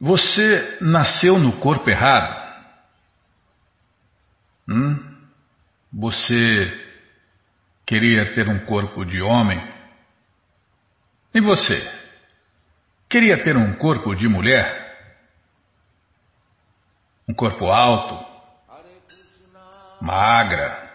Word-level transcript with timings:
Você 0.00 0.78
nasceu 0.80 1.38
no 1.38 1.58
corpo 1.58 1.90
errado? 1.90 2.34
Hum? 4.68 5.16
Você 5.92 6.86
queria 7.84 8.32
ter 8.32 8.48
um 8.48 8.64
corpo 8.64 9.04
de 9.04 9.20
homem? 9.20 9.60
E 11.34 11.40
você? 11.40 11.82
Queria 13.08 13.42
ter 13.42 13.56
um 13.56 13.74
corpo 13.76 14.14
de 14.14 14.28
mulher? 14.28 14.86
Um 17.28 17.34
corpo 17.34 17.66
alto? 17.66 18.24
Magra? 20.00 20.88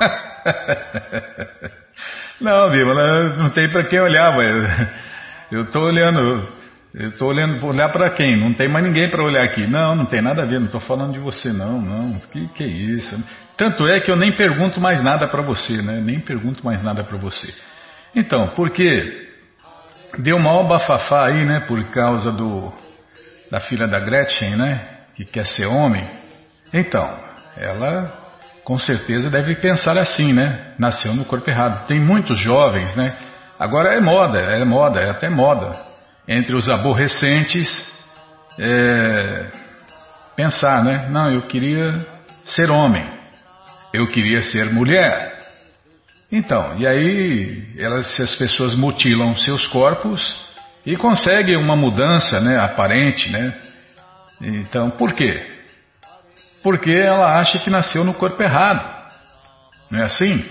não, 2.40 2.68
Bíblia, 2.70 3.36
não 3.36 3.50
tem 3.50 3.70
para 3.70 3.84
quem 3.84 4.00
olhar, 4.00 4.34
mas 4.34 4.88
eu 5.52 5.62
estou 5.62 5.84
olhando 5.84 6.55
eu 6.98 7.10
estou 7.10 7.28
olhando 7.28 7.64
olhar 7.66 7.92
para 7.92 8.08
quem? 8.08 8.38
Não 8.38 8.54
tem 8.54 8.68
mais 8.68 8.82
ninguém 8.82 9.10
para 9.10 9.22
olhar 9.22 9.44
aqui. 9.44 9.66
Não, 9.66 9.94
não 9.94 10.06
tem 10.06 10.22
nada 10.22 10.42
a 10.42 10.46
ver, 10.46 10.58
não 10.58 10.64
estou 10.64 10.80
falando 10.80 11.12
de 11.12 11.18
você, 11.18 11.52
não, 11.52 11.78
não. 11.78 12.18
Que, 12.32 12.48
que 12.48 12.64
é 12.64 12.66
isso? 12.66 13.22
Tanto 13.54 13.86
é 13.86 14.00
que 14.00 14.10
eu 14.10 14.16
nem 14.16 14.34
pergunto 14.34 14.80
mais 14.80 15.02
nada 15.02 15.28
para 15.28 15.42
você, 15.42 15.82
né? 15.82 16.00
Nem 16.02 16.18
pergunto 16.18 16.64
mais 16.64 16.82
nada 16.82 17.04
para 17.04 17.18
você. 17.18 17.52
Então, 18.14 18.48
porque 18.56 19.28
deu 20.18 20.38
uma 20.38 20.62
bafafá 20.64 21.26
aí, 21.26 21.44
né? 21.44 21.60
Por 21.68 21.84
causa 21.90 22.32
do 22.32 22.72
da 23.50 23.60
filha 23.60 23.86
da 23.86 24.00
Gretchen, 24.00 24.56
né? 24.56 24.80
Que 25.14 25.26
quer 25.26 25.44
ser 25.44 25.66
homem. 25.66 26.02
Então, 26.72 27.14
ela 27.58 28.04
com 28.64 28.78
certeza 28.78 29.28
deve 29.28 29.54
pensar 29.56 29.98
assim, 29.98 30.32
né? 30.32 30.72
Nasceu 30.78 31.12
no 31.12 31.26
corpo 31.26 31.50
errado. 31.50 31.86
Tem 31.86 32.00
muitos 32.00 32.38
jovens, 32.38 32.96
né? 32.96 33.14
Agora 33.58 33.94
é 33.94 34.00
moda, 34.00 34.38
é 34.38 34.64
moda, 34.64 34.98
é 34.98 35.10
até 35.10 35.28
moda 35.28 35.94
entre 36.28 36.56
os 36.56 36.68
aborrecentes, 36.68 37.68
é, 38.58 39.46
pensar, 40.34 40.82
né? 40.82 41.08
Não, 41.10 41.30
eu 41.30 41.42
queria 41.42 41.94
ser 42.48 42.70
homem, 42.70 43.06
eu 43.92 44.06
queria 44.08 44.42
ser 44.42 44.72
mulher. 44.72 45.36
Então, 46.30 46.76
e 46.78 46.86
aí 46.86 47.74
elas, 47.78 48.18
as 48.18 48.34
pessoas 48.34 48.74
mutilam 48.74 49.36
seus 49.36 49.66
corpos 49.68 50.20
e 50.84 50.96
conseguem 50.96 51.56
uma 51.56 51.76
mudança, 51.76 52.40
né, 52.40 52.58
aparente, 52.58 53.30
né? 53.30 53.56
Então, 54.40 54.90
por 54.90 55.12
quê? 55.12 55.54
Porque 56.62 56.90
ela 56.90 57.40
acha 57.40 57.58
que 57.58 57.70
nasceu 57.70 58.04
no 58.04 58.14
corpo 58.14 58.42
errado. 58.42 58.96
Não 59.90 60.00
é 60.00 60.04
assim? 60.04 60.44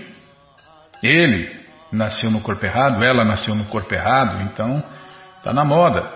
Ele 1.02 1.54
nasceu 1.92 2.30
no 2.30 2.40
corpo 2.40 2.64
errado, 2.64 3.04
ela 3.04 3.24
nasceu 3.24 3.54
no 3.54 3.66
corpo 3.66 3.94
errado, 3.94 4.42
então 4.42 4.82
Está 5.46 5.54
na 5.54 5.64
moda. 5.64 6.12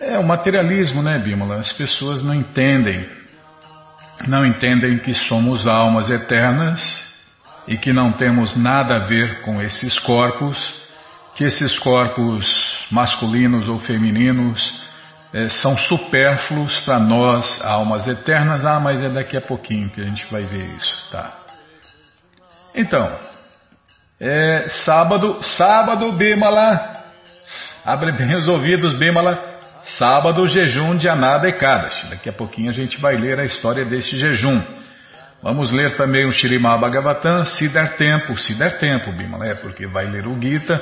É 0.00 0.18
o 0.18 0.26
materialismo, 0.26 1.04
né, 1.04 1.20
Bímola? 1.20 1.58
As 1.58 1.72
pessoas 1.72 2.20
não 2.20 2.34
entendem. 2.34 3.08
Não 4.26 4.44
entendem 4.44 4.98
que 4.98 5.14
somos 5.14 5.68
almas 5.68 6.10
eternas 6.10 6.82
e 7.68 7.78
que 7.78 7.92
não 7.92 8.10
temos 8.10 8.56
nada 8.56 8.96
a 8.96 9.06
ver 9.06 9.42
com 9.42 9.62
esses 9.62 9.96
corpos, 10.00 10.58
que 11.36 11.44
esses 11.44 11.78
corpos 11.78 12.44
masculinos 12.90 13.68
ou 13.68 13.78
femininos 13.78 14.60
é, 15.32 15.48
são 15.48 15.78
supérfluos 15.78 16.76
para 16.80 16.98
nós, 16.98 17.62
almas 17.62 18.08
eternas. 18.08 18.64
Ah, 18.64 18.80
mas 18.80 19.00
é 19.00 19.10
daqui 19.10 19.36
a 19.36 19.40
pouquinho 19.40 19.90
que 19.90 20.00
a 20.00 20.06
gente 20.06 20.26
vai 20.28 20.42
ver 20.42 20.74
isso, 20.74 21.08
tá? 21.12 21.36
Então, 22.74 23.16
é, 24.18 24.68
sábado, 24.68 25.40
sábado, 25.40 26.10
Bímola, 26.10 26.99
Abre 27.84 28.12
bem 28.12 28.36
os 28.36 28.46
ouvidos, 28.46 28.94
Bimala. 28.94 29.38
Sábado, 29.98 30.46
jejum 30.46 30.96
de 30.96 31.08
Anada 31.08 31.48
e 31.48 31.52
Kadash. 31.52 32.10
Daqui 32.10 32.28
a 32.28 32.32
pouquinho 32.32 32.70
a 32.70 32.72
gente 32.72 33.00
vai 33.00 33.16
ler 33.16 33.40
a 33.40 33.44
história 33.44 33.84
desse 33.84 34.18
jejum. 34.18 34.62
Vamos 35.42 35.72
ler 35.72 35.96
também 35.96 36.26
o 36.26 36.32
Shirimá 36.32 36.76
Bhagavatam, 36.76 37.46
se 37.46 37.66
der 37.70 37.96
tempo, 37.96 38.36
se 38.38 38.52
der 38.54 38.78
tempo, 38.78 39.10
Bimala, 39.12 39.46
é 39.46 39.54
porque 39.54 39.86
vai 39.86 40.04
ler 40.04 40.26
o 40.26 40.38
Gita, 40.38 40.74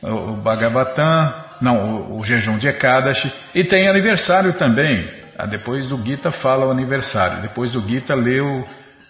o 0.00 0.36
Bhagavatam, 0.36 1.34
não, 1.60 1.84
o, 1.84 2.20
o 2.20 2.24
jejum 2.24 2.58
de 2.58 2.68
Ekadash, 2.68 3.28
e 3.52 3.64
tem 3.64 3.88
aniversário 3.88 4.52
também. 4.52 5.08
Ah, 5.36 5.46
depois 5.46 5.84
do 5.86 5.96
Gita 6.04 6.30
fala 6.30 6.66
o 6.66 6.70
aniversário, 6.70 7.42
depois 7.42 7.72
do 7.72 7.80
Gita 7.80 8.14
leu, 8.14 8.64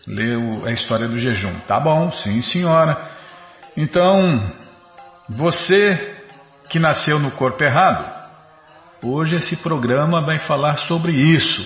leu 0.07 0.67
a 0.67 0.73
história 0.73 1.07
do 1.07 1.19
jejum. 1.19 1.53
Tá 1.67 1.79
bom, 1.79 2.11
sim 2.17 2.41
senhora. 2.41 2.97
Então, 3.77 4.51
você 5.29 6.18
que 6.69 6.79
nasceu 6.79 7.19
no 7.19 7.31
corpo 7.33 7.63
errado. 7.65 8.05
Hoje 9.03 9.37
esse 9.37 9.57
programa 9.57 10.21
vai 10.21 10.39
falar 10.41 10.77
sobre 10.79 11.13
isso, 11.13 11.63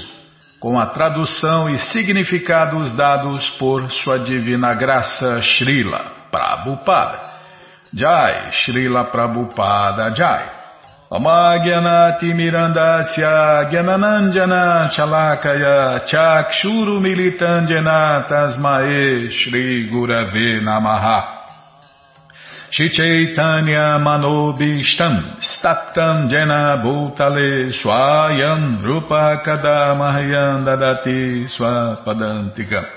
com 0.60 0.78
a 0.78 0.86
tradução 0.86 1.68
e 1.70 1.78
significados 1.78 2.92
dados 2.94 3.48
por 3.58 3.90
Sua 3.90 4.18
Divina 4.18 4.74
Graça 4.74 5.40
Srila 5.40 6.04
Prabhupada. 6.30 7.20
Jai, 7.94 8.52
Srila 8.52 9.04
Prabhupada 9.04 10.14
Jai. 10.14 10.50
Amagyanati 11.10 12.32
Mirandasya 12.32 13.68
Gyananandjana 13.70 14.90
Chalakaya 14.94 16.06
Chakshuru 16.06 17.00
Militandjana 17.00 18.26
Tasmae 18.26 19.30
Shri 19.30 19.90
Gurave 19.90 20.60
Namaha 20.62 21.31
Chaitanya 22.72 24.00
Manobishtam 24.00 25.40
Staptam 25.44 26.30
Jena 26.30 26.80
Bhutale 26.82 27.70
Swayam 27.70 28.82
Rupa 28.82 29.42
Kadamahyam 29.44 30.64
Dadati 30.64 31.46
Swapadantika 31.52 32.88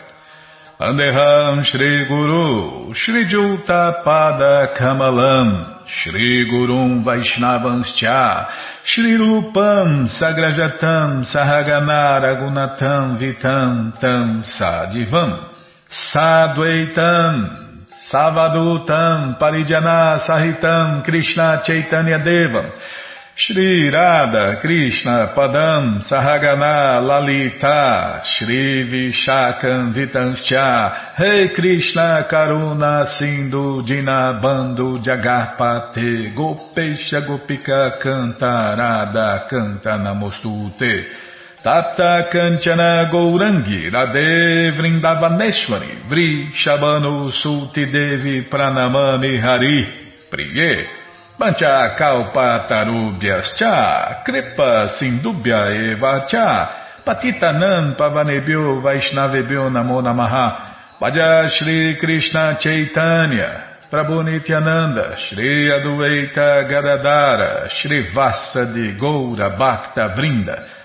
Andeham 0.80 1.66
Shri 1.66 2.06
Guru 2.08 2.94
Shri 2.94 3.28
Juta 3.28 4.02
Pada 4.06 4.78
Kamalam 4.78 5.86
Shri 5.90 6.50
Gurum 6.50 7.04
Vaishnavanscha 7.04 8.48
Shri 8.86 9.18
Rupam 9.18 10.08
Sagrajatam 10.08 11.26
Sahaganara 11.28 12.40
Gunatam 12.40 13.20
Vitam 13.20 13.92
Tam 14.00 14.42
Sadivam 14.42 15.52
Sadvaitam 15.92 17.65
Savadutam 18.16 19.38
Parijana 19.38 20.20
Sahitam 20.26 21.04
Krishna 21.04 21.62
Chaitanya 21.66 22.20
Devam. 22.20 22.72
Shri 23.36 23.90
Radha 23.92 24.62
Krishna 24.62 25.34
Padam 25.36 26.00
Sahagana 26.02 27.06
Lalita 27.06 28.22
Shri 28.24 28.88
Vishakam 28.90 29.94
Vitanscha 29.94 31.20
Rei 31.20 31.50
Krishna 31.54 32.26
Karuna 32.32 33.06
Sindhu 33.18 33.84
Dinabando 33.84 35.04
Jagarpate 35.04 36.34
Gopesha 36.34 37.20
Gopika 37.28 38.00
Cantarada 38.02 39.46
Canta 39.50 39.98
Namostute 40.00 41.04
Tata 41.66 42.30
Kanchana 42.30 43.10
Gourangi 43.10 43.90
Radhe 43.90 44.70
Vrindavaneshwari 44.78 46.06
Vri 46.08 46.54
Shabano 46.54 47.32
Sulti 47.32 47.90
Devi 47.92 48.48
Pranamani 48.48 49.42
Hari. 49.42 49.88
Priye 50.30 50.86
Pancha 51.40 51.96
Kalpa 51.98 52.68
Tarubhyas 52.70 53.58
Cha 53.58 54.22
Kripa 54.24 54.90
Sindubhya 55.00 55.94
Eva 55.94 56.28
Cha 56.28 56.70
Patitanam 57.04 57.96
Pavanebhyo 57.98 58.80
Vaishnavebhyo 58.84 59.68
Namo 59.72 60.02
Namaha. 60.04 61.00
Vaja 61.02 61.50
Shri 61.50 61.98
Krishna 62.00 62.60
Chaitanya 62.62 63.80
Prabhu 63.90 64.22
Nityananda 64.22 65.18
Shri 65.18 65.72
Adueita 65.72 66.70
Gadadara 66.70 67.68
Shri 67.72 68.14
Vassa 68.14 68.66
de 68.66 68.94
Goura 69.00 69.58
Bhakta 69.58 70.14
Vrinda 70.16 70.85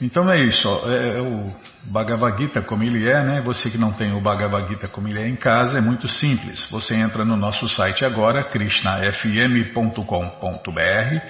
Então 0.00 0.30
é 0.30 0.44
isso, 0.44 0.68
é, 0.86 1.18
é, 1.18 1.20
o 1.20 1.52
Bhagavad 1.84 2.40
Gita 2.40 2.62
como 2.62 2.82
ele 2.82 3.08
é, 3.08 3.22
né? 3.22 3.40
Você 3.42 3.70
que 3.70 3.78
não 3.78 3.92
tem 3.92 4.12
o 4.12 4.20
Bhagavad 4.20 4.68
Gita 4.68 4.88
como 4.88 5.06
ele 5.08 5.20
é 5.20 5.28
em 5.28 5.36
casa, 5.36 5.78
é 5.78 5.80
muito 5.80 6.08
simples. 6.08 6.66
Você 6.70 6.94
entra 6.94 7.24
no 7.24 7.36
nosso 7.36 7.68
site 7.68 8.04
agora, 8.04 8.42
krishnafm.com.br 8.42 11.20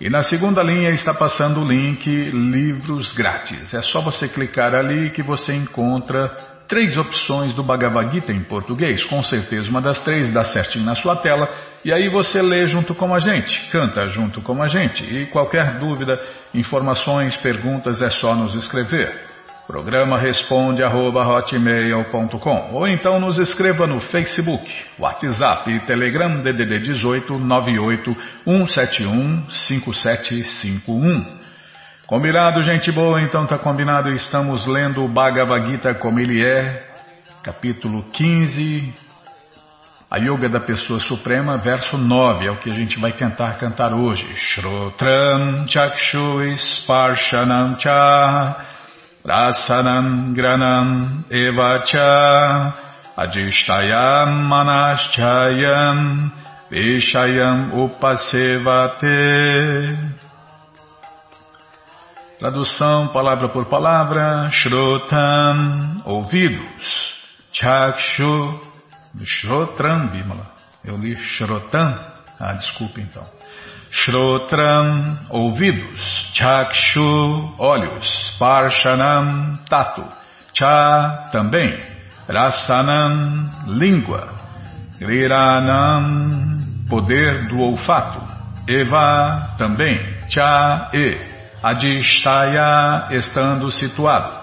E 0.00 0.08
na 0.08 0.22
segunda 0.22 0.62
linha 0.62 0.90
está 0.90 1.12
passando 1.12 1.60
o 1.60 1.68
link 1.68 2.08
Livros 2.08 3.12
Grátis. 3.12 3.74
É 3.74 3.82
só 3.82 4.00
você 4.00 4.28
clicar 4.28 4.74
ali 4.74 5.10
que 5.10 5.22
você 5.22 5.54
encontra 5.54 6.34
três 6.70 6.96
opções 6.96 7.54
do 7.56 7.64
Bhagavad 7.64 8.12
Gita 8.12 8.32
em 8.32 8.44
português. 8.44 9.04
Com 9.04 9.22
certeza 9.24 9.68
uma 9.68 9.82
das 9.82 10.02
três 10.04 10.32
dá 10.32 10.44
certinho 10.44 10.84
na 10.84 10.94
sua 10.94 11.16
tela. 11.16 11.48
E 11.84 11.92
aí 11.92 12.08
você 12.08 12.40
lê 12.40 12.66
junto 12.68 12.94
com 12.94 13.12
a 13.12 13.18
gente, 13.18 13.68
canta 13.70 14.06
junto 14.06 14.40
com 14.40 14.62
a 14.62 14.68
gente. 14.68 15.02
E 15.04 15.26
qualquer 15.26 15.78
dúvida, 15.80 16.18
informações, 16.54 17.36
perguntas 17.38 18.00
é 18.00 18.08
só 18.10 18.36
nos 18.36 18.54
escrever. 18.54 19.12
Programa 19.66 20.18
responde 20.18 20.82
arroba, 20.82 21.24
ou 22.72 22.88
então 22.88 23.20
nos 23.20 23.38
escreva 23.38 23.86
no 23.86 24.00
Facebook, 24.00 24.68
WhatsApp 24.98 25.70
e 25.70 25.80
Telegram 25.80 26.40
DDD 26.40 26.80
18 26.80 27.38
98 27.38 28.16
171 28.44 29.48
5751. 29.48 31.40
Combinado, 32.10 32.62
gente 32.64 32.90
boa? 32.90 33.22
Então 33.22 33.46
tá 33.46 33.56
combinado. 33.56 34.12
Estamos 34.12 34.66
lendo 34.66 35.04
o 35.04 35.08
Bhagavad 35.08 35.70
Gita 35.70 35.94
como 35.94 36.18
ele 36.18 36.44
é, 36.44 36.82
capítulo 37.40 38.02
15, 38.02 38.92
a 40.10 40.16
Yoga 40.16 40.48
da 40.48 40.58
Pessoa 40.58 40.98
Suprema, 40.98 41.56
verso 41.58 41.96
9, 41.96 42.46
é 42.48 42.50
o 42.50 42.56
que 42.56 42.68
a 42.68 42.74
gente 42.74 42.98
vai 42.98 43.12
tentar 43.12 43.52
cantar 43.60 43.94
hoje. 43.94 44.26
Shrotram 44.34 45.68
Chakshu 45.68 46.40
Sparshanam 46.56 47.78
Cha 47.78 48.56
Rasanam 49.24 50.32
granam 50.32 51.24
evacha 51.30 52.74
adishtayam 53.16 54.46
manaschayam 54.48 56.32
vishayam 56.72 57.70
upasevate. 57.84 59.06
Tradução 62.40 63.08
palavra 63.08 63.50
por 63.50 63.66
palavra, 63.66 64.50
shrotam, 64.50 66.00
ouvidos, 66.06 67.14
chakshu, 67.52 68.58
shrotram, 69.22 70.08
bimala. 70.08 70.46
Eu 70.82 70.96
li 70.96 71.14
shrotam, 71.18 71.94
ah, 72.40 72.54
desculpe 72.54 73.02
então. 73.02 73.22
Shrotram, 73.90 75.18
ouvidos. 75.28 76.30
Chakshu, 76.32 77.54
olhos. 77.58 78.36
Parshanam, 78.38 79.58
tato. 79.68 80.02
Cha, 80.54 81.28
também. 81.32 81.78
Rasanam, 82.26 83.50
língua. 83.66 84.32
Griranam, 84.98 86.56
poder 86.88 87.48
do 87.48 87.60
olfato. 87.60 88.22
Eva, 88.66 89.56
também. 89.58 90.00
Cha, 90.30 90.88
e. 90.94 91.39
Adishtaya, 91.62 93.08
estando 93.10 93.70
situado. 93.70 94.34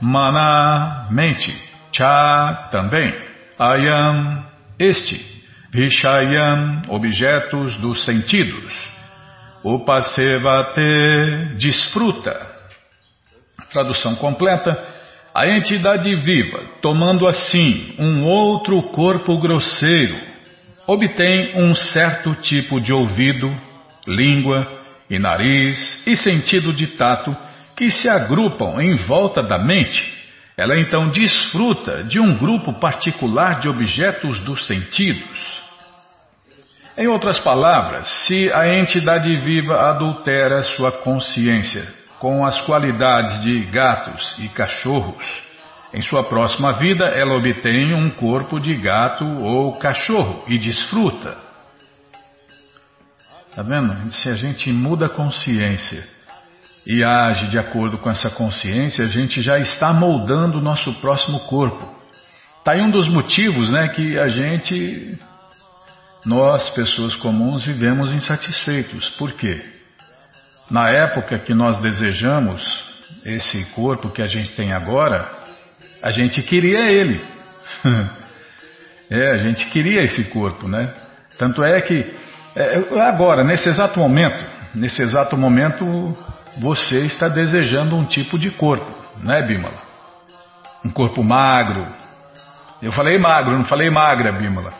Mana, 0.00 1.06
mente. 1.10 1.54
Cha, 1.92 2.68
também. 2.72 3.14
Ayam, 3.58 4.44
este. 4.78 5.34
Vishayam, 5.72 6.82
objetos 6.88 7.76
dos 7.76 8.04
sentidos. 8.04 8.72
Upasevate 9.64 11.52
desfruta. 11.56 12.34
Tradução 13.72 14.16
completa. 14.16 14.70
A 15.34 15.48
entidade 15.48 16.14
viva, 16.16 16.60
tomando 16.80 17.26
assim 17.26 17.94
um 17.98 18.24
outro 18.24 18.80
corpo 18.90 19.36
grosseiro, 19.38 20.16
obtém 20.86 21.56
um 21.56 21.74
certo 21.74 22.34
tipo 22.36 22.80
de 22.80 22.92
ouvido, 22.92 23.52
língua 24.06 24.64
e 25.08 25.18
nariz 25.18 26.06
e 26.06 26.16
sentido 26.16 26.72
de 26.72 26.88
tato 26.96 27.36
que 27.76 27.90
se 27.90 28.08
agrupam 28.08 28.80
em 28.80 28.94
volta 28.94 29.42
da 29.42 29.58
mente. 29.58 30.12
Ela 30.56 30.78
então 30.78 31.08
desfruta 31.08 32.04
de 32.04 32.20
um 32.20 32.36
grupo 32.36 32.72
particular 32.74 33.58
de 33.58 33.68
objetos 33.68 34.38
dos 34.40 34.66
sentidos. 34.66 35.64
Em 36.96 37.08
outras 37.08 37.40
palavras, 37.40 38.08
se 38.26 38.52
a 38.52 38.68
entidade 38.78 39.34
viva 39.38 39.90
adultera 39.90 40.62
sua 40.62 40.92
consciência 40.92 41.84
com 42.20 42.46
as 42.46 42.60
qualidades 42.60 43.42
de 43.42 43.64
gatos 43.66 44.36
e 44.38 44.48
cachorros, 44.48 45.24
em 45.92 46.00
sua 46.02 46.22
próxima 46.22 46.72
vida 46.78 47.06
ela 47.06 47.34
obtém 47.34 47.94
um 47.94 48.10
corpo 48.10 48.60
de 48.60 48.74
gato 48.76 49.24
ou 49.42 49.76
cachorro 49.78 50.44
e 50.46 50.56
desfruta. 50.56 51.43
Está 53.54 53.62
vendo? 53.62 54.10
Se 54.10 54.28
a 54.28 54.34
gente 54.34 54.72
muda 54.72 55.06
a 55.06 55.08
consciência 55.08 56.04
e 56.84 57.04
age 57.04 57.46
de 57.50 57.56
acordo 57.56 57.96
com 57.98 58.10
essa 58.10 58.28
consciência, 58.28 59.04
a 59.04 59.06
gente 59.06 59.40
já 59.40 59.60
está 59.60 59.92
moldando 59.92 60.58
o 60.58 60.60
nosso 60.60 60.92
próximo 60.94 61.38
corpo. 61.38 61.88
Está 62.58 62.72
aí 62.72 62.80
um 62.80 62.90
dos 62.90 63.08
motivos 63.08 63.70
né, 63.70 63.90
que 63.90 64.18
a 64.18 64.26
gente 64.26 65.16
nós, 66.26 66.68
pessoas 66.70 67.14
comuns, 67.14 67.64
vivemos 67.64 68.10
insatisfeitos. 68.10 69.10
Por 69.10 69.30
quê? 69.34 69.62
Na 70.68 70.90
época 70.90 71.38
que 71.38 71.54
nós 71.54 71.80
desejamos 71.80 72.60
esse 73.24 73.64
corpo 73.66 74.10
que 74.10 74.20
a 74.20 74.26
gente 74.26 74.50
tem 74.56 74.72
agora, 74.72 75.30
a 76.02 76.10
gente 76.10 76.42
queria 76.42 76.90
ele. 76.90 77.22
é, 79.08 79.30
a 79.30 79.36
gente 79.44 79.64
queria 79.66 80.02
esse 80.02 80.24
corpo, 80.24 80.66
né? 80.66 80.92
Tanto 81.38 81.62
é 81.64 81.80
que 81.82 82.23
é, 82.56 83.00
agora, 83.00 83.42
nesse 83.42 83.68
exato 83.68 83.98
momento, 83.98 84.44
nesse 84.74 85.02
exato 85.02 85.36
momento, 85.36 85.84
você 86.58 87.04
está 87.04 87.28
desejando 87.28 87.96
um 87.96 88.04
tipo 88.04 88.38
de 88.38 88.50
corpo, 88.50 88.94
né, 89.18 89.42
Bimala? 89.42 89.82
Um 90.84 90.90
corpo 90.90 91.22
magro. 91.22 91.86
Eu 92.80 92.92
falei 92.92 93.18
magro, 93.18 93.56
não 93.56 93.64
falei 93.64 93.90
magra, 93.90 94.32
Bimala. 94.32 94.70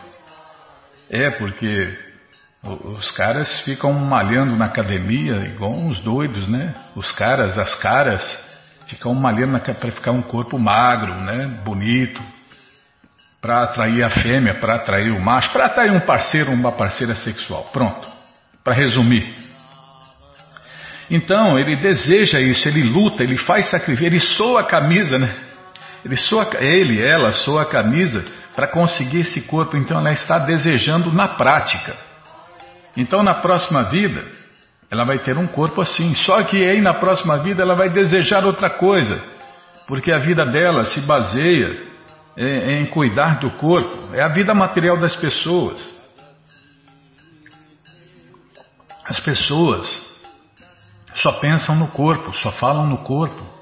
É, 1.09 1.31
porque 1.31 2.05
os 2.63 3.11
caras 3.11 3.59
ficam 3.61 3.93
malhando 3.93 4.55
na 4.55 4.65
academia 4.65 5.37
igual 5.45 5.71
uns 5.71 5.99
doidos, 5.99 6.47
né? 6.47 6.73
Os 6.95 7.11
caras, 7.11 7.57
as 7.57 7.75
caras, 7.75 8.37
ficam 8.87 9.13
malhando 9.13 9.59
para 9.59 9.91
ficar 9.91 10.11
um 10.11 10.21
corpo 10.21 10.57
magro, 10.57 11.19
né? 11.19 11.45
Bonito, 11.63 12.21
para 13.45 13.61
atrair 13.61 14.03
a 14.03 14.09
fêmea, 14.09 14.55
para 14.55 14.73
atrair 14.73 15.11
o 15.11 15.21
macho, 15.21 15.51
para 15.51 15.67
atrair 15.67 15.91
um 15.91 15.99
parceiro, 15.99 16.51
uma 16.51 16.71
parceira 16.71 17.15
sexual. 17.15 17.69
Pronto. 17.71 18.07
Para 18.63 18.73
resumir. 18.73 19.35
Então, 21.11 21.59
ele 21.59 21.75
deseja 21.75 22.39
isso, 22.39 22.67
ele 22.67 22.81
luta, 22.81 23.23
ele 23.23 23.37
faz 23.37 23.69
sacrifício, 23.69 24.07
ele 24.07 24.19
soa 24.19 24.61
a 24.61 24.63
camisa, 24.63 25.19
né? 25.19 25.37
Ele 26.03 26.17
soa, 26.17 26.49
ele, 26.59 26.99
ela 26.99 27.31
soa 27.33 27.61
a 27.61 27.65
camisa 27.65 28.25
para 28.55 28.65
conseguir 28.65 29.19
esse 29.19 29.41
corpo, 29.41 29.77
então 29.77 29.99
ela 29.99 30.11
está 30.11 30.39
desejando 30.39 31.13
na 31.13 31.27
prática. 31.27 31.95
Então 32.97 33.21
na 33.21 33.35
próxima 33.35 33.91
vida, 33.91 34.25
ela 34.89 35.03
vai 35.03 35.19
ter 35.19 35.37
um 35.37 35.45
corpo 35.45 35.81
assim. 35.81 36.15
Só 36.15 36.41
que 36.45 36.57
aí 36.65 36.81
na 36.81 36.95
próxima 36.95 37.37
vida 37.43 37.61
ela 37.61 37.75
vai 37.75 37.91
desejar 37.91 38.43
outra 38.43 38.71
coisa, 38.71 39.21
porque 39.87 40.11
a 40.11 40.17
vida 40.17 40.47
dela 40.47 40.85
se 40.85 40.99
baseia 41.01 41.93
em, 42.37 42.81
em 42.81 42.85
cuidar 42.87 43.39
do 43.39 43.51
corpo. 43.51 44.13
É 44.13 44.23
a 44.23 44.29
vida 44.29 44.53
material 44.53 44.97
das 44.97 45.15
pessoas. 45.15 45.81
As 49.05 49.19
pessoas 49.19 50.05
só 51.15 51.33
pensam 51.33 51.75
no 51.75 51.87
corpo, 51.87 52.33
só 52.37 52.51
falam 52.51 52.87
no 52.87 52.97
corpo. 52.99 53.55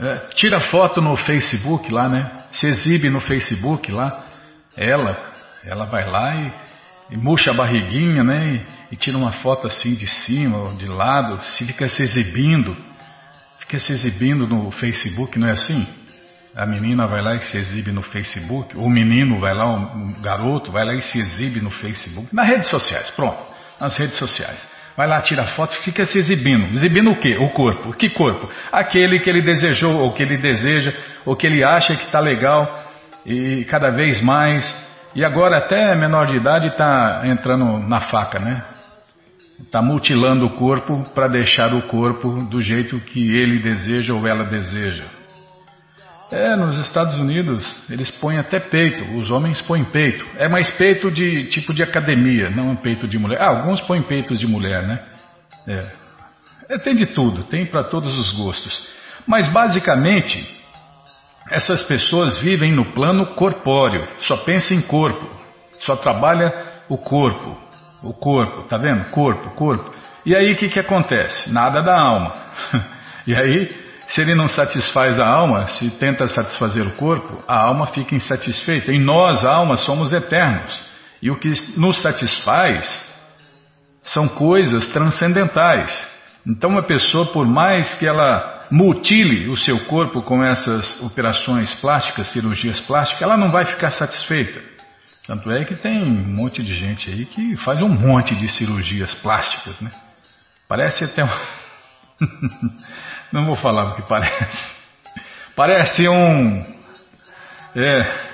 É, 0.00 0.16
tira 0.34 0.60
foto 0.60 1.00
no 1.00 1.16
Facebook 1.16 1.92
lá, 1.92 2.08
né? 2.08 2.44
Se 2.52 2.66
exibe 2.66 3.10
no 3.10 3.20
Facebook 3.20 3.90
lá. 3.90 4.24
Ela, 4.76 5.32
ela 5.64 5.86
vai 5.86 6.08
lá 6.08 6.36
e, 6.36 7.14
e 7.14 7.16
murcha 7.16 7.50
a 7.50 7.56
barriguinha, 7.56 8.22
né? 8.22 8.66
E, 8.90 8.94
e, 8.94 8.96
tira 8.96 9.18
uma 9.18 9.32
foto 9.32 9.66
assim 9.66 9.94
de 9.94 10.06
cima 10.06 10.58
ou 10.58 10.74
de 10.74 10.86
lado, 10.86 11.42
se 11.44 11.66
fica 11.66 11.88
se 11.88 12.02
exibindo. 12.02 12.76
Fica 13.60 13.78
se 13.80 13.92
exibindo 13.92 14.46
no 14.46 14.70
Facebook, 14.70 15.38
não 15.38 15.48
é 15.48 15.52
assim? 15.52 15.86
A 16.56 16.66
menina 16.66 17.06
vai 17.06 17.22
lá 17.22 17.34
e 17.36 17.42
se 17.42 17.56
exibe 17.56 17.92
no 17.92 18.02
Facebook, 18.02 18.76
o 18.76 18.88
menino 18.88 19.38
vai 19.38 19.54
lá, 19.54 19.72
o 19.72 20.20
garoto 20.20 20.72
vai 20.72 20.84
lá 20.84 20.94
e 20.94 21.02
se 21.02 21.20
exibe 21.20 21.60
no 21.60 21.70
Facebook, 21.70 22.34
nas 22.34 22.48
redes 22.48 22.68
sociais, 22.68 23.10
pronto, 23.10 23.42
nas 23.80 23.96
redes 23.96 24.16
sociais 24.16 24.78
vai 24.98 25.06
lá, 25.06 25.22
tira 25.22 25.46
foto 25.46 25.76
e 25.76 25.84
fica 25.84 26.04
se 26.04 26.18
exibindo. 26.18 26.74
Exibindo 26.74 27.12
o 27.12 27.16
quê? 27.20 27.36
O 27.38 27.50
corpo. 27.50 27.92
Que 27.92 28.10
corpo? 28.10 28.50
Aquele 28.72 29.20
que 29.20 29.30
ele 29.30 29.40
desejou, 29.42 29.94
ou 29.94 30.12
que 30.12 30.24
ele 30.24 30.36
deseja, 30.36 30.92
ou 31.24 31.36
que 31.36 31.46
ele 31.46 31.62
acha 31.62 31.94
que 31.94 32.04
está 32.04 32.18
legal, 32.18 32.74
e 33.24 33.64
cada 33.66 33.90
vez 33.92 34.20
mais. 34.20 34.66
E 35.14 35.24
agora 35.24 35.58
até 35.58 35.94
menor 35.94 36.26
de 36.26 36.36
idade 36.36 36.66
está 36.66 37.22
entrando 37.26 37.78
na 37.78 38.00
faca, 38.00 38.40
né? 38.40 38.64
Está 39.60 39.80
mutilando 39.80 40.46
o 40.46 40.50
corpo 40.50 41.08
para 41.14 41.28
deixar 41.28 41.72
o 41.74 41.82
corpo 41.82 42.42
do 42.42 42.60
jeito 42.60 42.98
que 42.98 43.36
ele 43.36 43.60
deseja 43.60 44.12
ou 44.12 44.26
ela 44.26 44.44
deseja. 44.44 45.04
É, 46.30 46.54
nos 46.56 46.78
Estados 46.86 47.18
Unidos 47.18 47.64
eles 47.88 48.10
põem 48.10 48.38
até 48.38 48.60
peito, 48.60 49.16
os 49.16 49.30
homens 49.30 49.62
põem 49.62 49.84
peito. 49.84 50.26
É 50.36 50.46
mais 50.46 50.70
peito 50.72 51.10
de 51.10 51.46
tipo 51.48 51.72
de 51.72 51.82
academia, 51.82 52.50
não 52.50 52.76
peito 52.76 53.08
de 53.08 53.18
mulher. 53.18 53.40
Ah, 53.40 53.48
alguns 53.48 53.80
põem 53.80 54.02
peitos 54.02 54.38
de 54.38 54.46
mulher, 54.46 54.82
né? 54.82 55.02
É. 55.66 55.86
é 56.74 56.78
tem 56.78 56.94
de 56.94 57.06
tudo, 57.06 57.44
tem 57.44 57.66
para 57.66 57.84
todos 57.84 58.12
os 58.12 58.30
gostos. 58.32 58.86
Mas 59.26 59.48
basicamente, 59.48 60.38
essas 61.50 61.82
pessoas 61.84 62.38
vivem 62.40 62.72
no 62.72 62.92
plano 62.92 63.34
corpóreo, 63.34 64.06
só 64.20 64.36
pensa 64.36 64.74
em 64.74 64.82
corpo, 64.82 65.26
só 65.80 65.96
trabalha 65.96 66.52
o 66.90 66.98
corpo, 66.98 67.56
o 68.02 68.12
corpo, 68.12 68.62
tá 68.64 68.76
vendo? 68.76 69.06
Corpo, 69.10 69.50
corpo. 69.50 69.94
E 70.26 70.36
aí 70.36 70.52
o 70.52 70.56
que, 70.56 70.68
que 70.68 70.78
acontece? 70.78 71.50
Nada 71.50 71.80
da 71.80 71.98
alma. 71.98 72.34
e 73.26 73.34
aí, 73.34 73.87
se 74.08 74.20
ele 74.20 74.34
não 74.34 74.48
satisfaz 74.48 75.18
a 75.18 75.26
alma, 75.26 75.68
se 75.68 75.90
tenta 75.90 76.26
satisfazer 76.26 76.86
o 76.86 76.92
corpo, 76.92 77.42
a 77.46 77.60
alma 77.64 77.86
fica 77.88 78.14
insatisfeita. 78.14 78.92
E 78.92 78.98
nós, 78.98 79.44
a 79.44 79.52
alma, 79.52 79.76
somos 79.76 80.12
eternos. 80.12 80.80
E 81.20 81.30
o 81.30 81.38
que 81.38 81.52
nos 81.76 82.00
satisfaz 82.00 83.06
são 84.02 84.26
coisas 84.28 84.88
transcendentais. 84.88 86.06
Então 86.46 86.78
a 86.78 86.82
pessoa, 86.82 87.26
por 87.32 87.46
mais 87.46 87.94
que 87.96 88.06
ela 88.06 88.66
mutile 88.70 89.48
o 89.48 89.56
seu 89.56 89.84
corpo 89.86 90.22
com 90.22 90.42
essas 90.42 91.00
operações 91.02 91.74
plásticas, 91.74 92.32
cirurgias 92.32 92.80
plásticas, 92.80 93.22
ela 93.22 93.36
não 93.36 93.48
vai 93.48 93.66
ficar 93.66 93.90
satisfeita. 93.90 94.62
Tanto 95.26 95.50
é 95.50 95.64
que 95.66 95.76
tem 95.76 96.02
um 96.02 96.34
monte 96.34 96.62
de 96.62 96.74
gente 96.74 97.10
aí 97.10 97.26
que 97.26 97.56
faz 97.58 97.82
um 97.82 97.88
monte 97.88 98.34
de 98.34 98.48
cirurgias 98.48 99.12
plásticas, 99.14 99.78
né? 99.80 99.90
Parece 100.66 101.04
até 101.04 101.24
um... 101.24 101.28
Não 103.32 103.44
vou 103.44 103.56
falar 103.56 103.92
o 103.92 103.96
que 103.96 104.02
parece. 104.08 104.58
Parece 105.54 106.08
um... 106.08 106.64
É... 107.74 108.28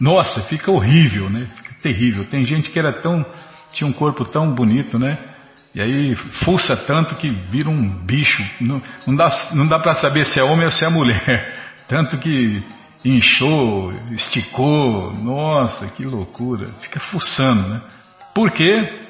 Nossa, 0.00 0.42
fica 0.42 0.70
horrível, 0.70 1.28
né? 1.28 1.46
Fica 1.56 1.74
terrível. 1.82 2.24
Tem 2.26 2.44
gente 2.44 2.70
que 2.70 2.78
era 2.78 2.92
tão... 2.92 3.24
Tinha 3.72 3.88
um 3.88 3.92
corpo 3.92 4.24
tão 4.24 4.54
bonito, 4.54 4.98
né? 4.98 5.18
E 5.74 5.80
aí 5.80 6.14
fuça 6.44 6.76
tanto 6.76 7.14
que 7.16 7.30
vira 7.30 7.68
um 7.68 7.88
bicho. 8.04 8.42
Não, 8.60 8.82
não 9.06 9.14
dá, 9.14 9.28
não 9.52 9.66
dá 9.66 9.78
para 9.78 9.94
saber 9.94 10.24
se 10.24 10.40
é 10.40 10.42
homem 10.42 10.66
ou 10.66 10.72
se 10.72 10.84
é 10.84 10.88
mulher. 10.88 11.54
Tanto 11.88 12.18
que 12.18 12.62
inchou, 13.04 13.92
esticou, 14.12 15.12
nossa, 15.14 15.86
que 15.88 16.04
loucura. 16.04 16.68
Fica 16.80 17.00
fuçando, 17.00 17.68
né? 17.68 17.82
Por 18.34 18.50
quê? 18.52 19.06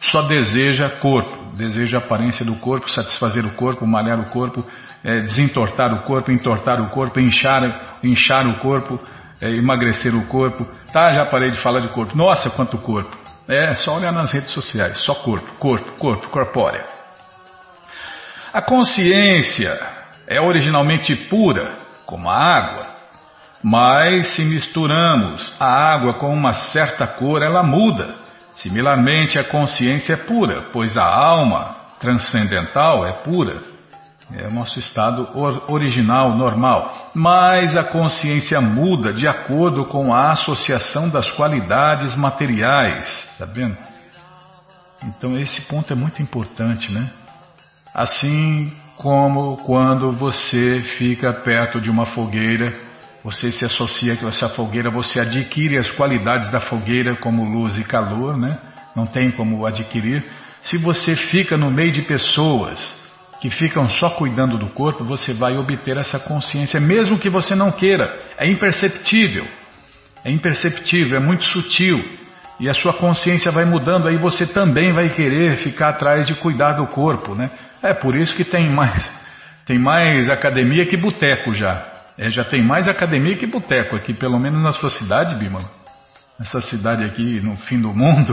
Só 0.00 0.22
deseja 0.22 0.90
corpo, 0.90 1.41
deseja 1.52 1.98
a 1.98 2.00
aparência 2.00 2.44
do 2.44 2.56
corpo, 2.56 2.90
satisfazer 2.90 3.44
o 3.44 3.50
corpo, 3.50 3.86
malhar 3.86 4.18
o 4.20 4.30
corpo, 4.30 4.64
é, 5.04 5.20
desentortar 5.20 5.92
o 5.94 6.02
corpo, 6.02 6.30
entortar 6.30 6.80
o 6.80 6.90
corpo, 6.90 7.20
inchar, 7.20 7.98
inchar 8.02 8.46
o 8.46 8.54
corpo, 8.58 9.00
é, 9.40 9.50
emagrecer 9.50 10.14
o 10.14 10.26
corpo. 10.26 10.66
Tá, 10.92 11.12
já 11.12 11.26
parei 11.26 11.50
de 11.50 11.58
falar 11.60 11.80
de 11.80 11.88
corpo. 11.88 12.16
Nossa, 12.16 12.50
quanto 12.50 12.78
corpo. 12.78 13.16
É, 13.48 13.74
só 13.74 13.96
olhar 13.96 14.12
nas 14.12 14.32
redes 14.32 14.50
sociais, 14.50 14.98
só 14.98 15.14
corpo, 15.14 15.52
corpo, 15.58 15.92
corpo, 15.98 16.28
corpórea. 16.28 16.86
A 18.52 18.62
consciência 18.62 19.78
é 20.28 20.40
originalmente 20.40 21.14
pura, 21.28 21.70
como 22.06 22.30
a 22.30 22.36
água. 22.36 22.86
Mas 23.62 24.34
se 24.34 24.44
misturamos 24.44 25.54
a 25.58 25.66
água 25.66 26.14
com 26.14 26.32
uma 26.32 26.52
certa 26.52 27.06
cor, 27.06 27.42
ela 27.42 27.62
muda. 27.62 28.21
Similarmente, 28.56 29.38
a 29.38 29.44
consciência 29.44 30.14
é 30.14 30.16
pura, 30.16 30.62
pois 30.72 30.96
a 30.96 31.04
alma 31.04 31.74
transcendental 31.98 33.06
é 33.06 33.12
pura. 33.12 33.60
É 34.34 34.46
o 34.46 34.52
nosso 34.52 34.78
estado 34.78 35.28
original, 35.68 36.34
normal. 36.36 37.10
Mas 37.14 37.76
a 37.76 37.84
consciência 37.84 38.60
muda 38.60 39.12
de 39.12 39.26
acordo 39.26 39.84
com 39.84 40.12
a 40.12 40.30
associação 40.30 41.08
das 41.08 41.30
qualidades 41.32 42.14
materiais. 42.16 43.06
Está 43.32 43.44
vendo? 43.44 43.76
Então, 45.04 45.38
esse 45.38 45.60
ponto 45.62 45.92
é 45.92 45.96
muito 45.96 46.22
importante, 46.22 46.90
né? 46.90 47.10
Assim 47.92 48.72
como 48.96 49.58
quando 49.58 50.12
você 50.12 50.82
fica 50.96 51.32
perto 51.32 51.80
de 51.80 51.90
uma 51.90 52.06
fogueira, 52.06 52.72
você 53.24 53.52
se 53.52 53.64
associa 53.64 54.16
com 54.16 54.26
essa 54.26 54.48
fogueira, 54.48 54.90
você 54.90 55.20
adquire 55.20 55.78
as 55.78 55.90
qualidades 55.92 56.50
da 56.50 56.60
fogueira 56.60 57.14
como 57.14 57.44
luz 57.44 57.78
e 57.78 57.84
calor, 57.84 58.36
né? 58.36 58.58
Não 58.96 59.06
tem 59.06 59.30
como 59.30 59.64
adquirir. 59.64 60.24
Se 60.62 60.76
você 60.76 61.14
fica 61.14 61.56
no 61.56 61.70
meio 61.70 61.92
de 61.92 62.02
pessoas 62.02 62.80
que 63.40 63.48
ficam 63.48 63.88
só 63.88 64.10
cuidando 64.10 64.58
do 64.58 64.70
corpo, 64.70 65.04
você 65.04 65.32
vai 65.32 65.56
obter 65.56 65.96
essa 65.96 66.18
consciência, 66.18 66.80
mesmo 66.80 67.18
que 67.18 67.30
você 67.30 67.54
não 67.54 67.70
queira. 67.70 68.18
É 68.36 68.48
imperceptível. 68.48 69.46
É 70.24 70.30
imperceptível, 70.30 71.16
é 71.16 71.20
muito 71.20 71.44
sutil. 71.44 71.98
E 72.58 72.68
a 72.68 72.74
sua 72.74 72.92
consciência 72.92 73.50
vai 73.50 73.64
mudando, 73.64 74.08
aí 74.08 74.16
você 74.16 74.46
também 74.46 74.92
vai 74.92 75.08
querer 75.08 75.56
ficar 75.58 75.90
atrás 75.90 76.26
de 76.26 76.34
cuidar 76.34 76.72
do 76.72 76.86
corpo, 76.86 77.34
né? 77.34 77.50
É 77.82 77.94
por 77.94 78.16
isso 78.16 78.34
que 78.34 78.44
tem 78.44 78.70
mais, 78.70 79.10
tem 79.66 79.78
mais 79.78 80.28
academia 80.28 80.86
que 80.86 80.96
boteco 80.96 81.52
já. 81.52 81.91
É, 82.22 82.30
já 82.30 82.44
tem 82.44 82.62
mais 82.62 82.86
academia 82.86 83.36
que 83.36 83.48
boteco 83.48 83.96
aqui, 83.96 84.14
pelo 84.14 84.38
menos 84.38 84.62
na 84.62 84.72
sua 84.72 84.90
cidade, 84.90 85.34
Bímola. 85.34 85.68
Essa 86.40 86.60
cidade 86.60 87.04
aqui 87.04 87.40
no 87.40 87.56
fim 87.56 87.80
do 87.80 87.92
mundo. 87.92 88.32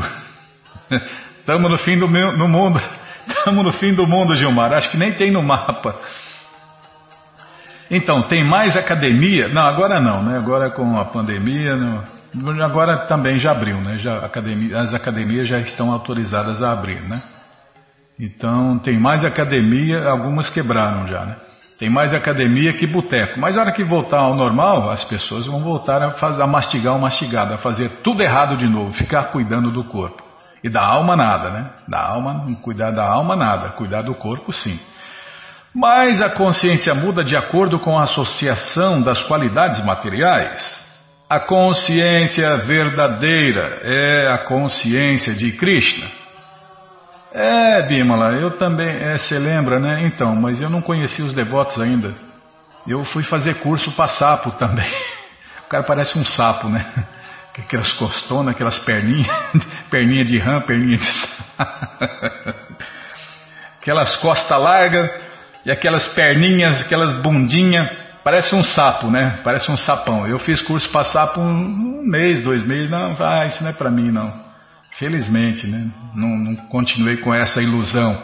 Estamos 1.40 1.72
no 1.72 1.78
fim 1.80 1.98
do 1.98 2.08
no 2.08 2.48
mundo. 2.48 2.80
Estamos 3.28 3.66
no 3.66 3.74
fim 3.74 3.92
do 3.96 4.06
mundo, 4.06 4.36
Gilmar. 4.36 4.74
Acho 4.74 4.92
que 4.92 4.98
nem 4.98 5.12
tem 5.14 5.32
no 5.32 5.42
mapa. 5.42 6.00
Então, 7.90 8.22
tem 8.28 8.46
mais 8.46 8.78
academia? 8.78 9.48
Não, 9.48 9.64
agora 9.64 10.00
não, 10.00 10.22
né? 10.22 10.38
Agora 10.38 10.70
com 10.70 10.96
a 10.96 11.06
pandemia, 11.06 11.76
não. 11.76 12.64
agora 12.64 12.96
também 13.08 13.40
já 13.40 13.50
abriu, 13.50 13.82
né? 13.82 13.98
Já, 13.98 14.20
academia, 14.20 14.80
as 14.82 14.94
academias 14.94 15.48
já 15.48 15.58
estão 15.62 15.92
autorizadas 15.92 16.62
a 16.62 16.72
abrir, 16.72 17.02
né? 17.02 17.24
Então 18.20 18.78
tem 18.78 19.00
mais 19.00 19.26
academia, 19.26 20.08
algumas 20.08 20.48
quebraram 20.52 21.08
já, 21.08 21.26
né? 21.26 21.49
Tem 21.80 21.90
mais 21.90 22.14
academia 22.14 22.74
que 22.74 22.86
boteco. 22.86 23.40
Mas 23.40 23.56
na 23.56 23.62
hora 23.62 23.72
que 23.72 23.86
voltar 23.86 24.20
ao 24.20 24.36
normal, 24.36 24.92
as 24.92 25.06
pessoas 25.06 25.46
vão 25.46 25.62
voltar 25.62 26.04
a, 26.04 26.12
fazer, 26.12 26.44
a 26.44 26.46
mastigar 26.46 26.94
o 26.98 27.00
mastigado, 27.00 27.54
a 27.54 27.58
fazer 27.58 28.02
tudo 28.04 28.22
errado 28.22 28.58
de 28.58 28.70
novo, 28.70 28.92
ficar 28.92 29.32
cuidando 29.32 29.72
do 29.72 29.86
corpo. 29.86 30.22
E 30.62 30.70
da 30.70 30.86
alma 30.86 31.16
nada, 31.16 31.50
né? 31.50 31.70
Da 31.88 32.06
alma, 32.06 32.46
cuidar 32.62 32.92
da 32.92 33.08
alma 33.08 33.34
nada, 33.34 33.70
cuidar 33.70 34.02
do 34.02 34.14
corpo 34.14 34.52
sim. 34.52 34.78
Mas 35.74 36.20
a 36.20 36.30
consciência 36.30 36.94
muda 36.94 37.24
de 37.24 37.38
acordo 37.38 37.80
com 37.80 37.98
a 37.98 38.04
associação 38.04 39.02
das 39.02 39.24
qualidades 39.24 39.84
materiais. 39.86 40.86
A 41.30 41.40
consciência 41.40 42.58
verdadeira 42.58 43.80
é 43.84 44.28
a 44.34 44.40
consciência 44.40 45.34
de 45.34 45.54
Krishna. 45.54 46.19
É, 47.32 47.84
Bimala, 47.84 48.34
eu 48.34 48.58
também. 48.58 48.88
É, 48.88 49.18
você 49.18 49.38
lembra, 49.38 49.80
né? 49.80 50.04
Então, 50.04 50.36
mas 50.36 50.60
eu 50.62 50.70
não 50.70 50.82
conheci 50.82 51.22
os 51.22 51.34
devotos 51.34 51.80
ainda. 51.80 52.14
Eu 52.88 53.04
fui 53.04 53.24
fazer 53.24 53.56
curso 53.56 53.92
para 53.92 54.08
sapo 54.08 54.52
também. 54.52 54.90
O 55.66 55.70
cara 55.70 55.84
parece 55.84 56.18
um 56.18 56.26
sapo, 56.26 56.68
né? 56.68 56.84
Aquelas 57.56 57.94
costonas, 57.94 58.56
aquelas 58.56 58.80
perninhas, 58.80 59.28
perninha 59.92 60.26
de 60.26 60.38
rã, 60.40 60.62
perninha 60.62 60.98
de 60.98 61.06
sapo. 61.06 61.64
Aquelas 63.80 64.16
costas 64.16 64.60
largas 64.60 65.12
e 65.64 65.72
aquelas 65.72 66.08
perninhas, 66.16 66.82
aquelas 66.82 67.22
bundinhas. 67.22 67.88
Parece 68.24 68.56
um 68.56 68.64
sapo, 68.64 69.12
né? 69.12 69.40
Parece 69.44 69.70
um 69.70 69.78
sapão. 69.78 70.26
Eu 70.26 70.40
fiz 70.40 70.60
curso 70.62 70.90
para 70.90 71.06
sapo 71.06 71.40
um 71.40 72.02
mês, 72.04 72.44
dois 72.44 72.64
meses. 72.66 72.90
Não, 72.90 73.16
ah, 73.20 73.46
isso 73.46 73.62
não 73.62 73.70
é 73.70 73.74
para 73.74 73.92
mim, 73.92 74.10
não. 74.10 74.49
Felizmente, 75.00 75.66
né? 75.66 75.90
Não, 76.14 76.38
não 76.38 76.56
continuei 76.68 77.16
com 77.18 77.34
essa 77.34 77.62
ilusão. 77.62 78.22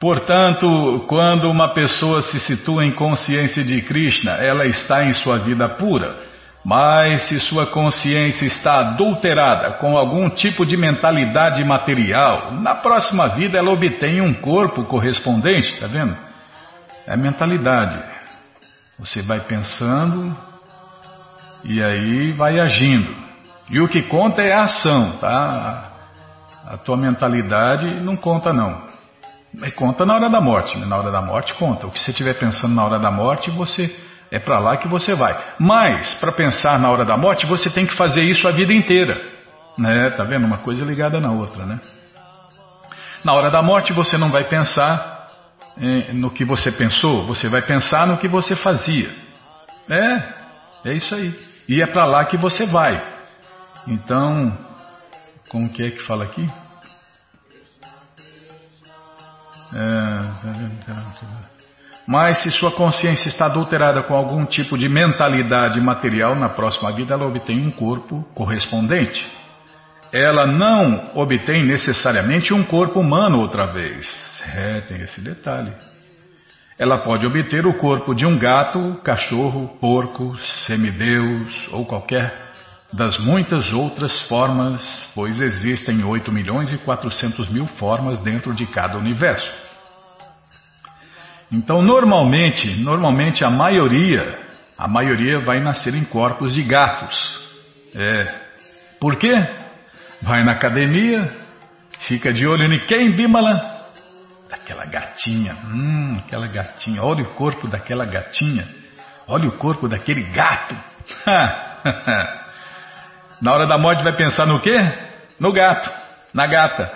Portanto, 0.00 1.04
quando 1.06 1.48
uma 1.48 1.72
pessoa 1.72 2.22
se 2.22 2.40
situa 2.40 2.84
em 2.84 2.90
consciência 2.90 3.62
de 3.62 3.80
Krishna, 3.82 4.32
ela 4.32 4.66
está 4.66 5.04
em 5.04 5.14
sua 5.14 5.38
vida 5.38 5.68
pura. 5.76 6.16
Mas 6.64 7.22
se 7.28 7.38
sua 7.38 7.66
consciência 7.66 8.46
está 8.46 8.80
adulterada 8.80 9.74
com 9.74 9.96
algum 9.96 10.28
tipo 10.28 10.66
de 10.66 10.76
mentalidade 10.76 11.62
material, 11.62 12.54
na 12.54 12.74
próxima 12.74 13.28
vida 13.28 13.56
ela 13.56 13.70
obtém 13.70 14.20
um 14.20 14.34
corpo 14.34 14.82
correspondente, 14.84 15.78
tá 15.78 15.86
vendo? 15.86 16.16
É 17.06 17.16
mentalidade. 17.16 17.96
Você 18.98 19.22
vai 19.22 19.38
pensando 19.38 20.36
e 21.64 21.80
aí 21.80 22.32
vai 22.32 22.58
agindo. 22.58 23.23
E 23.70 23.80
o 23.80 23.88
que 23.88 24.02
conta 24.02 24.42
é 24.42 24.52
a 24.52 24.64
ação, 24.64 25.16
tá? 25.18 25.90
A 26.66 26.76
tua 26.76 26.96
mentalidade 26.96 27.94
não 28.00 28.16
conta 28.16 28.52
não. 28.52 28.82
Mas 29.58 29.72
conta 29.74 30.04
na 30.04 30.14
hora 30.14 30.28
da 30.28 30.40
morte, 30.40 30.76
né? 30.78 30.86
na 30.86 30.96
hora 30.96 31.10
da 31.10 31.22
morte 31.22 31.54
conta. 31.54 31.86
O 31.86 31.90
que 31.90 31.98
você 31.98 32.10
estiver 32.10 32.34
pensando 32.34 32.74
na 32.74 32.84
hora 32.84 32.98
da 32.98 33.10
morte, 33.10 33.50
você 33.50 33.94
é 34.30 34.38
para 34.38 34.58
lá 34.58 34.76
que 34.76 34.88
você 34.88 35.14
vai. 35.14 35.38
Mas 35.58 36.14
para 36.16 36.32
pensar 36.32 36.78
na 36.78 36.90
hora 36.90 37.04
da 37.04 37.16
morte, 37.16 37.46
você 37.46 37.70
tem 37.70 37.86
que 37.86 37.96
fazer 37.96 38.22
isso 38.22 38.48
a 38.48 38.52
vida 38.52 38.72
inteira, 38.72 39.20
né? 39.78 40.10
Tá 40.10 40.24
vendo? 40.24 40.46
Uma 40.46 40.58
coisa 40.58 40.84
ligada 40.84 41.20
na 41.20 41.30
outra, 41.30 41.64
né? 41.64 41.78
Na 43.24 43.32
hora 43.32 43.50
da 43.50 43.62
morte 43.62 43.92
você 43.92 44.18
não 44.18 44.30
vai 44.30 44.44
pensar 44.44 45.28
eh, 45.78 46.12
no 46.12 46.30
que 46.30 46.44
você 46.44 46.72
pensou, 46.72 47.26
você 47.26 47.48
vai 47.48 47.62
pensar 47.62 48.06
no 48.06 48.18
que 48.18 48.28
você 48.28 48.56
fazia. 48.56 49.14
É, 49.88 50.90
é 50.90 50.92
isso 50.94 51.14
aí. 51.14 51.34
E 51.68 51.82
é 51.82 51.86
para 51.86 52.06
lá 52.06 52.24
que 52.24 52.36
você 52.36 52.66
vai. 52.66 53.13
Então, 53.86 54.56
como 55.48 55.68
que 55.68 55.82
é 55.82 55.90
que 55.90 56.02
fala 56.02 56.24
aqui? 56.24 56.44
É, 59.74 60.18
mas 62.06 62.42
se 62.42 62.50
sua 62.50 62.70
consciência 62.70 63.28
está 63.28 63.46
adulterada 63.46 64.02
com 64.02 64.14
algum 64.14 64.44
tipo 64.44 64.76
de 64.76 64.88
mentalidade 64.88 65.80
material, 65.80 66.34
na 66.34 66.48
próxima 66.48 66.92
vida 66.92 67.14
ela 67.14 67.26
obtém 67.26 67.66
um 67.66 67.70
corpo 67.70 68.22
correspondente. 68.34 69.26
Ela 70.12 70.46
não 70.46 71.10
obtém 71.14 71.66
necessariamente 71.66 72.54
um 72.54 72.62
corpo 72.62 73.00
humano 73.00 73.40
outra 73.40 73.72
vez. 73.72 74.06
É, 74.54 74.82
tem 74.82 75.00
esse 75.00 75.20
detalhe. 75.20 75.72
Ela 76.78 76.98
pode 76.98 77.26
obter 77.26 77.66
o 77.66 77.74
corpo 77.74 78.14
de 78.14 78.26
um 78.26 78.38
gato, 78.38 79.00
cachorro, 79.02 79.76
porco, 79.80 80.36
semideus 80.66 81.68
ou 81.72 81.86
qualquer 81.86 82.43
das 82.94 83.18
muitas 83.18 83.72
outras 83.72 84.22
formas, 84.22 84.80
pois 85.14 85.40
existem 85.40 86.04
8 86.04 86.30
milhões 86.30 86.72
e 86.72 86.78
400 86.78 87.48
mil 87.48 87.66
formas 87.66 88.20
dentro 88.20 88.54
de 88.54 88.66
cada 88.66 88.96
universo. 88.96 89.50
Então, 91.50 91.82
normalmente, 91.82 92.68
normalmente 92.76 93.44
a 93.44 93.50
maioria, 93.50 94.38
a 94.78 94.86
maioria 94.86 95.40
vai 95.40 95.58
nascer 95.60 95.94
em 95.94 96.04
corpos 96.04 96.54
de 96.54 96.62
gatos. 96.62 97.16
É. 97.96 98.32
Por 99.00 99.16
quê? 99.16 99.34
Vai 100.22 100.44
na 100.44 100.52
academia, 100.52 101.24
fica 102.06 102.32
de 102.32 102.46
olho 102.46 102.72
em 102.72 102.78
quem, 102.86 103.14
Bimala? 103.14 103.90
Daquela 104.48 104.86
gatinha, 104.86 105.56
hum, 105.66 106.18
aquela 106.18 106.46
gatinha. 106.46 107.02
Olha 107.02 107.24
o 107.24 107.34
corpo 107.34 107.66
daquela 107.66 108.04
gatinha. 108.04 108.66
Olha 109.26 109.48
o 109.48 109.52
corpo 109.52 109.88
daquele 109.88 110.22
gato. 110.30 110.76
na 113.40 113.52
hora 113.52 113.66
da 113.66 113.78
morte 113.78 114.02
vai 114.02 114.16
pensar 114.16 114.46
no 114.46 114.60
quê? 114.60 114.76
No 115.38 115.52
gato, 115.52 115.90
na 116.32 116.46
gata. 116.46 116.92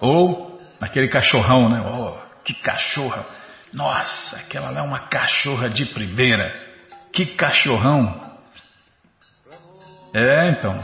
Ou 0.00 0.58
naquele 0.80 1.08
cachorrão, 1.08 1.68
né? 1.68 1.80
Oh, 1.80 2.14
que 2.44 2.54
cachorra. 2.54 3.24
Nossa, 3.72 4.36
aquela 4.36 4.70
lá 4.70 4.80
é 4.80 4.82
uma 4.82 5.00
cachorra 5.00 5.68
de 5.68 5.86
primeira. 5.86 6.52
Que 7.12 7.26
cachorrão. 7.26 8.20
É, 10.12 10.50
então. 10.50 10.78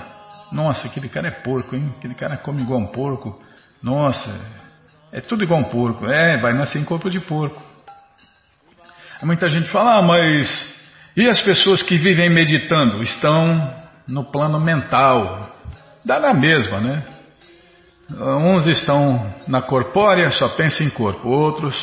Nossa, 0.50 0.88
aquele 0.88 1.08
cara 1.08 1.28
é 1.28 1.30
porco, 1.30 1.76
hein? 1.76 1.94
Aquele 1.98 2.14
cara 2.14 2.36
come 2.36 2.62
igual 2.62 2.80
um 2.80 2.86
porco. 2.86 3.40
Nossa, 3.82 4.40
é 5.12 5.20
tudo 5.20 5.44
igual 5.44 5.60
um 5.60 5.64
porco. 5.64 6.06
É, 6.06 6.38
vai 6.38 6.52
nascer 6.52 6.80
em 6.80 6.84
corpo 6.84 7.08
de 7.08 7.20
porco. 7.20 7.62
Muita 9.22 9.48
gente 9.48 9.68
fala, 9.68 9.98
ah, 9.98 10.02
mas 10.02 10.70
e 11.16 11.28
as 11.28 11.40
pessoas 11.42 11.82
que 11.82 11.96
vivem 11.96 12.30
meditando? 12.30 13.02
Estão 13.02 13.79
no 14.10 14.24
plano 14.24 14.60
mental. 14.60 15.48
Dá 16.04 16.18
na 16.18 16.34
mesma, 16.34 16.80
né? 16.80 17.02
Uns 18.10 18.66
estão 18.66 19.32
na 19.46 19.62
corpórea, 19.62 20.30
só 20.32 20.48
pensam 20.50 20.86
em 20.86 20.90
corpo. 20.90 21.28
Outros 21.28 21.76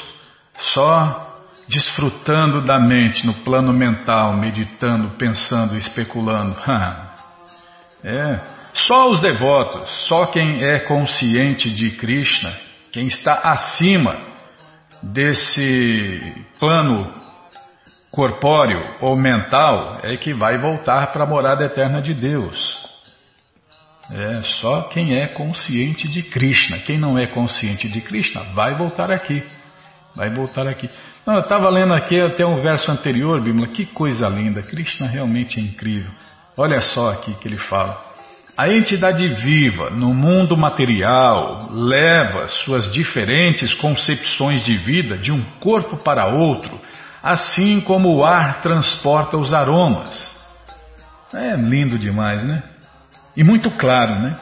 só 0.73 1.27
desfrutando 1.67 2.61
da 2.63 2.79
mente 2.79 3.25
no 3.25 3.33
plano 3.43 3.73
mental, 3.73 4.33
meditando, 4.33 5.09
pensando, 5.11 5.77
especulando. 5.77 6.55
é, 8.03 8.39
só 8.73 9.09
os 9.09 9.19
devotos, 9.21 9.89
só 10.07 10.27
quem 10.27 10.63
é 10.63 10.79
consciente 10.79 11.69
de 11.69 11.91
Krishna, 11.91 12.53
quem 12.91 13.07
está 13.07 13.33
acima 13.43 14.15
desse 15.01 16.45
plano 16.59 17.13
corpóreo 18.17 18.81
ou 18.99 19.15
mental, 19.15 19.99
é 20.01 20.17
que 20.17 20.33
vai 20.33 20.57
voltar 20.57 21.13
para 21.13 21.23
a 21.23 21.27
morada 21.27 21.63
eterna 21.63 22.01
de 22.01 22.15
Deus. 22.15 22.75
É 24.11 24.41
só 24.59 24.89
quem 24.89 25.21
é 25.21 25.27
consciente 25.27 26.07
de 26.07 26.23
Krishna. 26.23 26.79
Quem 26.79 26.97
não 26.97 27.15
é 27.19 27.27
consciente 27.27 27.87
de 27.87 28.01
Krishna 28.01 28.41
vai 28.55 28.75
voltar 28.75 29.11
aqui. 29.11 29.43
Vai 30.15 30.33
voltar 30.33 30.67
aqui. 30.67 30.89
Não, 31.27 31.35
eu 31.35 31.41
estava 31.41 31.69
lendo 31.69 31.93
aqui 31.93 32.19
até 32.19 32.43
um 32.43 32.59
verso 32.59 32.89
anterior, 32.91 33.39
Bíblia. 33.39 33.67
Que 33.67 33.85
coisa 33.85 34.25
linda. 34.27 34.63
Krishna 34.63 35.07
realmente 35.07 35.59
é 35.59 35.61
incrível. 35.61 36.09
Olha 36.57 36.79
só 36.79 37.09
aqui 37.09 37.35
que 37.35 37.47
ele 37.47 37.61
fala. 37.65 38.03
A 38.57 38.67
entidade 38.69 39.27
viva 39.35 39.91
no 39.91 40.11
mundo 40.11 40.57
material 40.57 41.69
leva 41.71 42.47
suas 42.47 42.91
diferentes 42.91 43.75
concepções 43.75 44.63
de 44.65 44.75
vida 44.75 45.19
de 45.19 45.31
um 45.31 45.43
corpo 45.59 45.97
para 45.97 46.25
outro, 46.25 46.81
assim 47.21 47.81
como 47.81 48.15
o 48.15 48.25
ar 48.25 48.61
transporta 48.61 49.37
os 49.37 49.53
aromas. 49.53 50.15
É 51.33 51.55
lindo 51.55 51.97
demais, 51.97 52.43
né? 52.43 52.63
E 53.35 53.43
muito 53.43 53.69
claro, 53.71 54.15
né? 54.15 54.39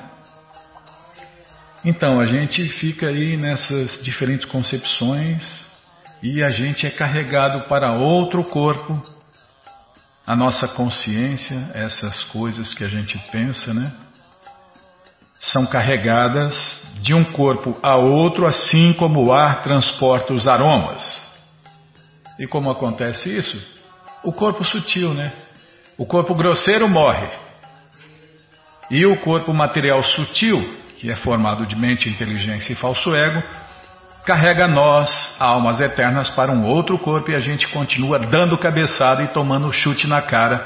Então, 1.84 2.20
a 2.20 2.26
gente 2.26 2.68
fica 2.68 3.08
aí 3.08 3.38
nessas 3.38 4.02
diferentes 4.02 4.46
concepções 4.46 5.66
e 6.22 6.44
a 6.44 6.50
gente 6.50 6.88
é 6.88 6.90
carregado 6.90 7.62
para 7.68 7.92
outro 7.92 8.44
corpo. 8.44 9.00
A 10.26 10.36
nossa 10.36 10.68
consciência, 10.68 11.70
essas 11.76 12.24
coisas 12.26 12.74
que 12.74 12.84
a 12.84 12.88
gente 12.88 13.18
pensa, 13.32 13.74
né? 13.74 13.92
São 15.40 15.68
carregadas 15.68 16.56
de 17.02 17.14
um 17.14 17.24
corpo 17.24 17.78
a 17.84 17.96
outro, 17.96 18.48
assim 18.48 18.94
como 18.94 19.26
o 19.26 19.34
ar 19.34 19.62
transporta 19.62 20.34
os 20.34 20.48
aromas. 20.48 21.25
E 22.40 22.46
como 22.48 22.70
acontece 22.70 23.30
isso? 23.30 23.58
O 24.24 24.32
corpo 24.32 24.64
sutil, 24.64 25.14
né? 25.14 25.32
O 25.98 26.06
corpo 26.06 26.36
grosseiro 26.36 26.88
morre. 26.88 27.30
E 28.92 29.06
o 29.06 29.18
corpo 29.18 29.54
material 29.54 30.04
sutil, 30.04 30.62
que 31.00 31.10
é 31.10 31.16
formado 31.16 31.66
de 31.66 31.76
mente, 31.76 32.10
inteligência 32.10 32.74
e 32.74 32.76
falso 32.76 33.16
ego, 33.16 33.42
carrega 34.26 34.68
nós, 34.68 35.36
almas 35.40 35.80
eternas, 35.80 36.30
para 36.30 36.52
um 36.52 36.66
outro 36.66 36.98
corpo 37.00 37.32
e 37.32 37.36
a 37.36 37.40
gente 37.40 37.68
continua 37.70 38.20
dando 38.20 38.58
cabeçada 38.58 39.24
e 39.24 39.28
tomando 39.28 39.72
chute 39.72 40.08
na 40.08 40.22
cara 40.22 40.66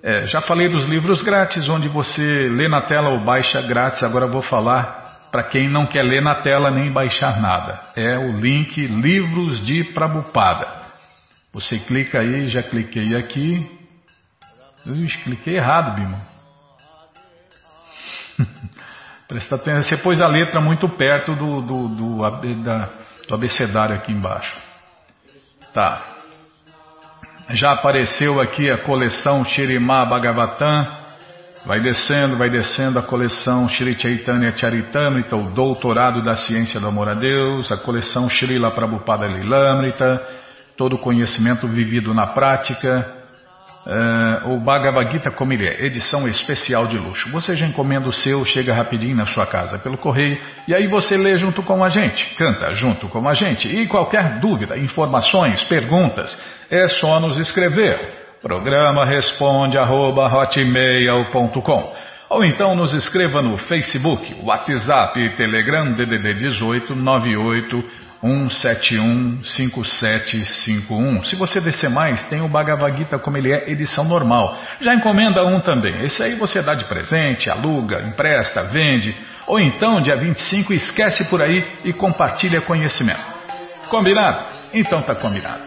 É, 0.00 0.26
já 0.26 0.40
falei 0.40 0.68
dos 0.68 0.84
livros 0.84 1.22
grátis, 1.22 1.68
onde 1.68 1.88
você 1.88 2.48
lê 2.48 2.68
na 2.68 2.82
tela 2.82 3.08
ou 3.10 3.24
baixa 3.24 3.60
grátis. 3.62 4.04
Agora 4.04 4.28
vou 4.28 4.42
falar 4.42 5.02
para 5.32 5.42
quem 5.42 5.68
não 5.68 5.86
quer 5.86 6.02
ler 6.02 6.22
na 6.22 6.36
tela 6.36 6.70
nem 6.70 6.92
baixar 6.92 7.40
nada. 7.40 7.80
É 7.96 8.16
o 8.16 8.38
link 8.38 8.80
Livros 8.86 9.64
de 9.66 9.92
Prabupada. 9.92 10.68
Você 11.52 11.80
clica 11.80 12.20
aí, 12.20 12.48
já 12.48 12.62
cliquei 12.62 13.16
aqui. 13.16 13.77
Ux, 14.86 15.16
cliquei 15.16 15.56
errado, 15.56 15.94
Bimo. 15.94 16.20
Presta 19.28 19.56
atenção, 19.56 19.82
você 19.82 19.96
pôs 20.02 20.20
a 20.20 20.26
letra 20.26 20.60
muito 20.60 20.88
perto 20.88 21.34
do, 21.34 21.60
do, 21.60 21.88
do, 21.88 22.62
da, 22.62 22.88
do 23.26 23.34
abecedário 23.34 23.94
aqui 23.94 24.12
embaixo. 24.12 24.56
Tá. 25.74 26.02
Já 27.50 27.72
apareceu 27.72 28.40
aqui 28.40 28.70
a 28.70 28.78
coleção 28.78 29.44
Shirimá 29.44 30.04
Bhagavatam, 30.06 30.98
Vai 31.66 31.80
descendo, 31.80 32.36
vai 32.36 32.48
descendo 32.48 32.98
a 32.98 33.02
coleção 33.02 33.68
Shri 33.68 33.98
Chaitanya 33.98 34.56
Charitamrita, 34.56 35.36
o 35.36 35.52
Doutorado 35.52 36.22
da 36.22 36.36
Ciência 36.36 36.80
do 36.80 36.86
Amor 36.86 37.08
a 37.08 37.14
Deus, 37.14 37.70
a 37.70 37.76
coleção 37.76 38.28
Srila 38.30 38.70
Prabhupada 38.70 39.26
Lilamrita, 39.26 40.26
todo 40.76 40.96
o 40.96 40.98
conhecimento 40.98 41.66
vivido 41.66 42.14
na 42.14 42.28
prática, 42.28 43.17
uh, 43.88 44.52
o 44.52 44.60
Bhagavad 44.60 45.10
Gita 45.10 45.30
como 45.30 45.52
ele 45.52 45.66
é, 45.66 45.86
edição 45.86 46.28
especial 46.28 46.86
de 46.86 46.98
luxo. 46.98 47.30
Você 47.30 47.56
já 47.56 47.66
encomenda 47.66 48.06
o 48.06 48.12
seu, 48.12 48.44
chega 48.44 48.74
rapidinho 48.74 49.16
na 49.16 49.26
sua 49.26 49.46
casa 49.46 49.78
pelo 49.78 49.96
correio, 49.96 50.38
e 50.66 50.74
aí 50.74 50.86
você 50.86 51.16
lê 51.16 51.36
junto 51.38 51.62
com 51.62 51.82
a 51.82 51.88
gente, 51.88 52.34
canta 52.36 52.72
junto 52.74 53.08
com 53.08 53.26
a 53.28 53.34
gente. 53.34 53.66
E 53.68 53.86
qualquer 53.86 54.38
dúvida, 54.38 54.76
informações, 54.76 55.64
perguntas, 55.64 56.36
é 56.70 56.86
só 56.88 57.18
nos 57.18 57.38
escrever. 57.38 58.18
Programa 58.42 59.04
responde 59.06 59.76
arroba 59.76 60.28
ou 62.30 62.44
então 62.44 62.76
nos 62.76 62.92
escreva 62.92 63.40
no 63.40 63.56
Facebook, 63.56 64.36
WhatsApp 64.44 65.18
e 65.18 65.30
Telegram 65.30 65.92
DDD 65.94 66.34
18 66.34 66.94
98 66.94 67.84
171 68.20 69.40
5751. 69.40 71.24
Se 71.24 71.36
você 71.36 71.60
descer 71.60 71.88
mais, 71.88 72.24
tem 72.24 72.40
o 72.40 72.48
Bhagavad 72.48 72.96
Gita 72.96 73.18
como 73.18 73.36
ele 73.36 73.52
é, 73.52 73.70
edição 73.70 74.04
normal. 74.04 74.58
Já 74.80 74.94
encomenda 74.94 75.44
um 75.44 75.60
também. 75.60 76.04
Esse 76.04 76.22
aí 76.22 76.34
você 76.34 76.60
dá 76.60 76.74
de 76.74 76.84
presente, 76.86 77.48
aluga, 77.48 78.02
empresta, 78.02 78.64
vende. 78.64 79.14
Ou 79.46 79.60
então, 79.60 80.00
dia 80.00 80.16
25, 80.16 80.72
esquece 80.72 81.24
por 81.24 81.42
aí 81.42 81.64
e 81.84 81.92
compartilha 81.92 82.60
conhecimento. 82.60 83.38
Combinado? 83.88 84.52
Então 84.74 85.00
tá 85.02 85.14
combinado. 85.14 85.62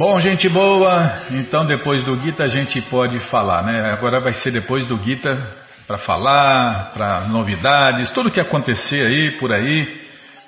Bom, 0.00 0.18
gente 0.18 0.48
boa, 0.48 1.12
então 1.30 1.66
depois 1.66 2.02
do 2.04 2.18
Gita 2.18 2.44
a 2.44 2.48
gente 2.48 2.80
pode 2.80 3.20
falar, 3.28 3.62
né? 3.64 3.92
Agora 3.92 4.18
vai 4.18 4.32
ser 4.32 4.50
depois 4.50 4.88
do 4.88 4.96
Gita 4.96 5.36
para 5.86 5.98
falar, 5.98 6.90
para 6.94 7.28
novidades, 7.28 8.08
tudo 8.08 8.30
que 8.30 8.40
acontecer 8.40 9.06
aí, 9.06 9.32
por 9.32 9.52
aí, 9.52 10.00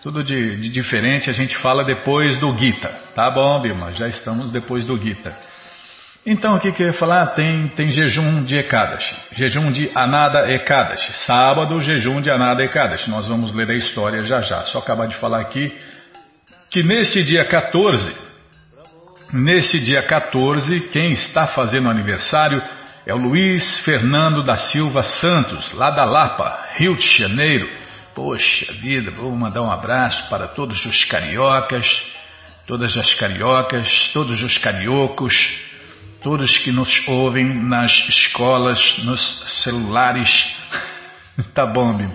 tudo 0.02 0.22
de, 0.22 0.56
de, 0.56 0.70
diferente 0.70 1.28
a 1.28 1.34
gente 1.34 1.54
fala 1.58 1.84
depois 1.84 2.40
do 2.40 2.56
Gita. 2.56 2.88
Tá 3.14 3.30
bom, 3.30 3.60
Bima? 3.60 3.92
Já 3.92 4.08
estamos 4.08 4.50
depois 4.50 4.86
do 4.86 4.96
Gita. 4.96 5.36
Então, 6.24 6.54
o 6.54 6.58
que, 6.58 6.72
que 6.72 6.82
eu 6.82 6.86
ia 6.86 6.94
falar? 6.94 7.26
Tem, 7.34 7.68
tem 7.76 7.90
jejum 7.90 8.44
de 8.44 8.56
Ekadashi, 8.56 9.14
jejum 9.32 9.66
de 9.66 9.90
Anada 9.94 10.50
Ekadashi. 10.50 11.12
Sábado, 11.26 11.82
jejum 11.82 12.22
de 12.22 12.30
Anada 12.30 12.64
Ekadashi. 12.64 13.10
Nós 13.10 13.28
vamos 13.28 13.52
ler 13.52 13.68
a 13.68 13.76
história 13.76 14.24
já 14.24 14.40
já. 14.40 14.64
Só 14.64 14.78
acabar 14.78 15.08
de 15.08 15.16
falar 15.16 15.40
aqui 15.40 15.76
que 16.70 16.82
neste 16.82 17.22
dia 17.22 17.44
14 17.44 18.31
Neste 19.32 19.80
dia 19.80 20.02
14, 20.02 20.88
quem 20.92 21.12
está 21.12 21.46
fazendo 21.46 21.88
aniversário 21.88 22.62
é 23.06 23.14
o 23.14 23.16
Luiz 23.16 23.80
Fernando 23.80 24.44
da 24.44 24.58
Silva 24.58 25.02
Santos, 25.02 25.72
lá 25.72 25.90
da 25.90 26.04
Lapa, 26.04 26.66
Rio 26.74 26.94
de 26.98 27.16
Janeiro. 27.16 27.66
Poxa 28.14 28.70
vida, 28.74 29.10
vou 29.10 29.34
mandar 29.34 29.62
um 29.62 29.72
abraço 29.72 30.28
para 30.28 30.48
todos 30.48 30.84
os 30.84 31.02
cariocas, 31.04 31.88
todas 32.66 32.94
as 32.94 33.14
cariocas, 33.14 34.10
todos 34.12 34.42
os 34.42 34.58
cariocos, 34.58 35.34
todos 36.22 36.58
que 36.58 36.70
nos 36.70 36.92
ouvem 37.08 37.54
nas 37.54 37.90
escolas, 38.10 38.98
nos 38.98 39.62
celulares. 39.62 40.54
tá 41.54 41.64
bom, 41.64 41.90
Bim. 41.94 42.10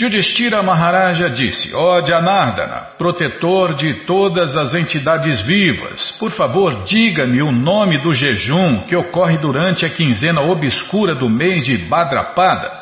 Yudhishthira 0.00 0.62
Maharaja 0.62 1.28
disse, 1.28 1.74
ó 1.74 1.98
oh 1.98 2.06
Janardana, 2.06 2.92
protetor 2.96 3.74
de 3.74 3.92
todas 4.06 4.56
as 4.56 4.72
entidades 4.72 5.42
vivas, 5.42 6.12
por 6.12 6.30
favor 6.30 6.84
diga-me 6.84 7.42
o 7.42 7.52
nome 7.52 8.00
do 8.00 8.14
jejum 8.14 8.80
que 8.88 8.96
ocorre 8.96 9.36
durante 9.36 9.84
a 9.84 9.90
quinzena 9.90 10.40
obscura 10.40 11.14
do 11.14 11.28
mês 11.28 11.66
de 11.66 11.76
Badrapada, 11.76 12.72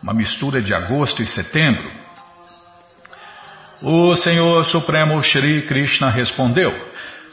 uma 0.00 0.14
mistura 0.14 0.62
de 0.62 0.72
agosto 0.72 1.20
e 1.20 1.26
setembro. 1.26 1.97
O 3.82 4.16
Senhor 4.16 4.64
Supremo 4.66 5.22
Shri 5.22 5.62
Krishna 5.62 6.10
respondeu: 6.10 6.70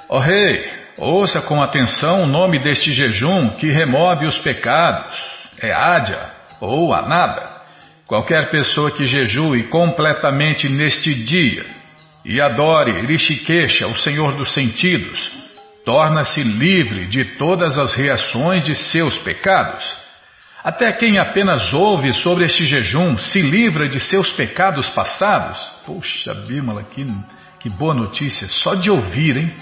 Ó 0.07 0.17
oh, 0.17 0.19
rei, 0.19 0.63
ouça 0.97 1.41
com 1.41 1.61
atenção 1.61 2.23
o 2.23 2.27
nome 2.27 2.59
deste 2.59 2.93
jejum 2.93 3.49
que 3.49 3.71
remove 3.71 4.27
os 4.27 4.37
pecados. 4.37 5.15
É 5.59 5.71
Adya 5.71 6.29
ou 6.61 6.93
Anada. 6.93 7.49
Qualquer 8.05 8.51
pessoa 8.51 8.91
que 8.91 9.05
jejue 9.05 9.63
completamente 9.63 10.69
neste 10.69 11.13
dia 11.13 11.65
e 12.23 12.39
adore 12.39 12.91
Rishikesha, 13.01 13.87
o 13.87 13.95
Senhor 13.95 14.33
dos 14.33 14.51
sentidos, 14.53 15.31
torna-se 15.83 16.43
livre 16.43 17.07
de 17.07 17.25
todas 17.37 17.77
as 17.77 17.93
reações 17.93 18.63
de 18.63 18.75
seus 18.75 19.17
pecados. 19.19 20.04
Até 20.65 20.91
quem 20.93 21.19
apenas 21.19 21.71
ouve 21.71 22.11
sobre 22.15 22.45
este 22.45 22.65
jejum 22.65 23.19
se 23.19 23.39
livra 23.39 23.87
de 23.87 23.99
seus 23.99 24.31
pecados 24.31 24.89
passados 24.89 25.75
Poxa, 25.85 26.33
Bímola, 26.33 26.81
que, 26.83 27.05
que 27.59 27.69
boa 27.69 27.93
notícia. 27.93 28.47
Só 28.47 28.73
de 28.73 28.89
ouvir, 28.89 29.37
hein? 29.37 29.53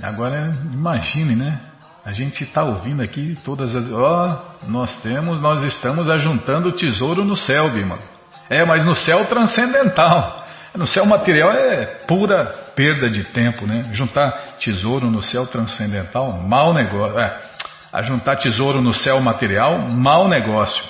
Agora, 0.00 0.52
imagine, 0.72 1.34
né? 1.34 1.58
A 2.04 2.12
gente 2.12 2.44
está 2.44 2.62
ouvindo 2.62 3.02
aqui 3.02 3.36
todas 3.44 3.74
as. 3.74 3.92
Ó, 3.92 4.26
oh, 4.62 4.70
nós 4.70 5.02
temos, 5.02 5.40
nós 5.40 5.60
estamos 5.62 6.08
ajuntando 6.08 6.70
tesouro 6.70 7.24
no 7.24 7.36
céu, 7.36 7.68
Bímola. 7.70 8.00
É, 8.48 8.64
mas 8.64 8.84
no 8.84 8.94
céu 8.94 9.24
transcendental. 9.26 10.46
No 10.76 10.86
céu 10.86 11.04
material 11.04 11.50
é 11.52 11.84
pura 12.06 12.44
perda 12.76 13.10
de 13.10 13.24
tempo, 13.24 13.66
né? 13.66 13.90
Juntar 13.92 14.56
tesouro 14.60 15.10
no 15.10 15.22
céu 15.22 15.46
transcendental, 15.46 16.32
mau 16.32 16.72
negócio. 16.72 17.18
É, 17.18 17.51
a 17.92 18.02
juntar 18.02 18.36
tesouro 18.36 18.80
no 18.80 18.94
céu 18.94 19.20
material, 19.20 19.88
mau 19.90 20.26
negócio. 20.26 20.82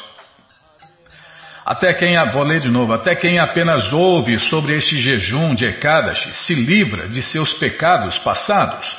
Até 1.64 1.94
quem, 1.94 2.16
vou 2.32 2.42
ler 2.42 2.60
de 2.60 2.68
novo, 2.68 2.92
até 2.92 3.14
quem 3.14 3.38
apenas 3.38 3.92
ouve 3.92 4.38
sobre 4.38 4.76
este 4.76 4.98
jejum 4.98 5.54
de 5.54 5.64
Ekadashi 5.64 6.34
se 6.34 6.54
livra 6.54 7.08
de 7.08 7.22
seus 7.22 7.52
pecados 7.54 8.18
passados. 8.18 8.96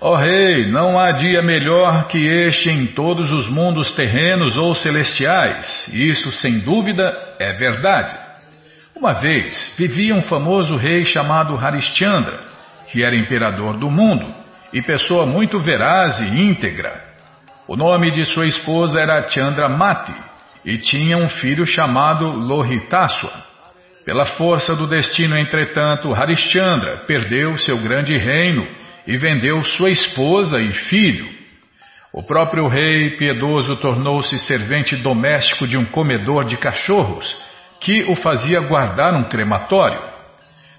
Ó 0.00 0.12
oh, 0.12 0.16
rei, 0.16 0.66
não 0.66 0.98
há 0.98 1.12
dia 1.12 1.42
melhor 1.42 2.06
que 2.08 2.18
este 2.18 2.70
em 2.70 2.86
todos 2.86 3.30
os 3.30 3.48
mundos 3.48 3.90
terrenos 3.92 4.56
ou 4.56 4.74
celestiais. 4.74 5.88
Isso, 5.92 6.32
sem 6.32 6.58
dúvida, 6.60 7.16
é 7.38 7.52
verdade. 7.52 8.16
Uma 8.96 9.12
vez 9.12 9.74
vivia 9.76 10.14
um 10.14 10.22
famoso 10.22 10.76
rei 10.76 11.04
chamado 11.04 11.56
Harishchandra, 11.56 12.40
que 12.90 13.04
era 13.04 13.14
imperador 13.14 13.76
do 13.76 13.90
mundo 13.90 14.26
e 14.72 14.82
pessoa 14.82 15.26
muito 15.26 15.62
veraz 15.62 16.18
e 16.18 16.40
íntegra. 16.40 17.09
O 17.70 17.76
nome 17.76 18.10
de 18.10 18.24
sua 18.24 18.48
esposa 18.48 18.98
era 18.98 19.28
Chandramati 19.28 20.12
e 20.64 20.76
tinha 20.76 21.16
um 21.16 21.28
filho 21.28 21.64
chamado 21.64 22.24
Lohitaswa. 22.24 23.30
Pela 24.04 24.26
força 24.30 24.74
do 24.74 24.88
destino, 24.88 25.38
entretanto, 25.38 26.12
Harishchandra 26.12 27.04
perdeu 27.06 27.56
seu 27.58 27.78
grande 27.78 28.18
reino 28.18 28.66
e 29.06 29.16
vendeu 29.16 29.62
sua 29.62 29.88
esposa 29.88 30.56
e 30.56 30.72
filho. 30.72 31.28
O 32.12 32.24
próprio 32.24 32.66
rei 32.66 33.16
piedoso 33.16 33.76
tornou-se 33.76 34.36
servente 34.40 34.96
doméstico 34.96 35.64
de 35.64 35.76
um 35.76 35.84
comedor 35.84 36.46
de 36.46 36.56
cachorros, 36.56 37.36
que 37.80 38.02
o 38.10 38.16
fazia 38.16 38.58
guardar 38.62 39.14
um 39.14 39.22
crematório. 39.22 40.02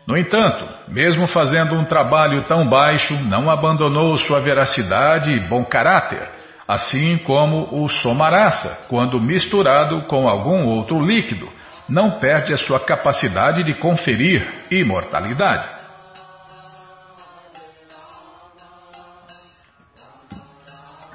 No 0.06 0.18
entanto, 0.18 0.68
mesmo 0.90 1.26
fazendo 1.26 1.74
um 1.74 1.86
trabalho 1.86 2.42
tão 2.50 2.68
baixo, 2.68 3.14
não 3.30 3.50
abandonou 3.50 4.18
sua 4.18 4.42
veracidade 4.42 5.32
e 5.32 5.40
bom 5.40 5.64
caráter 5.64 6.41
assim 6.72 7.18
como 7.18 7.68
o 7.84 7.90
somarasa, 7.90 8.86
quando 8.88 9.20
misturado 9.20 10.04
com 10.04 10.26
algum 10.30 10.66
outro 10.68 11.06
líquido, 11.06 11.52
não 11.90 12.12
perde 12.12 12.54
a 12.54 12.58
sua 12.58 12.80
capacidade 12.80 13.62
de 13.62 13.74
conferir 13.74 14.42
imortalidade. 14.72 15.68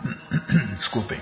Desculpem. 0.77 1.19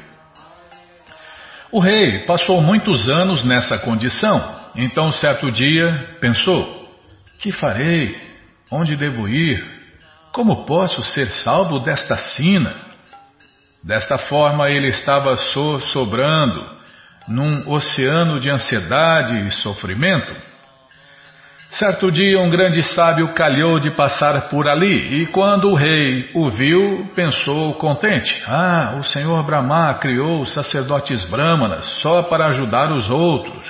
O 1.70 1.78
rei 1.78 2.18
passou 2.26 2.60
muitos 2.60 3.08
anos 3.08 3.44
nessa 3.44 3.78
condição, 3.78 4.52
então 4.74 5.12
certo 5.12 5.48
dia 5.52 6.16
pensou: 6.20 6.88
Que 7.38 7.52
farei? 7.52 8.20
Onde 8.68 8.96
devo 8.96 9.28
ir? 9.28 9.64
Como 10.32 10.66
posso 10.66 11.04
ser 11.04 11.30
salvo 11.30 11.78
desta 11.78 12.16
sina? 12.16 12.93
Desta 13.84 14.16
forma 14.16 14.70
ele 14.70 14.88
estava 14.88 15.36
so 15.36 15.78
sobrando 15.92 16.64
num 17.28 17.70
oceano 17.70 18.40
de 18.40 18.50
ansiedade 18.50 19.46
e 19.46 19.50
sofrimento. 19.50 20.34
Certo 21.72 22.10
dia, 22.10 22.40
um 22.40 22.48
grande 22.48 22.82
sábio 22.82 23.34
calhou 23.34 23.78
de 23.78 23.90
passar 23.90 24.48
por 24.48 24.66
ali, 24.68 25.22
e 25.22 25.26
quando 25.26 25.68
o 25.68 25.74
rei 25.74 26.30
o 26.32 26.48
viu, 26.48 27.10
pensou 27.14 27.74
contente: 27.74 28.42
Ah, 28.46 28.96
o 28.98 29.04
senhor 29.04 29.44
Brahma 29.44 29.92
criou 29.94 30.40
os 30.40 30.54
sacerdotes 30.54 31.28
brahmanas 31.28 31.84
só 32.00 32.22
para 32.22 32.46
ajudar 32.46 32.90
os 32.90 33.10
outros. 33.10 33.68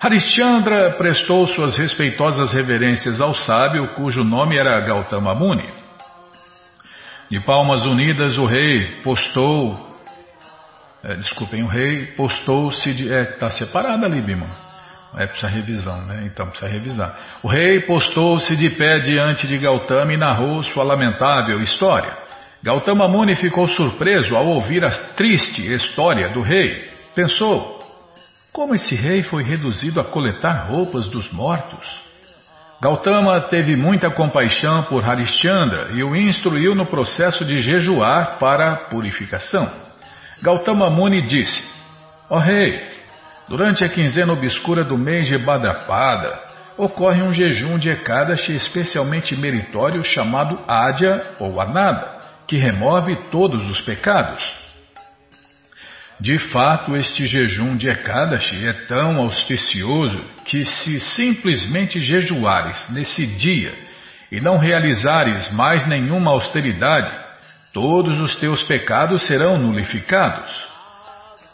Harishchandra 0.00 0.90
prestou 0.98 1.46
suas 1.46 1.74
respeitosas 1.76 2.52
reverências 2.52 3.22
ao 3.22 3.32
sábio, 3.34 3.88
cujo 3.94 4.22
nome 4.22 4.58
era 4.58 4.78
Gautama 4.80 5.34
Muni. 5.34 5.83
De 7.30 7.40
palmas 7.40 7.84
unidas, 7.84 8.36
o 8.38 8.46
rei 8.46 9.00
postou 9.02 9.94
é, 11.04 11.16
desculpem, 11.16 11.62
o 11.62 11.66
rei 11.66 12.06
postou-se 12.16 12.94
de. 12.94 13.12
É, 13.12 13.22
está 13.22 13.50
separado 13.50 14.06
ali, 14.06 14.22
Bima. 14.22 14.46
É, 15.18 15.26
precisa 15.26 15.48
revisão, 15.48 16.00
né? 16.06 16.22
Então 16.24 16.46
precisa 16.46 16.70
revisar. 16.70 17.14
O 17.42 17.48
rei 17.48 17.80
postou-se 17.80 18.56
de 18.56 18.70
pé 18.70 18.98
diante 19.00 19.46
de 19.46 19.58
Gautama 19.58 20.14
e 20.14 20.16
narrou 20.16 20.62
sua 20.62 20.82
lamentável 20.82 21.60
história. 21.60 22.16
Gautama 22.62 23.06
Muni 23.06 23.36
ficou 23.36 23.68
surpreso 23.68 24.34
ao 24.34 24.46
ouvir 24.46 24.82
a 24.82 24.90
triste 25.14 25.62
história 25.74 26.32
do 26.32 26.40
rei. 26.40 26.90
Pensou: 27.14 27.80
como 28.50 28.74
esse 28.74 28.94
rei 28.94 29.22
foi 29.22 29.44
reduzido 29.44 30.00
a 30.00 30.04
coletar 30.04 30.68
roupas 30.70 31.06
dos 31.08 31.30
mortos? 31.30 32.02
Gautama 32.80 33.40
teve 33.42 33.76
muita 33.76 34.10
compaixão 34.10 34.82
por 34.84 35.08
Harishchandra 35.08 35.92
e 35.94 36.02
o 36.02 36.14
instruiu 36.14 36.74
no 36.74 36.86
processo 36.86 37.44
de 37.44 37.58
jejuar 37.60 38.38
para 38.38 38.76
purificação. 38.90 39.70
Gautama 40.42 40.90
Muni 40.90 41.26
disse: 41.26 41.62
Ó 42.28 42.36
oh, 42.36 42.38
rei, 42.38 42.80
durante 43.48 43.84
a 43.84 43.88
quinzena 43.88 44.32
obscura 44.32 44.84
do 44.84 44.98
mês 44.98 45.28
de 45.28 45.38
Bhadrapada, 45.38 46.42
ocorre 46.76 47.22
um 47.22 47.32
jejum 47.32 47.78
de 47.78 47.90
Ekadashi 47.90 48.54
especialmente 48.56 49.36
meritório 49.36 50.02
chamado 50.02 50.58
Adya 50.66 51.22
ou 51.38 51.60
Anada, 51.60 52.18
que 52.46 52.56
remove 52.56 53.16
todos 53.30 53.64
os 53.68 53.80
pecados. 53.80 54.63
De 56.20 56.38
fato, 56.38 56.96
este 56.96 57.26
jejum 57.26 57.76
de 57.76 57.88
Ekadashi 57.88 58.66
é 58.66 58.72
tão 58.72 59.18
auspicioso 59.18 60.22
que, 60.44 60.64
se 60.64 61.00
simplesmente 61.00 62.00
jejuares 62.00 62.88
nesse 62.90 63.26
dia 63.26 63.74
e 64.30 64.40
não 64.40 64.56
realizares 64.58 65.52
mais 65.52 65.86
nenhuma 65.86 66.30
austeridade, 66.30 67.12
todos 67.72 68.20
os 68.20 68.36
teus 68.36 68.62
pecados 68.62 69.26
serão 69.26 69.58
nulificados. 69.58 70.50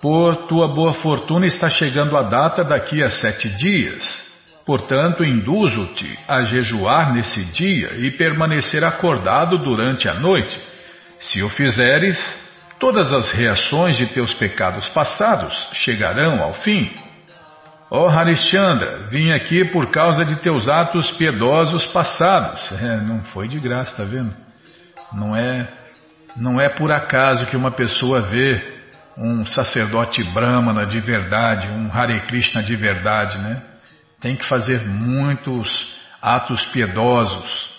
Por 0.03 0.47
tua 0.47 0.69
boa 0.69 0.95
fortuna 0.95 1.47
está 1.47 1.69
chegando 1.69 2.17
a 2.17 2.23
data 2.23 2.63
daqui 2.63 3.03
a 3.03 3.11
sete 3.11 3.49
dias. 3.49 4.31
Portanto, 4.65 5.25
induzo-te 5.25 6.19
a 6.29 6.43
jejuar 6.45 7.13
nesse 7.13 7.45
dia 7.47 7.93
e 7.99 8.11
permanecer 8.11 8.85
acordado 8.85 9.59
durante 9.59 10.09
a 10.09 10.15
noite. 10.15 10.59
Se 11.19 11.43
o 11.43 11.49
fizeres, 11.49 12.19
todas 12.81 13.13
as 13.13 13.31
reações 13.31 13.97
de 13.97 14.07
teus 14.07 14.35
pecados 14.35 14.89
passados 14.89 15.55
chegarão 15.75 16.43
ao 16.43 16.55
fim. 16.55 16.91
Ó 17.91 18.07
oh, 18.07 18.09
Harishchandra, 18.09 19.09
vim 19.11 19.31
aqui 19.33 19.65
por 19.67 19.91
causa 19.91 20.25
de 20.25 20.37
teus 20.37 20.69
atos 20.69 21.11
piedosos 21.13 21.87
passados. 21.87 22.69
É, 22.81 22.97
não 22.97 23.23
foi 23.25 23.47
de 23.47 23.59
graça, 23.61 23.97
tá 23.97 24.05
vendo? 24.05 24.35
Não 25.13 25.37
é 25.37 25.69
não 26.37 26.61
é 26.61 26.69
por 26.69 26.91
acaso 26.93 27.47
que 27.47 27.57
uma 27.57 27.73
pessoa 27.73 28.21
vê 28.23 28.81
um 29.19 29.45
sacerdote 29.45 30.23
brahmana 30.33 30.87
de 30.87 31.01
verdade, 31.01 31.67
um 31.69 31.91
Hare 31.93 32.21
Krishna 32.27 32.63
de 32.63 32.77
verdade, 32.77 33.37
né? 33.39 33.61
Tem 34.21 34.37
que 34.37 34.49
fazer 34.49 34.81
muitos 34.87 35.69
atos 36.23 36.65
piedosos. 36.67 37.70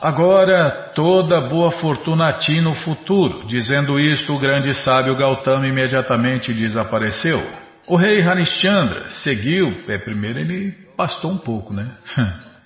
Agora 0.00 0.92
toda 0.94 1.40
boa 1.40 1.70
fortuna 1.70 2.28
a 2.28 2.32
ti 2.34 2.60
no 2.60 2.74
futuro. 2.74 3.46
Dizendo 3.46 3.98
isto, 3.98 4.32
o 4.32 4.38
grande 4.38 4.74
sábio 4.74 5.16
Gautama 5.16 5.66
imediatamente 5.66 6.52
desapareceu. 6.52 7.42
O 7.86 7.96
rei 7.96 8.20
Harishchandra 8.20 9.08
seguiu, 9.22 9.76
é, 9.88 9.96
primeiro 9.96 10.38
ele 10.38 10.72
pastou 10.96 11.30
um 11.30 11.38
pouco, 11.38 11.72
né? 11.72 11.88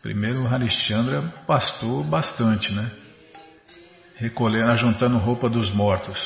Primeiro 0.00 0.42
o 0.42 0.48
Harishchandra 0.48 1.22
pastou 1.46 2.02
bastante, 2.04 2.72
né? 2.72 2.90
Recolhendo, 4.16 4.70
ajuntando 4.70 5.18
roupa 5.18 5.50
dos 5.50 5.70
mortos. 5.72 6.16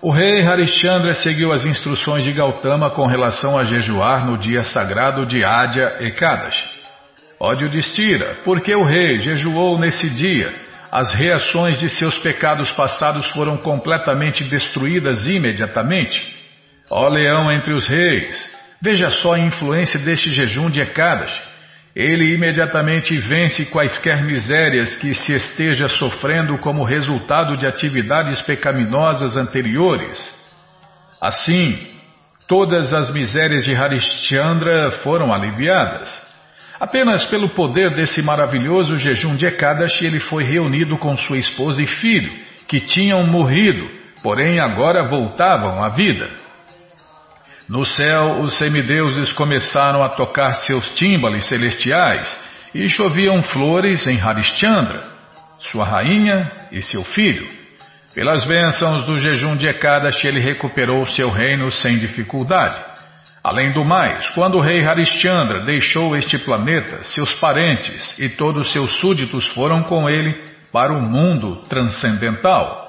O 0.00 0.10
rei 0.10 0.46
Harishchandra 0.46 1.14
seguiu 1.14 1.52
as 1.52 1.64
instruções 1.64 2.24
de 2.24 2.32
Gautama 2.32 2.90
com 2.90 3.06
relação 3.06 3.58
a 3.58 3.64
jejuar 3.64 4.24
no 4.24 4.38
dia 4.38 4.62
sagrado 4.62 5.26
de 5.26 5.44
Adya 5.44 5.96
Ekadashi. 6.00 6.75
Ódio 7.40 7.68
destira, 7.70 8.38
porque 8.44 8.74
o 8.74 8.84
rei 8.84 9.18
jejuou 9.18 9.78
nesse 9.78 10.08
dia, 10.10 10.54
as 10.90 11.12
reações 11.12 11.78
de 11.78 11.90
seus 11.90 12.18
pecados 12.18 12.70
passados 12.72 13.26
foram 13.28 13.56
completamente 13.56 14.44
destruídas 14.44 15.26
imediatamente. 15.26 16.22
Ó 16.90 17.08
leão 17.08 17.50
entre 17.50 17.74
os 17.74 17.86
reis, 17.86 18.50
veja 18.80 19.10
só 19.10 19.34
a 19.34 19.38
influência 19.38 19.98
deste 19.98 20.30
jejum 20.32 20.70
de 20.70 20.80
Ekadashi 20.80 21.56
ele 21.96 22.34
imediatamente 22.34 23.16
vence 23.16 23.64
quaisquer 23.64 24.22
misérias 24.22 24.94
que 24.96 25.14
se 25.14 25.32
esteja 25.32 25.88
sofrendo 25.88 26.58
como 26.58 26.84
resultado 26.84 27.56
de 27.56 27.66
atividades 27.66 28.42
pecaminosas 28.42 29.34
anteriores. 29.34 30.18
Assim, 31.18 31.78
todas 32.46 32.92
as 32.92 33.10
misérias 33.14 33.64
de 33.64 33.74
Harishchandra 33.74 34.90
foram 35.02 35.32
aliviadas. 35.32 36.25
Apenas 36.78 37.24
pelo 37.26 37.48
poder 37.50 37.90
desse 37.94 38.20
maravilhoso 38.20 38.98
jejum 38.98 39.34
de 39.34 39.46
Ekadashi 39.46 40.04
ele 40.04 40.20
foi 40.20 40.44
reunido 40.44 40.98
com 40.98 41.16
sua 41.16 41.38
esposa 41.38 41.82
e 41.82 41.86
filho, 41.86 42.32
que 42.68 42.80
tinham 42.80 43.26
morrido, 43.26 43.88
porém 44.22 44.60
agora 44.60 45.06
voltavam 45.06 45.82
à 45.82 45.88
vida. 45.88 46.30
No 47.68 47.84
céu, 47.84 48.40
os 48.40 48.58
semideuses 48.58 49.32
começaram 49.32 50.04
a 50.04 50.08
tocar 50.10 50.54
seus 50.56 50.88
tímbales 50.90 51.46
celestiais 51.46 52.38
e 52.74 52.88
choviam 52.88 53.42
flores 53.42 54.06
em 54.06 54.20
Harishchandra, 54.20 55.02
sua 55.58 55.84
rainha 55.84 56.50
e 56.70 56.82
seu 56.82 57.02
filho. 57.02 57.48
Pelas 58.14 58.44
bênçãos 58.44 59.04
do 59.06 59.18
jejum 59.18 59.56
de 59.56 59.66
Ekadashi, 59.66 60.26
ele 60.26 60.40
recuperou 60.40 61.06
seu 61.06 61.30
reino 61.30 61.72
sem 61.72 61.98
dificuldade. 61.98 62.95
Além 63.46 63.70
do 63.70 63.84
mais, 63.84 64.28
quando 64.30 64.58
o 64.58 64.60
rei 64.60 64.84
Harishchandra 64.84 65.60
deixou 65.60 66.16
este 66.16 66.36
planeta, 66.36 67.04
seus 67.04 67.32
parentes 67.34 68.18
e 68.18 68.28
todos 68.28 68.72
seus 68.72 68.98
súditos 68.98 69.46
foram 69.54 69.84
com 69.84 70.10
ele 70.10 70.34
para 70.72 70.92
o 70.92 71.00
mundo 71.00 71.54
transcendental. 71.68 72.84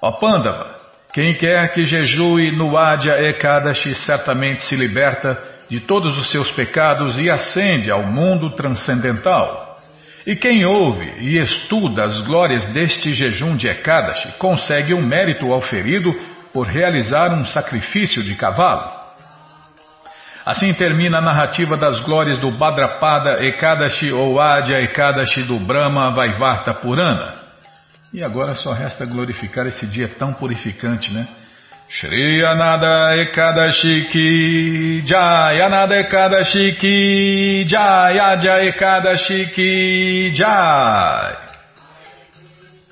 Ó 0.00 0.12
Pandava, 0.12 0.76
quem 1.12 1.36
quer 1.36 1.74
que 1.74 1.84
jejue 1.84 2.52
no 2.52 2.78
Adya 2.78 3.20
Ekadashi 3.30 3.96
certamente 3.96 4.62
se 4.62 4.76
liberta 4.76 5.36
de 5.68 5.80
todos 5.80 6.16
os 6.16 6.30
seus 6.30 6.52
pecados 6.52 7.18
e 7.18 7.28
ascende 7.28 7.90
ao 7.90 8.04
mundo 8.04 8.50
transcendental. 8.50 9.76
E 10.24 10.36
quem 10.36 10.64
ouve 10.64 11.14
e 11.18 11.36
estuda 11.36 12.04
as 12.04 12.20
glórias 12.20 12.64
deste 12.66 13.12
jejum 13.12 13.56
de 13.56 13.66
Ekadashi 13.66 14.34
consegue 14.38 14.94
um 14.94 15.04
mérito 15.04 15.52
auferido 15.52 16.14
por 16.52 16.68
realizar 16.68 17.36
um 17.36 17.44
sacrifício 17.44 18.22
de 18.22 18.36
cavalo. 18.36 18.99
Assim 20.50 20.74
termina 20.74 21.18
a 21.18 21.20
narrativa 21.20 21.76
das 21.76 22.00
glórias 22.00 22.40
do 22.40 22.50
Badrapada 22.50 23.44
Ekadashi 23.44 24.10
ou 24.10 24.40
Adya 24.40 24.82
Ekadashi 24.82 25.44
do 25.44 25.60
Brahma 25.60 26.10
Vaivarta 26.10 26.74
Purana. 26.74 27.36
E 28.12 28.24
agora 28.24 28.56
só 28.56 28.72
resta 28.72 29.06
glorificar 29.06 29.68
esse 29.68 29.86
dia 29.86 30.08
tão 30.08 30.32
purificante, 30.32 31.12
né? 31.14 31.28
Shri 31.88 32.44
Anada 32.44 33.16
Ekadashi 33.18 34.08
Ki 34.10 35.02
Jai 35.06 35.60
Anada 35.60 36.00
Ekadashi 36.00 36.72
Ki 36.80 37.64
Jai 37.68 38.18
Adya 38.18 38.64
Ekadashi 38.64 39.52
Ki 39.54 40.32
Jai 40.34 41.50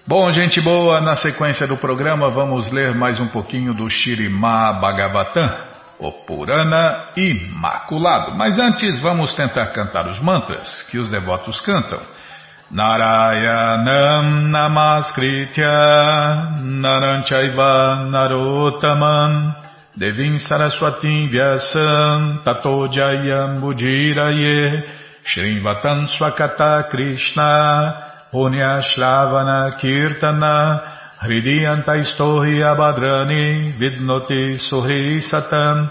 Bom, 0.07 0.31
gente 0.31 0.61
boa, 0.61 1.01
na 1.01 1.17
sequência 1.17 1.67
do 1.67 1.77
programa 1.77 2.31
vamos 2.31 2.71
ler 2.71 2.95
mais 2.95 3.19
um 3.19 3.27
pouquinho 3.27 3.75
do 3.75 3.91
Shirimá 3.91 4.73
Bhagavatam, 4.75 5.68
o 5.99 6.13
Purana 6.13 7.11
Imaculado. 7.17 8.35
Mas 8.35 8.59
antes 8.59 9.01
vamos 9.01 9.35
tentar 9.35 9.67
cantar 9.69 10.07
os 10.09 10.21
mantras 10.21 10.83
que 10.91 10.99
os 10.99 11.11
devotos 11.11 11.61
cantam. 11.61 12.01
Narayanam 12.71 14.51
Namaskritya 14.51 15.71
Naranchaiva 16.61 18.07
Narotaman 18.11 19.57
Devim 19.97 20.39
Saraswatim 20.39 21.31
Vyasam 21.31 22.43
Tato 22.45 22.87
Jayam 22.89 23.59
Shrivatam 25.25 26.09
Swakata 26.09 26.91
Krishna 26.91 28.29
Punya 28.31 28.83
Kirtana 29.81 30.98
Hridiyanta 31.21 31.97
Istohi 31.97 32.63
Abhadrani 32.63 33.73
Vidnoti 33.79 34.55
Suhi 34.59 35.21
Satam 35.21 35.91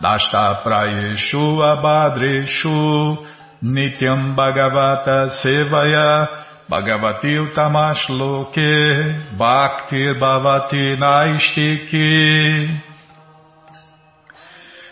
Nashta 0.00 0.62
Prayeshu 0.62 1.58
Abhadreshu 1.58 3.18
Nityam 3.64 4.36
Bhagavata 4.36 5.30
Sevaya 5.42 6.28
Bhagavati 6.70 7.34
Utamash 7.34 8.08
Loke 8.10 9.36
Bhakti 9.36 10.14
Bhavati 10.14 10.96
Naistiki 10.96 12.80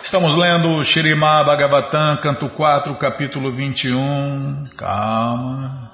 Estamos 0.03 0.35
lendo 0.39 0.83
Shirimá 0.85 1.45
Bhagavatam, 1.45 2.17
canto 2.23 2.49
4, 2.49 2.97
capítulo 2.97 3.53
21. 3.55 4.63
Calma. 4.79 5.91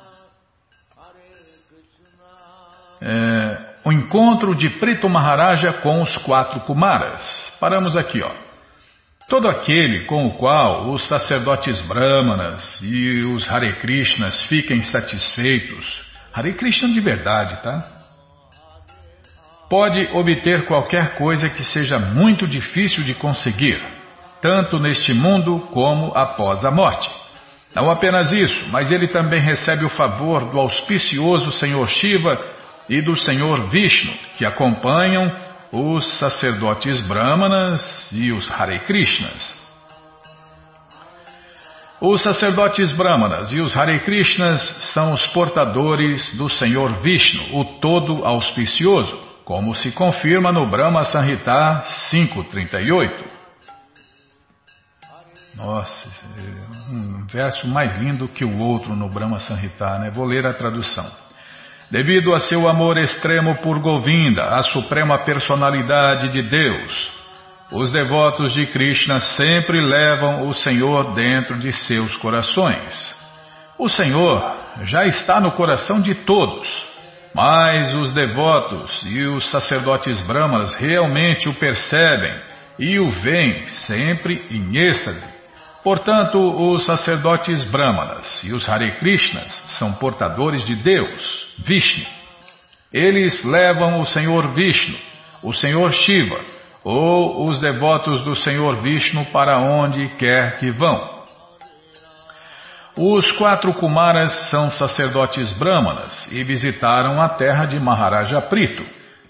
é, 3.04 3.63
o 3.84 3.92
encontro 3.92 4.54
de 4.54 4.70
Preto 4.78 5.08
Maharaja 5.08 5.72
com 5.74 6.02
os 6.02 6.16
quatro 6.18 6.60
Kumaras. 6.60 7.22
Paramos 7.60 7.96
aqui, 7.96 8.22
ó. 8.22 8.30
Todo 9.28 9.48
aquele 9.48 10.06
com 10.06 10.26
o 10.26 10.34
qual 10.34 10.90
os 10.90 11.06
sacerdotes 11.06 11.80
brahmanas 11.80 12.78
e 12.82 13.22
os 13.22 13.50
Hare 13.50 13.74
Krishnas 13.74 14.42
fiquem 14.44 14.82
satisfeitos, 14.82 16.02
Hare 16.32 16.52
Krishna 16.54 16.88
de 16.88 17.00
verdade, 17.00 17.56
tá? 17.62 17.78
Pode 19.68 20.00
obter 20.12 20.66
qualquer 20.66 21.16
coisa 21.16 21.48
que 21.48 21.64
seja 21.64 21.98
muito 21.98 22.46
difícil 22.46 23.02
de 23.02 23.14
conseguir, 23.14 23.82
tanto 24.42 24.78
neste 24.78 25.12
mundo 25.12 25.58
como 25.72 26.12
após 26.16 26.64
a 26.64 26.70
morte. 26.70 27.10
Não 27.74 27.90
apenas 27.90 28.30
isso, 28.30 28.68
mas 28.70 28.92
ele 28.92 29.08
também 29.08 29.40
recebe 29.40 29.84
o 29.84 29.90
favor 29.90 30.48
do 30.48 30.60
auspicioso 30.60 31.50
Senhor 31.52 31.88
Shiva 31.88 32.38
e 32.88 33.00
do 33.00 33.16
Senhor 33.16 33.68
Vishnu, 33.68 34.12
que 34.36 34.44
acompanham 34.44 35.32
os 35.72 36.18
sacerdotes 36.18 37.00
brahmanas 37.00 38.08
e 38.12 38.30
os 38.32 38.50
Hare 38.50 38.80
Krishnas. 38.80 39.64
Os 42.00 42.22
sacerdotes 42.22 42.92
brahmanas 42.92 43.50
e 43.50 43.60
os 43.60 43.76
Hare 43.76 43.98
Krishnas 44.00 44.62
são 44.92 45.14
os 45.14 45.26
portadores 45.28 46.36
do 46.36 46.50
Senhor 46.50 47.00
Vishnu, 47.00 47.58
o 47.58 47.80
todo 47.80 48.24
auspicioso, 48.24 49.20
como 49.44 49.74
se 49.74 49.90
confirma 49.90 50.52
no 50.52 50.66
Brahma 50.66 51.04
Sanhita 51.04 51.82
538. 52.10 53.24
Nossa, 55.56 56.08
é 56.36 56.92
um 56.92 57.26
verso 57.26 57.66
mais 57.68 57.94
lindo 57.94 58.28
que 58.28 58.44
o 58.44 58.58
outro 58.58 58.94
no 58.96 59.08
Brahma 59.08 59.38
Sanhita, 59.38 59.98
né? 59.98 60.10
Vou 60.10 60.26
ler 60.26 60.44
a 60.46 60.52
tradução. 60.52 61.23
Devido 61.94 62.34
a 62.34 62.40
seu 62.40 62.68
amor 62.68 62.98
extremo 62.98 63.54
por 63.58 63.78
Govinda, 63.78 64.46
a 64.46 64.64
suprema 64.64 65.16
personalidade 65.18 66.28
de 66.30 66.42
Deus, 66.42 67.12
os 67.70 67.92
devotos 67.92 68.52
de 68.52 68.66
Krishna 68.66 69.20
sempre 69.20 69.80
levam 69.80 70.42
o 70.42 70.54
Senhor 70.54 71.12
dentro 71.12 71.56
de 71.56 71.72
seus 71.72 72.16
corações. 72.16 73.14
O 73.78 73.88
Senhor 73.88 74.56
já 74.86 75.04
está 75.04 75.40
no 75.40 75.52
coração 75.52 76.00
de 76.00 76.16
todos, 76.16 76.68
mas 77.32 77.94
os 77.94 78.12
devotos 78.12 79.00
e 79.04 79.28
os 79.28 79.48
sacerdotes 79.52 80.18
brahmanas 80.22 80.74
realmente 80.74 81.48
o 81.48 81.54
percebem 81.54 82.34
e 82.76 82.98
o 82.98 83.08
veem 83.08 83.68
sempre 83.86 84.44
em 84.50 84.76
êxtase. 84.76 85.33
Portanto, 85.84 86.38
os 86.38 86.86
sacerdotes 86.86 87.62
brahmanas 87.64 88.42
e 88.42 88.54
os 88.54 88.66
Hare 88.66 88.92
Krishnas 88.92 89.52
são 89.78 89.92
portadores 89.92 90.64
de 90.64 90.74
Deus, 90.76 91.46
Vishnu. 91.58 92.06
Eles 92.90 93.44
levam 93.44 94.00
o 94.00 94.06
Senhor 94.06 94.54
Vishnu, 94.54 94.96
o 95.42 95.52
Senhor 95.52 95.92
Shiva, 95.92 96.40
ou 96.82 97.46
os 97.46 97.60
devotos 97.60 98.22
do 98.22 98.34
Senhor 98.34 98.80
Vishnu 98.80 99.26
para 99.26 99.58
onde 99.58 100.08
quer 100.16 100.58
que 100.58 100.70
vão. 100.70 101.22
Os 102.96 103.30
quatro 103.32 103.74
Kumaras 103.74 104.32
são 104.48 104.70
sacerdotes 104.70 105.52
brahmanas 105.52 106.32
e 106.32 106.42
visitaram 106.42 107.20
a 107.20 107.28
terra 107.28 107.66
de 107.66 107.78
Maharaja 107.78 108.40
Prito. 108.40 108.82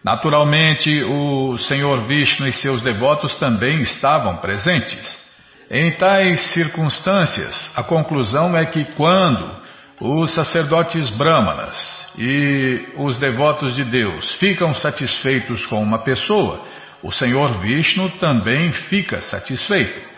Naturalmente, 0.04 1.02
o 1.02 1.58
Senhor 1.58 2.06
Vishnu 2.06 2.46
e 2.46 2.52
seus 2.52 2.80
devotos 2.80 3.34
também 3.36 3.82
estavam 3.82 4.36
presentes. 4.36 5.23
Em 5.70 5.92
tais 5.92 6.52
circunstâncias, 6.52 7.70
a 7.74 7.82
conclusão 7.82 8.56
é 8.56 8.66
que 8.66 8.84
quando 8.96 9.62
os 10.00 10.34
sacerdotes 10.34 11.08
brahmanas 11.10 12.04
e 12.18 12.88
os 12.96 13.18
devotos 13.18 13.74
de 13.74 13.84
Deus 13.84 14.34
ficam 14.34 14.74
satisfeitos 14.74 15.64
com 15.66 15.82
uma 15.82 15.98
pessoa, 15.98 16.62
o 17.02 17.12
Senhor 17.12 17.60
Vishnu 17.60 18.10
também 18.18 18.72
fica 18.72 19.20
satisfeito. 19.22 20.14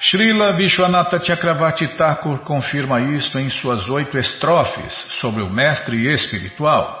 Srila 0.00 0.52
Vishwanatha 0.52 1.18
Chakravarti 1.22 1.88
Thakur 1.96 2.40
confirma 2.40 3.00
isto 3.00 3.38
em 3.38 3.48
suas 3.48 3.88
oito 3.88 4.18
estrofes 4.18 4.92
sobre 5.20 5.42
o 5.42 5.48
mestre 5.48 6.12
espiritual. 6.12 7.00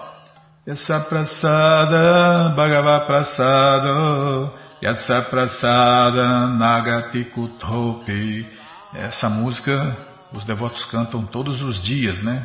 Essa 0.66 1.00
prasada, 1.00 2.54
Bhagavad 2.56 3.06
prasada, 3.06 4.63
Yatsa 4.84 5.22
Prasada 5.30 6.46
Nagati 6.48 7.24
Kutopi. 7.30 8.46
Essa 8.94 9.30
música 9.30 9.96
os 10.30 10.44
devotos 10.44 10.84
cantam 10.84 11.24
todos 11.24 11.62
os 11.62 11.82
dias, 11.82 12.22
né? 12.22 12.44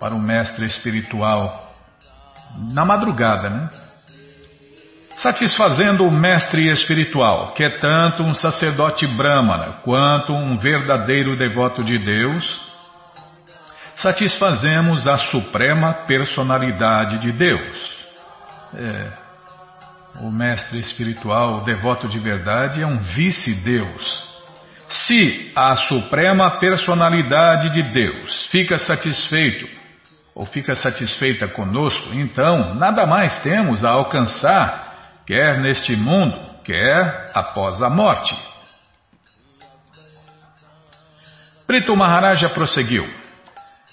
Para 0.00 0.16
o 0.16 0.18
mestre 0.18 0.66
espiritual. 0.66 1.72
Na 2.72 2.84
madrugada, 2.84 3.48
né? 3.48 3.70
Satisfazendo 5.18 6.02
o 6.02 6.10
mestre 6.10 6.72
espiritual, 6.72 7.52
que 7.52 7.62
é 7.62 7.78
tanto 7.78 8.24
um 8.24 8.34
sacerdote 8.34 9.06
brahmana 9.06 9.74
quanto 9.84 10.32
um 10.32 10.58
verdadeiro 10.58 11.36
devoto 11.36 11.84
de 11.84 11.96
Deus, 12.04 12.60
satisfazemos 13.94 15.06
a 15.06 15.18
suprema 15.18 15.92
personalidade 15.92 17.20
de 17.20 17.30
Deus. 17.30 17.94
É, 18.74 19.23
o 20.20 20.30
mestre 20.30 20.78
espiritual, 20.80 21.58
o 21.58 21.64
devoto 21.64 22.08
de 22.08 22.18
verdade, 22.18 22.80
é 22.80 22.86
um 22.86 22.98
vice-deus. 22.98 24.34
Se 24.88 25.52
a 25.56 25.76
suprema 25.76 26.58
personalidade 26.58 27.70
de 27.70 27.82
Deus 27.82 28.46
fica 28.50 28.78
satisfeito 28.78 29.68
ou 30.34 30.46
fica 30.46 30.74
satisfeita 30.74 31.48
conosco, 31.48 32.10
então 32.12 32.70
nada 32.74 33.06
mais 33.06 33.40
temos 33.42 33.84
a 33.84 33.90
alcançar, 33.90 35.22
quer 35.26 35.60
neste 35.60 35.96
mundo, 35.96 36.36
quer 36.62 37.30
após 37.34 37.82
a 37.82 37.90
morte. 37.90 38.36
Prito 41.66 41.96
Maharaja 41.96 42.48
prosseguiu. 42.50 43.23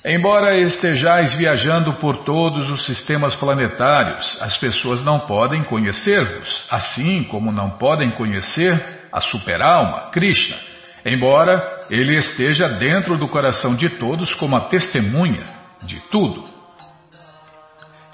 Embora 0.03 0.57
estejais 0.57 1.35
viajando 1.35 1.93
por 1.93 2.23
todos 2.23 2.67
os 2.71 2.85
sistemas 2.87 3.35
planetários, 3.35 4.35
as 4.41 4.57
pessoas 4.57 5.03
não 5.03 5.19
podem 5.19 5.63
conhecer-vos, 5.63 6.65
assim 6.71 7.23
como 7.23 7.51
não 7.51 7.71
podem 7.71 8.09
conhecer 8.11 9.07
a 9.11 9.21
superalma, 9.21 10.09
Krishna, 10.09 10.57
embora 11.05 11.85
ele 11.87 12.17
esteja 12.17 12.67
dentro 12.67 13.15
do 13.15 13.27
coração 13.27 13.75
de 13.75 13.89
todos 13.89 14.33
como 14.33 14.55
a 14.55 14.61
testemunha 14.61 15.45
de 15.83 15.99
tudo. 16.09 16.45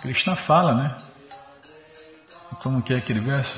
Krishna 0.01 0.35
fala, 0.35 0.75
né? 0.75 0.97
Como 2.61 2.81
que 2.81 2.93
é 2.93 2.97
aquele 2.97 3.21
verso? 3.21 3.57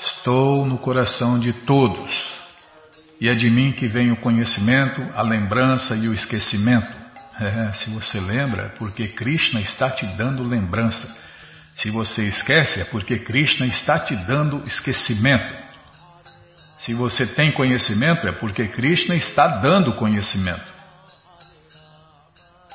Estou 0.00 0.64
no 0.64 0.78
coração 0.78 1.38
de 1.38 1.52
todos, 1.52 2.14
e 3.20 3.28
é 3.28 3.34
de 3.34 3.50
mim 3.50 3.72
que 3.72 3.86
vem 3.86 4.10
o 4.10 4.20
conhecimento, 4.22 5.02
a 5.14 5.20
lembrança 5.20 5.94
e 5.94 6.08
o 6.08 6.14
esquecimento. 6.14 7.05
É, 7.38 7.72
se 7.74 7.90
você 7.90 8.18
lembra, 8.18 8.66
é 8.66 8.68
porque 8.70 9.08
Krishna 9.08 9.60
está 9.60 9.90
te 9.90 10.06
dando 10.06 10.42
lembrança. 10.42 11.06
Se 11.76 11.90
você 11.90 12.22
esquece, 12.22 12.80
é 12.80 12.84
porque 12.84 13.18
Krishna 13.18 13.66
está 13.66 13.98
te 13.98 14.16
dando 14.16 14.62
esquecimento. 14.66 15.54
Se 16.80 16.94
você 16.94 17.26
tem 17.26 17.52
conhecimento, 17.52 18.26
é 18.26 18.32
porque 18.32 18.68
Krishna 18.68 19.14
está 19.14 19.46
dando 19.48 19.94
conhecimento. 19.94 20.76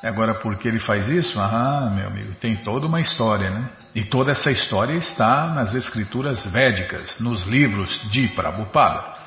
Agora, 0.04 0.36
por 0.36 0.58
que 0.58 0.68
ele 0.68 0.80
faz 0.80 1.08
isso? 1.08 1.40
Ah, 1.40 1.92
meu 1.94 2.08
amigo, 2.08 2.34
tem 2.36 2.56
toda 2.56 2.88
uma 2.88 3.00
história, 3.00 3.52
né? 3.52 3.70
E 3.94 4.04
toda 4.04 4.32
essa 4.32 4.52
história 4.52 4.94
está 4.94 5.48
nas 5.54 5.74
escrituras 5.76 6.46
védicas, 6.46 7.20
nos 7.20 7.44
livros 7.44 7.90
de 8.10 8.28
Prabhupada. 8.30 9.21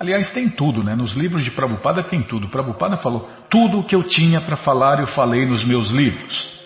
Aliás, 0.00 0.30
tem 0.30 0.48
tudo, 0.48 0.82
né? 0.82 0.96
Nos 0.96 1.12
livros 1.12 1.44
de 1.44 1.50
Prabhupada 1.50 2.02
tem 2.02 2.22
tudo. 2.22 2.48
Prabhupada 2.48 2.96
falou: 2.96 3.30
tudo 3.50 3.80
o 3.80 3.84
que 3.84 3.94
eu 3.94 4.02
tinha 4.02 4.40
para 4.40 4.56
falar 4.56 4.98
eu 4.98 5.06
falei 5.06 5.44
nos 5.44 5.62
meus 5.62 5.90
livros. 5.90 6.58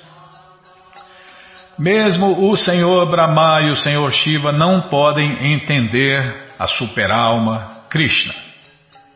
Mesmo 1.77 2.49
o 2.49 2.57
Senhor 2.57 3.11
Brahma 3.11 3.61
e 3.63 3.73
o 3.73 3.77
Senhor 3.77 4.09
Shiva 4.13 4.53
não 4.53 4.83
podem 4.83 5.53
entender 5.53 6.45
a 6.57 6.69
superalma 6.69 7.83
Krishna. 7.91 8.33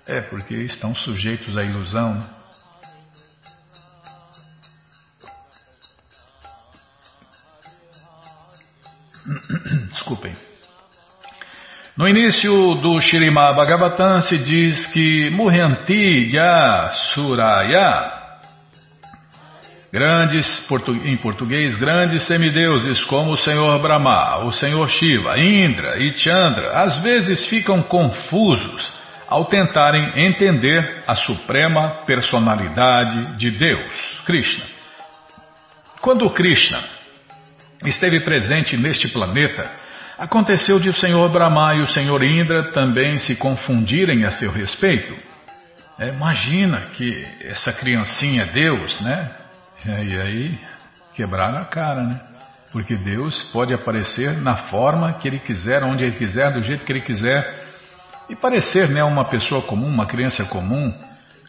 É 0.04 0.20
porque 0.20 0.56
estão 0.56 0.92
sujeitos 0.96 1.56
à 1.56 1.62
ilusão. 1.62 2.14
Né? 2.14 2.24
Desculpem. 9.92 10.47
No 11.99 12.07
início 12.07 12.76
do 12.76 13.01
Shirimá 13.01 13.53
Bhagavatam 13.53 14.20
se 14.20 14.38
diz 14.38 14.86
que 14.92 15.30
Muhanti 15.30 16.30
Ya 16.32 16.92
Suraya, 17.12 18.12
grandes, 19.92 20.46
em 21.05 21.16
português, 21.16 21.74
grandes 21.74 22.22
semideuses 22.28 23.03
como 23.07 23.32
o 23.32 23.36
Senhor 23.36 23.82
Brahma, 23.82 24.44
o 24.44 24.53
Senhor 24.53 24.88
Shiva, 24.88 25.40
Indra 25.40 25.99
e 25.99 26.16
Chandra, 26.16 26.84
às 26.84 27.03
vezes 27.03 27.44
ficam 27.46 27.82
confusos 27.82 28.92
ao 29.26 29.46
tentarem 29.46 30.24
entender 30.24 31.03
a 31.05 31.16
suprema 31.16 32.05
personalidade 32.07 33.36
de 33.36 33.51
Deus, 33.51 34.22
Krishna. 34.24 34.64
Quando 36.01 36.30
Krishna 36.30 36.78
esteve 37.84 38.20
presente 38.20 38.76
neste 38.76 39.08
planeta, 39.08 39.70
aconteceu 40.18 40.78
de 40.80 40.88
o 40.88 40.94
Senhor 40.94 41.30
Brahma 41.30 41.74
e 41.76 41.80
o 41.80 41.88
Senhor 41.88 42.22
Indra 42.22 42.72
também 42.72 43.18
se 43.20 43.36
confundirem 43.36 44.24
a 44.24 44.32
seu 44.32 44.50
respeito. 44.50 45.14
É, 45.98 46.08
imagina 46.08 46.90
que 46.94 47.26
essa 47.42 47.72
criancinha 47.72 48.42
é 48.42 48.46
Deus, 48.46 49.00
né? 49.00 49.30
E 49.84 50.20
aí 50.20 50.58
quebraram 51.14 51.60
a 51.60 51.64
cara, 51.64 52.02
né? 52.04 52.20
Porque 52.72 52.94
Deus 52.94 53.42
pode 53.52 53.72
aparecer 53.72 54.36
na 54.38 54.56
forma 54.68 55.12
que 55.14 55.26
Ele 55.26 55.38
quiser, 55.38 55.82
onde 55.82 56.04
Ele 56.04 56.16
quiser, 56.16 56.52
do 56.52 56.62
jeito 56.62 56.84
que 56.84 56.92
Ele 56.92 57.00
quiser. 57.00 57.66
E 58.28 58.36
parecer 58.36 58.88
né, 58.90 59.02
uma 59.02 59.24
pessoa 59.24 59.62
comum, 59.62 59.86
uma 59.86 60.06
criança 60.06 60.44
comum. 60.44 60.92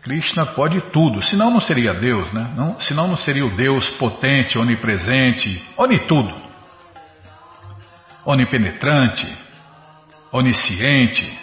Krishna 0.01 0.45
pode 0.45 0.79
tudo, 0.91 1.21
senão 1.23 1.51
não 1.51 1.59
seria 1.59 1.93
Deus, 1.93 2.31
né? 2.31 2.53
Não, 2.55 2.79
senão 2.79 3.07
não 3.07 3.17
seria 3.17 3.45
o 3.45 3.49
Deus 3.49 3.89
potente, 3.91 4.57
onipresente, 4.57 5.61
onitudo, 5.75 6.33
onipenetrante, 8.25 9.27
onisciente. 10.31 11.37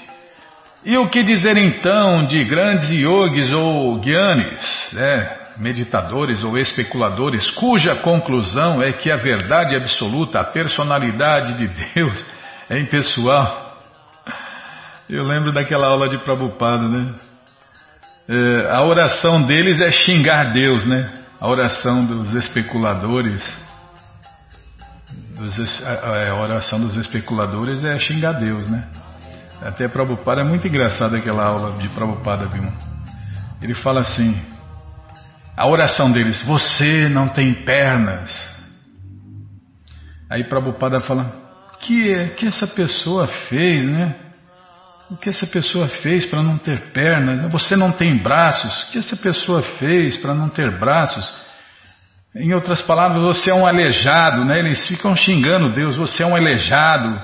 E 0.84 0.96
o 0.96 1.10
que 1.10 1.22
dizer 1.22 1.56
então 1.56 2.26
de 2.26 2.44
grandes 2.44 2.88
yogis 2.90 3.52
ou 3.52 4.00
gyanis, 4.00 4.88
né? 4.92 5.46
meditadores 5.58 6.42
ou 6.44 6.56
especuladores, 6.56 7.50
cuja 7.50 7.96
conclusão 7.96 8.82
é 8.82 8.92
que 8.92 9.10
a 9.10 9.16
verdade 9.16 9.74
absoluta, 9.74 10.40
a 10.40 10.44
personalidade 10.44 11.58
de 11.58 11.66
Deus 11.66 12.24
é 12.70 12.78
impessoal? 12.78 13.76
Eu 15.08 15.24
lembro 15.24 15.52
daquela 15.52 15.88
aula 15.88 16.08
de 16.08 16.18
Prabhupada, 16.18 16.88
né? 16.88 17.14
É, 18.28 18.70
a 18.70 18.82
oração 18.82 19.46
deles 19.46 19.80
é 19.80 19.90
xingar 19.92 20.52
Deus, 20.52 20.84
né? 20.84 21.12
A 21.40 21.48
oração 21.48 22.04
dos 22.04 22.34
especuladores. 22.34 23.42
Dos, 25.36 25.86
a, 25.86 26.30
a, 26.30 26.40
oração 26.40 26.80
dos 26.80 26.96
especuladores 26.96 27.84
é 27.84 27.98
xingar 27.98 28.32
Deus, 28.32 28.68
né? 28.68 28.84
Até 29.62 29.86
Prabhupada 29.86 30.40
é 30.40 30.44
muito 30.44 30.66
engraçada 30.66 31.16
aquela 31.18 31.44
aula 31.44 31.78
de 31.78 31.88
Prabhupada, 31.90 32.48
viu? 32.48 32.72
Ele 33.62 33.74
fala 33.74 34.00
assim: 34.00 34.36
a 35.56 35.66
oração 35.68 36.10
deles, 36.10 36.42
você 36.42 37.08
não 37.08 37.28
tem 37.28 37.64
pernas. 37.64 38.30
Aí 40.28 40.42
Prabhupada 40.44 40.98
fala: 41.00 41.32
que 41.86 42.10
é 42.10 42.28
que 42.28 42.46
essa 42.46 42.66
pessoa 42.66 43.28
fez, 43.48 43.84
né? 43.84 44.16
O 45.10 45.16
que 45.16 45.28
essa 45.28 45.46
pessoa 45.46 45.88
fez 45.88 46.26
para 46.26 46.42
não 46.42 46.58
ter 46.58 46.92
pernas? 46.92 47.50
Você 47.52 47.76
não 47.76 47.92
tem 47.92 48.20
braços. 48.20 48.82
O 48.82 48.92
que 48.92 48.98
essa 48.98 49.16
pessoa 49.16 49.62
fez 49.62 50.16
para 50.16 50.34
não 50.34 50.48
ter 50.48 50.70
braços? 50.78 51.32
Em 52.34 52.52
outras 52.52 52.82
palavras, 52.82 53.22
você 53.22 53.50
é 53.50 53.54
um 53.54 53.66
aleijado, 53.66 54.44
né? 54.44 54.58
Eles 54.58 54.86
ficam 54.86 55.14
xingando 55.14 55.72
Deus. 55.72 55.96
Você 55.96 56.22
é 56.22 56.26
um 56.26 56.34
aleijado. 56.34 57.20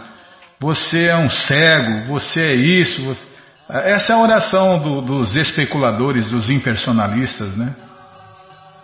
Você 0.61 1.07
é 1.07 1.16
um 1.16 1.28
cego. 1.28 2.07
Você 2.09 2.41
é 2.41 2.55
isso. 2.55 3.05
Você... 3.05 3.20
Essa 3.68 4.12
é 4.12 4.16
a 4.16 4.20
oração 4.20 4.78
do, 4.78 5.03
dos 5.03 5.35
especuladores, 5.35 6.28
dos 6.28 6.49
impersonalistas, 6.49 7.57
né? 7.57 7.74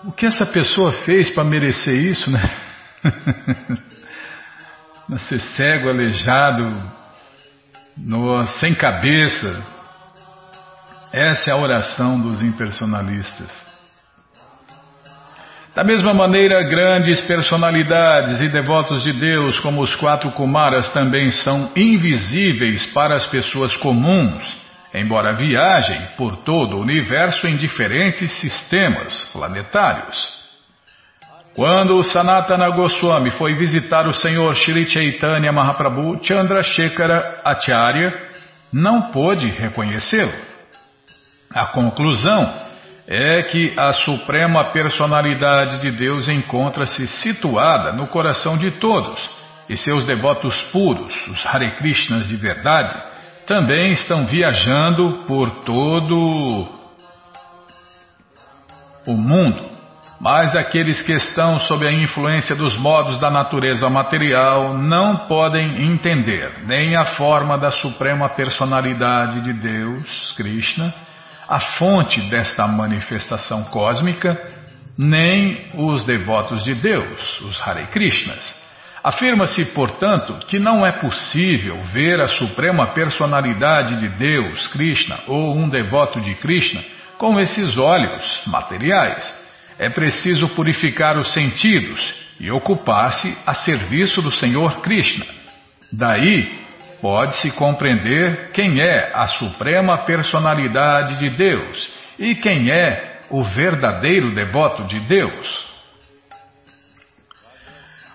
O 0.05 0.11
que 0.11 0.27
essa 0.27 0.47
pessoa 0.47 0.91
fez 0.91 1.31
para 1.31 1.45
merecer 1.45 1.95
isso, 1.95 2.31
né? 2.31 2.51
Ser 5.29 5.41
cego, 5.57 5.89
aleijado, 5.89 6.67
no 7.99 8.47
sem 8.59 8.75
cabeça. 8.75 9.63
Essa 11.13 11.51
é 11.51 11.53
a 11.53 11.57
oração 11.57 12.21
dos 12.21 12.43
impersonalistas. 12.43 13.51
Da 15.75 15.85
mesma 15.85 16.13
maneira, 16.13 16.63
grandes 16.65 17.21
personalidades 17.21 18.41
e 18.41 18.49
devotos 18.49 19.05
de 19.05 19.13
Deus, 19.13 19.59
como 19.61 19.81
os 19.81 19.95
quatro 19.95 20.31
Kumaras, 20.33 20.91
também 20.91 21.31
são 21.31 21.71
invisíveis 21.77 22.85
para 22.87 23.17
as 23.17 23.27
pessoas 23.29 23.77
comuns, 23.77 24.43
embora 24.95 25.37
viajem 25.37 26.01
por 26.17 26.39
todo 26.39 26.77
o 26.77 26.81
universo 26.81 27.47
em 27.47 27.57
diferentes 27.57 28.33
sistemas 28.41 29.31
planetários. 29.33 30.38
Quando 31.59 32.05
Sanatana 32.05 32.71
Goswami 32.71 33.33
foi 33.33 33.57
visitar 33.57 34.07
o 34.07 34.15
Senhor 34.15 34.55
Shri 34.55 34.89
Chaitanya 34.89 35.51
Mahaprabhu, 35.51 36.17
Chandrasekhara 36.23 37.41
Acharya 37.45 38.15
não 38.73 39.11
pôde 39.11 39.49
reconhecê-lo. 39.49 40.33
A 41.53 41.67
conclusão 41.73 42.55
é 43.09 43.43
que 43.43 43.75
a 43.77 43.93
suprema 43.93 44.67
personalidade 44.67 45.81
de 45.81 45.91
Deus 45.99 46.29
encontra-se 46.29 47.09
situada 47.09 47.91
no 47.91 48.07
coração 48.07 48.57
de 48.57 48.71
todos, 48.71 49.29
e 49.69 49.77
seus 49.77 50.07
devotos 50.07 50.63
puros, 50.71 51.13
os 51.27 51.45
Hare 51.45 51.73
Krishnas 51.73 52.29
de 52.29 52.37
verdade, 52.37 52.95
também 53.49 53.91
estão 53.95 54.25
viajando 54.27 55.25
por 55.27 55.51
todo 55.65 56.69
o 59.05 59.13
mundo 59.15 59.78
mas 60.21 60.57
aqueles 60.57 61.01
que 61.03 61.13
estão 61.13 61.61
sob 61.61 61.87
a 61.87 61.93
influência 61.93 62.57
dos 62.57 62.77
modos 62.77 63.21
da 63.21 63.31
natureza 63.31 63.89
material 63.89 64.75
não 64.75 65.15
podem 65.15 65.85
entender 65.85 66.51
nem 66.67 66.97
a 66.97 67.05
forma 67.15 67.57
da 67.57 67.71
suprema 67.71 68.29
personalidade 68.29 69.41
de 69.43 69.53
Deus, 69.53 70.33
Krishna, 70.37 70.93
a 71.49 71.61
fonte 71.61 72.21
desta 72.29 72.67
manifestação 72.67 73.65
cósmica, 73.65 74.37
nem 74.97 75.67
os 75.75 76.03
devotos 76.03 76.65
de 76.65 76.75
Deus, 76.75 77.41
os 77.43 77.61
Hare 77.63 77.87
Krishnas. 77.87 78.59
Afirma-se, 79.05 79.65
portanto, 79.67 80.35
que 80.49 80.59
não 80.59 80.85
é 80.85 80.91
possível 80.91 81.81
ver 81.85 82.21
a 82.21 82.27
suprema 82.27 82.89
personalidade 82.89 84.01
de 84.01 84.09
Deus, 84.09 84.67
Krishna, 84.67 85.21
ou 85.29 85.57
um 85.57 85.69
devoto 85.69 86.21
de 86.21 86.35
Krishna, 86.35 86.83
com 87.17 87.39
esses 87.39 87.79
olhos 87.79 88.43
materiais 88.47 89.38
é 89.79 89.89
preciso 89.89 90.49
purificar 90.51 91.19
os 91.19 91.33
sentidos 91.33 92.15
e 92.41 92.51
ocupar-se 92.51 93.37
a 93.47 93.55
serviço 93.55 94.21
do 94.23 94.33
Senhor 94.33 94.81
Krishna. 94.81 95.27
Daí 95.93 96.49
pode-se 97.01 97.51
compreender 97.53 98.51
quem 98.53 98.81
é 98.81 99.13
a 99.15 99.27
suprema 99.29 99.99
personalidade 99.99 101.19
de 101.19 101.31
Deus 101.31 101.89
e 102.19 102.35
quem 102.35 102.71
é 102.71 103.21
o 103.31 103.43
verdadeiro 103.43 104.35
devoto 104.35 104.85
de 104.85 104.99
Deus. 105.01 105.69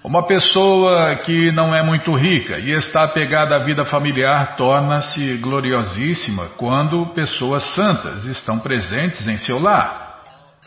Uma 0.03 0.27
pessoa 0.27 1.15
que 1.15 1.49
não 1.53 1.73
é 1.73 1.81
muito 1.81 2.13
rica 2.13 2.59
e 2.59 2.71
está 2.71 3.03
apegada 3.03 3.55
à 3.55 3.63
vida 3.63 3.85
familiar 3.85 4.57
torna-se 4.57 5.37
gloriosíssima 5.37 6.47
quando 6.57 7.13
pessoas 7.13 7.63
santas 7.73 8.25
estão 8.25 8.59
presentes 8.59 9.25
em 9.27 9.37
seu 9.37 9.59
lar. 9.59 10.12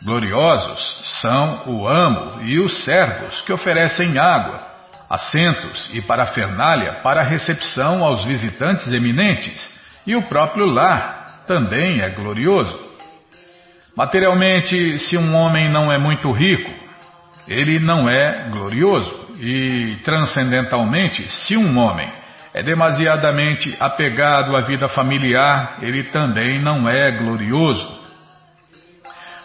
Gloriosos 0.03 1.19
são 1.21 1.63
o 1.65 1.87
amo 1.87 2.43
e 2.43 2.59
os 2.59 2.83
servos 2.83 3.41
que 3.41 3.51
oferecem 3.51 4.17
água, 4.19 4.59
assentos 5.09 5.89
e 5.93 6.01
parafernália 6.01 7.01
para 7.01 7.23
recepção 7.23 8.03
aos 8.03 8.23
visitantes 8.23 8.87
eminentes, 8.91 9.77
e 10.05 10.15
o 10.15 10.23
próprio 10.23 10.65
lar 10.65 11.43
também 11.47 12.01
é 12.01 12.09
glorioso. 12.09 12.87
Materialmente, 13.95 14.99
se 14.99 15.17
um 15.17 15.33
homem 15.35 15.71
não 15.71 15.91
é 15.91 15.97
muito 15.97 16.31
rico, 16.31 16.69
ele 17.47 17.79
não 17.79 18.07
é 18.07 18.47
glorioso. 18.51 19.27
E 19.39 19.97
transcendentalmente, 20.03 21.27
se 21.29 21.57
um 21.57 21.77
homem 21.79 22.07
é 22.53 22.61
demasiadamente 22.61 23.75
apegado 23.79 24.55
à 24.55 24.61
vida 24.61 24.87
familiar, 24.87 25.77
ele 25.81 26.03
também 26.03 26.61
não 26.61 26.87
é 26.87 27.11
glorioso. 27.11 27.96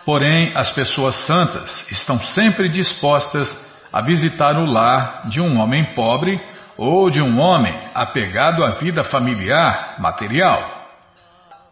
Porém, 0.04 0.52
as 0.56 0.70
pessoas 0.72 1.14
santas 1.26 1.84
estão 1.90 2.22
sempre 2.22 2.68
dispostas 2.68 3.48
a 3.92 4.00
visitar 4.00 4.56
o 4.58 4.64
lar 4.64 5.28
de 5.28 5.40
um 5.40 5.58
homem 5.58 5.94
pobre 5.94 6.40
ou 6.76 7.10
de 7.10 7.20
um 7.20 7.38
homem 7.38 7.78
apegado 7.94 8.64
à 8.64 8.72
vida 8.72 9.04
familiar 9.04 9.96
material. 9.98 10.82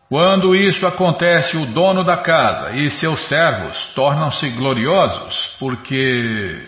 Quando 0.08 0.54
isso 0.54 0.86
acontece, 0.86 1.56
o 1.56 1.66
dono 1.66 2.02
da 2.04 2.16
casa 2.16 2.72
e 2.72 2.90
seus 2.90 3.26
servos 3.26 3.86
tornam-se 3.94 4.48
gloriosos, 4.50 5.56
porque 5.58 6.64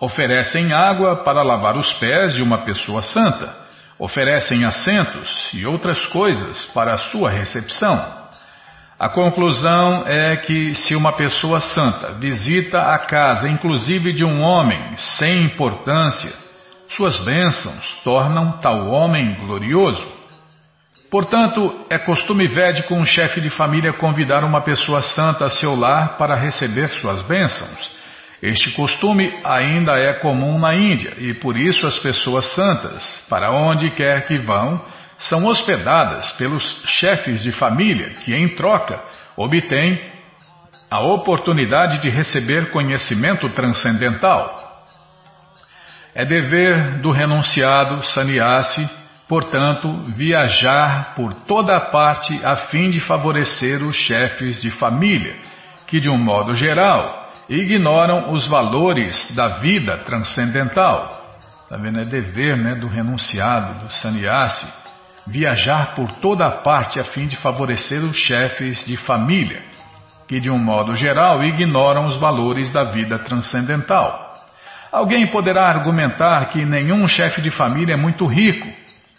oferecem 0.00 0.72
água 0.72 1.16
para 1.16 1.42
lavar 1.42 1.76
os 1.76 1.92
pés 1.94 2.34
de 2.34 2.42
uma 2.42 2.64
pessoa 2.64 3.02
santa, 3.02 3.54
oferecem 3.98 4.64
assentos 4.64 5.50
e 5.52 5.66
outras 5.66 6.04
coisas 6.06 6.64
para 6.66 6.96
sua 6.96 7.30
recepção. 7.30 8.17
A 8.98 9.08
conclusão 9.08 10.02
é 10.08 10.36
que 10.38 10.74
se 10.74 10.96
uma 10.96 11.12
pessoa 11.12 11.60
santa 11.60 12.14
visita 12.14 12.80
a 12.80 12.98
casa, 12.98 13.48
inclusive 13.48 14.12
de 14.12 14.24
um 14.24 14.42
homem 14.42 14.96
sem 14.96 15.44
importância, 15.44 16.32
suas 16.88 17.16
bênçãos 17.18 18.00
tornam 18.02 18.58
tal 18.58 18.88
homem 18.88 19.34
glorioso. 19.34 20.04
Portanto, 21.08 21.86
é 21.88 21.96
costume 21.96 22.48
védico 22.48 22.92
um 22.92 23.06
chefe 23.06 23.40
de 23.40 23.50
família 23.50 23.92
convidar 23.92 24.42
uma 24.42 24.62
pessoa 24.62 25.00
santa 25.00 25.44
a 25.44 25.50
seu 25.50 25.76
lar 25.76 26.18
para 26.18 26.34
receber 26.34 26.88
suas 27.00 27.22
bênçãos. 27.22 27.98
Este 28.42 28.72
costume 28.72 29.32
ainda 29.44 29.92
é 29.92 30.14
comum 30.14 30.58
na 30.58 30.74
Índia 30.74 31.14
e 31.18 31.34
por 31.34 31.56
isso 31.56 31.86
as 31.86 31.98
pessoas 32.00 32.46
santas, 32.52 33.24
para 33.28 33.52
onde 33.52 33.90
quer 33.90 34.26
que 34.26 34.38
vão, 34.38 34.80
são 35.18 35.44
hospedadas 35.46 36.32
pelos 36.32 36.64
chefes 36.86 37.42
de 37.42 37.52
família 37.52 38.10
que, 38.24 38.34
em 38.34 38.48
troca, 38.48 39.02
obtêm 39.36 40.00
a 40.90 41.00
oportunidade 41.00 41.98
de 41.98 42.08
receber 42.08 42.70
conhecimento 42.70 43.48
transcendental. 43.50 44.64
É 46.14 46.24
dever 46.24 47.00
do 47.00 47.10
renunciado 47.10 48.02
sannyasi 48.04 48.88
portanto, 49.28 49.92
viajar 50.16 51.14
por 51.14 51.34
toda 51.46 51.76
a 51.76 51.80
parte 51.80 52.40
a 52.44 52.56
fim 52.68 52.88
de 52.88 52.98
favorecer 52.98 53.84
os 53.84 53.94
chefes 53.94 54.60
de 54.62 54.70
família, 54.70 55.36
que, 55.86 56.00
de 56.00 56.08
um 56.08 56.16
modo 56.16 56.54
geral, 56.54 57.30
ignoram 57.48 58.32
os 58.32 58.48
valores 58.48 59.30
da 59.36 59.58
vida 59.58 59.98
transcendental. 59.98 61.26
Está 61.64 61.76
vendo? 61.76 62.00
É 62.00 62.04
dever 62.04 62.56
né, 62.56 62.74
do 62.74 62.88
renunciado, 62.88 63.84
do 63.84 63.92
sannyasi, 63.92 64.66
viajar 65.30 65.94
por 65.94 66.10
toda 66.12 66.46
a 66.46 66.50
parte 66.50 66.98
a 66.98 67.04
fim 67.04 67.26
de 67.26 67.36
favorecer 67.36 68.02
os 68.04 68.16
chefes 68.16 68.84
de 68.84 68.96
família, 68.96 69.62
que, 70.26 70.40
de 70.40 70.50
um 70.50 70.58
modo 70.58 70.94
geral, 70.94 71.42
ignoram 71.44 72.06
os 72.06 72.16
valores 72.18 72.70
da 72.72 72.84
vida 72.84 73.18
transcendental. 73.18 74.34
Alguém 74.90 75.26
poderá 75.26 75.68
argumentar 75.68 76.46
que 76.46 76.64
nenhum 76.64 77.06
chefe 77.06 77.42
de 77.42 77.50
família 77.50 77.94
é 77.94 77.96
muito 77.96 78.26
rico 78.26 78.66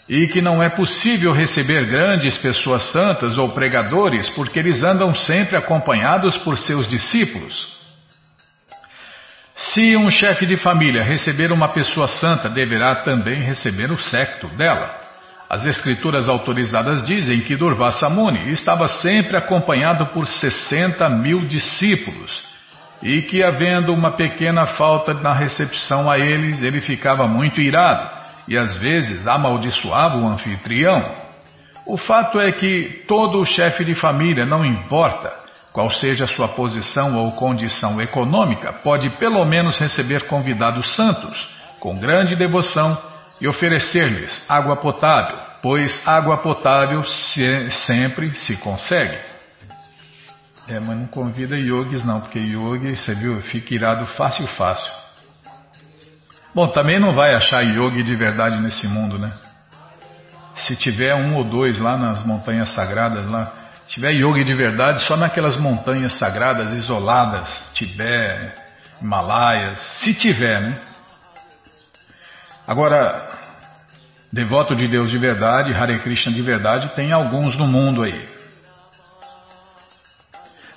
e 0.08 0.28
que 0.28 0.42
não 0.42 0.64
é 0.64 0.70
possível 0.70 1.32
receber 1.32 1.86
grandes 1.86 2.36
pessoas 2.40 2.92
santas 2.92 3.38
ou 3.38 3.50
pregadores 3.50 4.28
porque 4.30 4.58
eles 4.58 4.82
andam 4.82 5.14
sempre 5.14 5.56
acompanhados 5.56 6.36
por 6.38 6.58
seus 6.58 6.90
discípulos. 6.90 7.78
Se 9.56 9.96
um 9.96 10.10
chefe 10.10 10.48
de 10.48 10.58
família 10.58 11.04
receber 11.04 11.52
uma 11.52 11.70
pessoa 11.70 12.08
santa, 12.08 12.50
deverá 12.50 12.96
também 12.96 13.44
receber 13.44 13.92
o 13.92 13.98
secto 13.98 14.48
dela. 14.56 14.99
As 15.50 15.66
escrituras 15.66 16.30
autorizadas 16.30 17.02
dizem 17.02 17.42
que 17.42 17.56
Durvasa 17.56 18.08
Muni 18.08 18.52
estava 18.52 18.88
sempre 18.88 19.36
acompanhado 19.36 20.06
por 20.08 20.28
60 20.28 21.10
mil 21.10 21.48
discípulos 21.48 22.40
e 23.02 23.24
que, 23.24 23.42
havendo 23.44 23.92
uma 23.92 24.12
pequena 24.12 24.68
falta 24.68 25.12
na 25.16 25.34
recepção 25.34 26.10
a 26.10 26.20
eles, 26.20 26.62
ele 26.62 26.82
ficava 26.82 27.28
muito 27.28 27.60
irado 27.60 28.08
e 28.48 28.56
às 28.56 28.78
vezes 28.78 29.26
amaldiçoava 29.26 30.18
o 30.18 30.28
anfitrião. 30.28 31.16
O 31.84 31.98
fato 31.98 32.40
é 32.40 32.52
que 32.52 33.04
todo 33.08 33.44
chefe 33.44 33.84
de 33.84 33.96
família, 33.96 34.46
não 34.46 34.64
importa 34.64 35.34
qual 35.74 35.90
seja 35.90 36.28
sua 36.28 36.50
posição 36.50 37.16
ou 37.16 37.32
condição 37.32 38.00
econômica, 38.00 38.72
pode 38.84 39.10
pelo 39.18 39.44
menos 39.46 39.80
receber 39.80 40.28
convidados 40.28 40.96
santos 40.96 41.50
com 41.80 41.98
grande 41.98 42.36
devoção 42.36 43.09
e 43.42 43.48
oferecer-lhes 43.48 44.44
água 44.50 44.76
potável, 44.78 45.40
pois 45.62 46.06
água 46.08 46.38
potável 46.38 47.06
se, 47.06 47.70
sempre 47.86 48.36
se 48.36 48.58
consegue. 48.58 49.18
É, 50.68 50.80
mas 50.80 50.98
não 50.98 51.08
convida 51.08 51.58
yogis 51.58 52.04
não, 52.04 52.22
porque 52.22 52.38
yogi, 52.38 52.96
você 52.96 53.16
viu, 53.16 53.42
fica 53.42 53.74
irado 53.74 54.06
fácil, 54.08 54.46
fácil. 54.50 54.92
Bom, 56.54 56.68
também 56.68 57.00
não 57.00 57.14
vai 57.14 57.34
achar 57.34 57.64
yogi 57.64 58.04
de 58.04 58.16
verdade 58.16 58.60
nesse 58.62 58.88
mundo, 58.88 59.18
né? 59.18 59.32
Se 60.56 60.76
tiver 60.76 61.16
um 61.16 61.38
ou 61.38 61.44
dois 61.44 61.80
lá 61.80 61.98
nas 61.98 62.24
montanhas 62.24 62.70
sagradas, 62.74 63.32
lá, 63.32 63.52
tiver 63.88 64.12
yogi 64.12 64.44
de 64.44 64.54
verdade 64.54 65.02
só 65.04 65.16
naquelas 65.16 65.58
montanhas 65.58 66.20
sagradas 66.20 66.74
isoladas, 66.74 67.48
Tibete, 67.74 68.54
Himalaias, 69.02 69.80
se 70.00 70.14
tiver, 70.14 70.62
né? 70.62 70.82
Agora, 72.68 73.29
devoto 74.32 74.76
de 74.76 74.88
Deus 74.88 75.10
de 75.10 75.18
verdade, 75.18 75.74
Hare 75.74 76.00
Krishna 76.00 76.32
de 76.32 76.42
verdade, 76.42 76.94
tem 76.96 77.12
alguns 77.12 77.56
no 77.58 77.68
mundo 77.68 78.04
aí. 78.04 78.28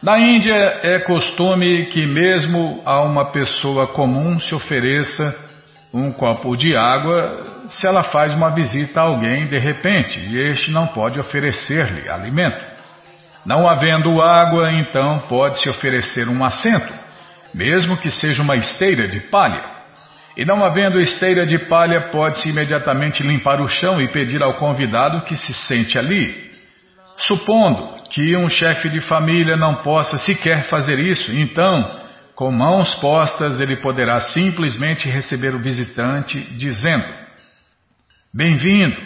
Na 0.03 0.19
Índia 0.19 0.81
é 0.83 0.99
costume 0.99 1.87
que 1.87 2.07
mesmo 2.07 2.83
a 2.85 3.03
uma 3.03 3.27
pessoa 3.27 3.87
comum 3.87 4.41
se 4.41 4.53
ofereça 4.55 5.37
um 5.95 6.11
copo 6.11 6.57
de 6.57 6.77
água 6.77 7.69
se 7.71 7.87
ela 7.87 8.03
faz 8.03 8.35
uma 8.35 8.51
visita 8.51 9.01
a 9.01 9.05
alguém 9.05 9.47
de 9.47 9.59
repente 9.59 10.19
e 10.19 10.49
este 10.49 10.71
não 10.71 10.89
pode 10.89 11.21
oferecer-lhe 11.21 12.09
alimento. 12.09 12.73
Não 13.47 13.69
havendo 13.69 14.21
água, 14.21 14.73
então 14.73 15.21
pode-se 15.29 15.69
oferecer 15.69 16.29
um 16.29 16.45
assento, 16.45 16.93
mesmo 17.55 17.97
que 17.97 18.11
seja 18.11 18.43
uma 18.43 18.57
esteira 18.57 19.07
de 19.07 19.21
palha. 19.21 19.72
E 20.37 20.45
não 20.45 20.65
havendo 20.65 21.01
esteira 21.01 21.45
de 21.45 21.59
palha, 21.69 22.11
pode-se 22.11 22.49
imediatamente 22.49 23.23
limpar 23.23 23.61
o 23.61 23.69
chão 23.69 24.01
e 24.01 24.11
pedir 24.11 24.43
ao 24.43 24.57
convidado 24.57 25.25
que 25.25 25.37
se 25.37 25.53
sente 25.53 25.99
ali. 25.99 26.51
Supondo 27.19 28.03
que 28.11 28.37
um 28.37 28.49
chefe 28.49 28.89
de 28.89 29.01
família 29.01 29.57
não 29.57 29.83
possa 29.83 30.17
sequer 30.17 30.65
fazer 30.65 30.99
isso, 30.99 31.31
então 31.33 32.03
com 32.35 32.51
mãos 32.51 32.95
postas, 32.97 33.61
ele 33.61 33.77
poderá 33.77 34.19
simplesmente 34.21 35.09
receber 35.09 35.55
o 35.55 35.61
visitante, 35.61 36.41
dizendo: 36.57 37.05
Bem-vindo. 38.35 38.97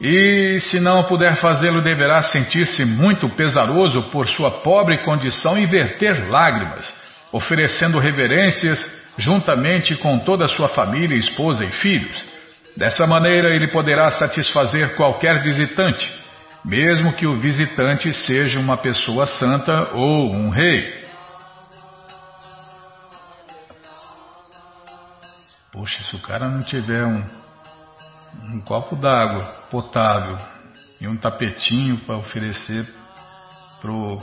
E 0.00 0.58
se 0.60 0.78
não 0.78 1.04
puder 1.04 1.36
fazê-lo, 1.36 1.80
deverá 1.80 2.22
sentir-se 2.24 2.84
muito 2.84 3.34
pesaroso 3.36 4.10
por 4.10 4.28
sua 4.28 4.60
pobre 4.60 4.98
condição 4.98 5.56
e 5.56 5.64
verter 5.64 6.28
lágrimas, 6.28 6.92
oferecendo 7.32 7.98
reverências 7.98 8.84
juntamente 9.18 9.96
com 9.96 10.18
toda 10.18 10.44
a 10.44 10.48
sua 10.48 10.68
família, 10.68 11.16
esposa 11.16 11.64
e 11.64 11.72
filhos. 11.72 12.24
Dessa 12.76 13.06
maneira, 13.06 13.48
ele 13.54 13.68
poderá 13.68 14.10
satisfazer 14.10 14.96
qualquer 14.96 15.42
visitante, 15.42 16.06
mesmo 16.64 17.14
que 17.14 17.26
o 17.26 17.40
visitante 17.40 18.12
seja 18.12 18.58
uma 18.58 18.76
pessoa 18.76 19.26
santa 19.26 19.94
ou 19.94 20.34
um 20.34 20.50
rei. 20.50 21.04
Poxa, 25.72 26.02
se 26.04 26.16
o 26.16 26.20
cara 26.20 26.48
não 26.48 26.60
tiver 26.60 27.04
um, 27.04 27.24
um 28.52 28.60
copo 28.60 28.96
d'água 28.96 29.44
potável 29.70 30.36
e 31.00 31.08
um 31.08 31.16
tapetinho 31.16 31.98
para 31.98 32.16
oferecer 32.16 32.86
pro, 33.80 34.18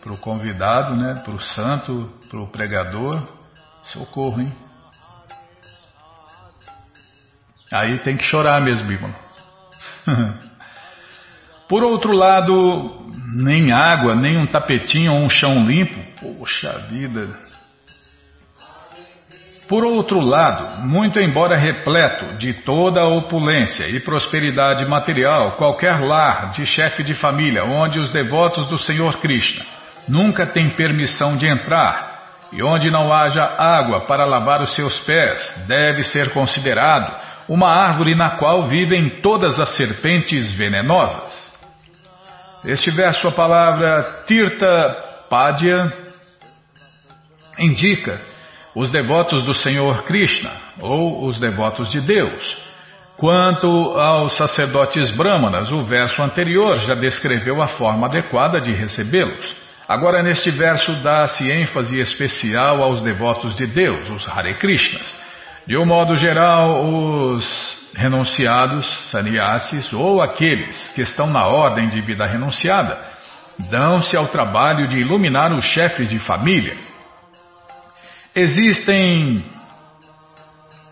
pro 0.00 0.16
convidado, 0.18 0.96
né, 0.96 1.22
pro 1.24 1.42
santo, 1.42 2.10
pro 2.30 2.46
pregador, 2.46 3.39
socorro, 3.92 4.40
hein? 4.40 4.52
Aí 7.72 7.98
tem 7.98 8.16
que 8.16 8.24
chorar 8.24 8.60
mesmo, 8.60 8.90
irmão. 8.90 9.14
Por 11.68 11.84
outro 11.84 12.12
lado, 12.12 13.12
nem 13.32 13.72
água, 13.72 14.16
nem 14.16 14.36
um 14.36 14.46
tapetinho 14.46 15.12
ou 15.12 15.18
um 15.20 15.30
chão 15.30 15.64
limpo, 15.64 16.00
poxa 16.20 16.78
vida, 16.90 17.28
Por 19.68 19.84
outro 19.84 20.18
lado, 20.18 20.82
muito 20.88 21.20
embora 21.20 21.56
repleto 21.56 22.36
de 22.38 22.52
toda 22.64 23.02
a 23.02 23.08
opulência 23.08 23.88
e 23.88 24.00
prosperidade 24.00 24.84
material, 24.84 25.52
qualquer 25.52 26.00
lar 26.00 26.50
de 26.50 26.66
chefe 26.66 27.04
de 27.04 27.14
família 27.14 27.64
onde 27.64 28.00
os 28.00 28.10
devotos 28.10 28.68
do 28.68 28.76
Senhor 28.76 29.18
Krishna 29.20 29.64
nunca 30.08 30.44
têm 30.44 30.70
permissão 30.70 31.36
de 31.36 31.46
entrar 31.46 32.09
e 32.52 32.62
onde 32.62 32.90
não 32.90 33.12
haja 33.12 33.42
água 33.42 34.06
para 34.06 34.24
lavar 34.24 34.62
os 34.62 34.74
seus 34.74 34.98
pés, 35.00 35.66
deve 35.66 36.04
ser 36.04 36.32
considerado 36.32 37.20
uma 37.48 37.68
árvore 37.68 38.14
na 38.14 38.30
qual 38.30 38.64
vivem 38.64 39.20
todas 39.20 39.58
as 39.58 39.76
serpentes 39.76 40.52
venenosas. 40.52 41.50
Este 42.64 42.90
verso, 42.90 43.26
a 43.28 43.32
palavra 43.32 44.24
Tirta 44.26 45.26
Padya, 45.28 45.92
indica 47.58 48.20
os 48.74 48.90
devotos 48.90 49.42
do 49.44 49.54
Senhor 49.54 50.04
Krishna, 50.04 50.50
ou 50.80 51.26
os 51.26 51.38
devotos 51.38 51.90
de 51.90 52.00
Deus. 52.00 52.58
Quanto 53.16 53.68
aos 53.98 54.36
sacerdotes 54.36 55.10
brahmanas, 55.10 55.70
o 55.70 55.82
verso 55.82 56.22
anterior 56.22 56.78
já 56.80 56.94
descreveu 56.94 57.60
a 57.60 57.68
forma 57.68 58.06
adequada 58.06 58.60
de 58.60 58.72
recebê-los. 58.72 59.59
Agora, 59.90 60.22
neste 60.22 60.52
verso, 60.52 61.02
dá-se 61.02 61.50
ênfase 61.50 62.00
especial 62.00 62.80
aos 62.80 63.02
devotos 63.02 63.56
de 63.56 63.66
Deus, 63.66 64.08
os 64.08 64.28
Hare 64.28 64.54
Krishnas. 64.54 65.12
De 65.66 65.76
um 65.76 65.84
modo 65.84 66.16
geral, 66.16 66.78
os 66.78 67.44
renunciados, 67.96 68.86
sannyasis, 69.10 69.92
ou 69.92 70.22
aqueles 70.22 70.90
que 70.90 71.02
estão 71.02 71.26
na 71.26 71.44
ordem 71.48 71.88
de 71.88 72.00
vida 72.02 72.24
renunciada, 72.24 72.96
dão-se 73.68 74.16
ao 74.16 74.28
trabalho 74.28 74.86
de 74.86 74.96
iluminar 74.96 75.52
os 75.52 75.64
chefes 75.64 76.08
de 76.08 76.20
família. 76.20 76.76
Existem 78.32 79.44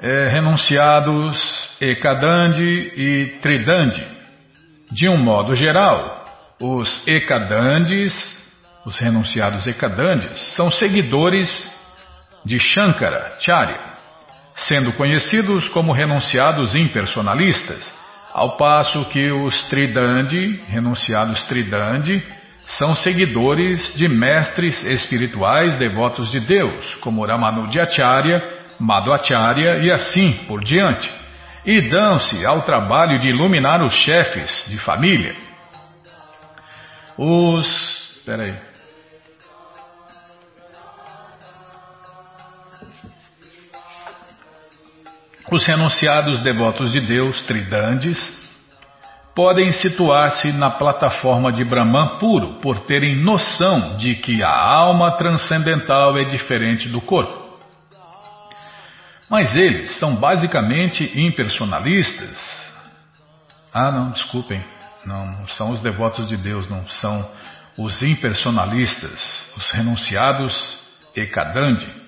é, 0.03 0.27
renunciados 0.27 1.41
Ekadandi 1.81 2.93
e 2.97 3.27
Tridandi. 3.41 4.05
De 4.91 5.09
um 5.09 5.23
modo 5.23 5.55
geral, 5.55 6.25
os 6.61 7.07
Ekadandis 7.07 8.38
os 8.89 8.99
renunciados 8.99 9.67
Ekadandis, 9.67 10.55
são 10.57 10.71
seguidores 10.71 11.51
de 12.43 12.59
Shankara 12.59 13.37
Charya, 13.39 13.79
sendo 14.57 14.95
conhecidos 14.95 15.69
como 15.69 15.93
renunciados 15.93 16.75
impersonalistas, 16.75 17.93
ao 18.33 18.57
passo 18.57 19.05
que 19.11 19.31
os 19.31 19.63
Tridandi, 19.65 20.63
renunciados 20.69 21.43
Tridandi, 21.43 22.25
são 22.79 22.95
seguidores 22.95 23.95
de 23.95 24.09
mestres 24.09 24.83
espirituais 24.85 25.77
devotos 25.77 26.31
de 26.31 26.41
Deus, 26.41 26.95
como 27.03 27.27
Ramanujacharya, 27.27 28.43
Madhvacharya 28.81 29.81
e 29.83 29.91
assim 29.91 30.33
por 30.47 30.65
diante, 30.65 31.13
e 31.67 31.91
dão-se 31.91 32.43
ao 32.47 32.63
trabalho 32.63 33.19
de 33.19 33.29
iluminar 33.29 33.83
os 33.83 33.93
chefes 33.93 34.65
de 34.67 34.79
família. 34.79 35.35
Os. 37.19 38.23
Peraí. 38.25 38.68
Os 45.51 45.65
renunciados 45.65 46.41
devotos 46.41 46.93
de 46.93 47.01
Deus, 47.01 47.41
Tridandes, 47.43 48.19
podem 49.35 49.73
situar-se 49.73 50.53
na 50.53 50.69
plataforma 50.69 51.51
de 51.51 51.65
Brahman 51.65 52.19
puro 52.19 52.61
por 52.61 52.81
terem 52.81 53.25
noção 53.25 53.97
de 53.97 54.17
que 54.17 54.43
a 54.43 54.51
alma 54.51 55.17
transcendental 55.17 56.19
é 56.19 56.25
diferente 56.25 56.89
do 56.89 57.01
corpo. 57.01 57.49
Mas 59.31 59.55
eles 59.57 59.99
são 59.99 60.17
basicamente 60.17 61.19
impersonalistas. 61.19 62.37
Ah, 63.73 63.91
não, 63.91 64.11
desculpem, 64.11 64.63
não 65.07 65.49
são 65.49 65.71
os 65.71 65.81
devotos 65.81 66.29
de 66.29 66.37
Deus, 66.37 66.69
não 66.69 66.87
são 66.89 67.27
os 67.79 68.03
impersonalistas, 68.03 69.53
os 69.57 69.71
renunciados 69.71 70.79
Ekadandi. 71.15 72.08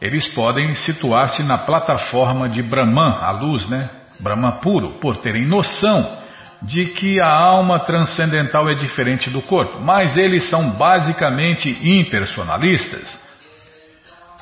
Eles 0.00 0.28
podem 0.28 0.74
situar-se 0.74 1.42
na 1.42 1.58
plataforma 1.58 2.48
de 2.48 2.62
Brahman, 2.62 3.18
a 3.20 3.30
luz, 3.32 3.68
né? 3.68 3.90
Brahman 4.18 4.52
puro, 4.62 4.98
por 5.00 5.16
terem 5.18 5.44
noção 5.44 6.18
de 6.62 6.86
que 6.86 7.20
a 7.20 7.28
alma 7.28 7.78
transcendental 7.78 8.68
é 8.68 8.74
diferente 8.74 9.30
do 9.30 9.40
corpo, 9.40 9.80
mas 9.80 10.16
eles 10.16 10.48
são 10.48 10.70
basicamente 10.70 11.78
impersonalistas. 11.82 13.18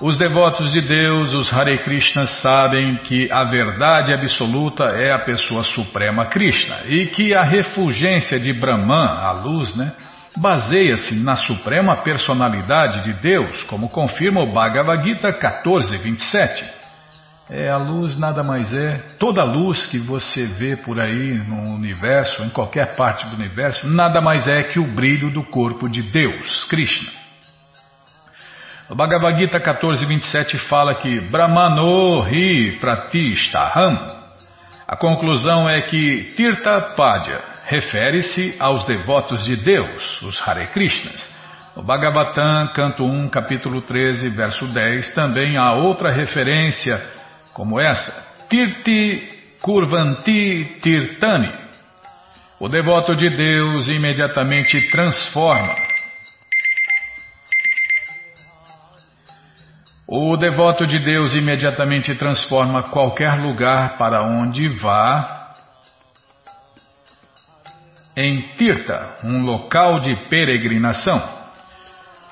Os 0.00 0.16
devotos 0.16 0.72
de 0.72 0.80
Deus, 0.80 1.32
os 1.32 1.52
Hare 1.52 1.78
Krishnas, 1.78 2.30
sabem 2.40 2.96
que 2.96 3.30
a 3.32 3.42
verdade 3.44 4.12
absoluta 4.12 4.84
é 4.84 5.12
a 5.12 5.18
pessoa 5.18 5.64
suprema 5.64 6.26
Krishna 6.26 6.82
e 6.86 7.06
que 7.06 7.34
a 7.34 7.42
refulgência 7.42 8.38
de 8.38 8.52
Brahman, 8.52 9.08
a 9.08 9.32
luz, 9.32 9.74
né? 9.74 9.92
Baseia-se 10.40 11.14
na 11.16 11.36
suprema 11.36 11.96
personalidade 11.96 13.04
de 13.04 13.12
Deus, 13.20 13.62
como 13.64 13.88
confirma 13.88 14.40
o 14.40 14.52
Bhagavad 14.52 15.04
Gita 15.04 15.32
14, 15.32 15.96
27. 15.98 16.64
É, 17.50 17.70
a 17.70 17.78
luz 17.78 18.18
nada 18.18 18.42
mais 18.42 18.72
é, 18.74 18.98
toda 19.18 19.42
luz 19.42 19.86
que 19.86 19.98
você 19.98 20.44
vê 20.44 20.76
por 20.76 21.00
aí 21.00 21.32
no 21.34 21.74
universo, 21.74 22.42
em 22.42 22.50
qualquer 22.50 22.94
parte 22.94 23.26
do 23.26 23.36
universo, 23.36 23.86
nada 23.86 24.20
mais 24.20 24.46
é 24.46 24.62
que 24.62 24.78
o 24.78 24.86
brilho 24.86 25.30
do 25.30 25.42
corpo 25.44 25.88
de 25.88 26.02
Deus, 26.02 26.64
Krishna. 26.64 27.10
O 28.90 28.94
Bhagavad 28.94 29.38
Gita 29.38 29.60
14, 29.60 30.04
27 30.04 30.58
fala 30.68 30.94
que 30.94 31.20
Brahmano 31.20 32.26
Hi 32.26 32.78
Pratistaham. 32.78 34.16
A 34.86 34.96
conclusão 34.96 35.68
é 35.68 35.82
que 35.82 36.32
Tirtha 36.34 36.80
Padya, 36.96 37.38
refere-se 37.68 38.56
aos 38.58 38.86
devotos 38.86 39.44
de 39.44 39.54
Deus, 39.56 40.22
os 40.22 40.40
Hare 40.40 40.68
Krishnas. 40.68 41.22
No 41.76 41.82
Bhagavatam, 41.82 42.68
canto 42.68 43.04
1, 43.04 43.28
capítulo 43.28 43.82
13, 43.82 44.30
verso 44.30 44.66
10, 44.66 45.14
também 45.14 45.58
há 45.58 45.74
outra 45.74 46.10
referência 46.10 47.00
como 47.52 47.78
essa, 47.78 48.26
Tirti 48.48 49.28
Kurvanti 49.60 50.78
Tirtani. 50.80 51.52
O 52.58 52.68
devoto 52.68 53.14
de 53.14 53.28
Deus 53.28 53.86
imediatamente 53.86 54.88
transforma. 54.90 55.76
O 60.06 60.38
devoto 60.38 60.86
de 60.86 60.98
Deus 61.00 61.34
imediatamente 61.34 62.14
transforma 62.14 62.84
qualquer 62.84 63.38
lugar 63.38 63.98
para 63.98 64.22
onde 64.22 64.66
vá 64.68 65.37
em 68.20 68.40
Tirta, 68.56 69.14
um 69.22 69.44
local 69.44 70.00
de 70.00 70.16
peregrinação. 70.28 71.38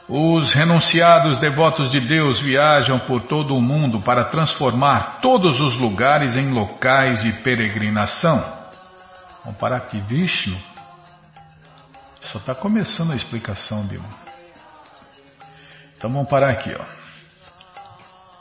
Os 0.08 0.52
renunciados 0.52 1.38
devotos 1.38 1.92
de 1.92 2.00
Deus 2.00 2.40
viajam 2.40 2.98
por 2.98 3.22
todo 3.22 3.54
o 3.54 3.62
mundo 3.62 4.00
para 4.00 4.24
transformar 4.24 5.20
todos 5.20 5.60
os 5.60 5.76
lugares 5.76 6.36
em 6.36 6.50
locais 6.50 7.22
de 7.22 7.32
peregrinação. 7.34 8.44
Vamos 9.44 9.60
parar 9.60 9.76
aqui, 9.76 10.00
Vishnu. 10.00 10.60
Só 12.32 12.38
está 12.38 12.52
começando 12.52 13.12
a 13.12 13.16
explicação, 13.16 13.86
Bima. 13.86 14.08
Então 15.96 16.10
vamos 16.10 16.28
parar 16.28 16.50
aqui, 16.50 16.74
ó. 16.76 16.84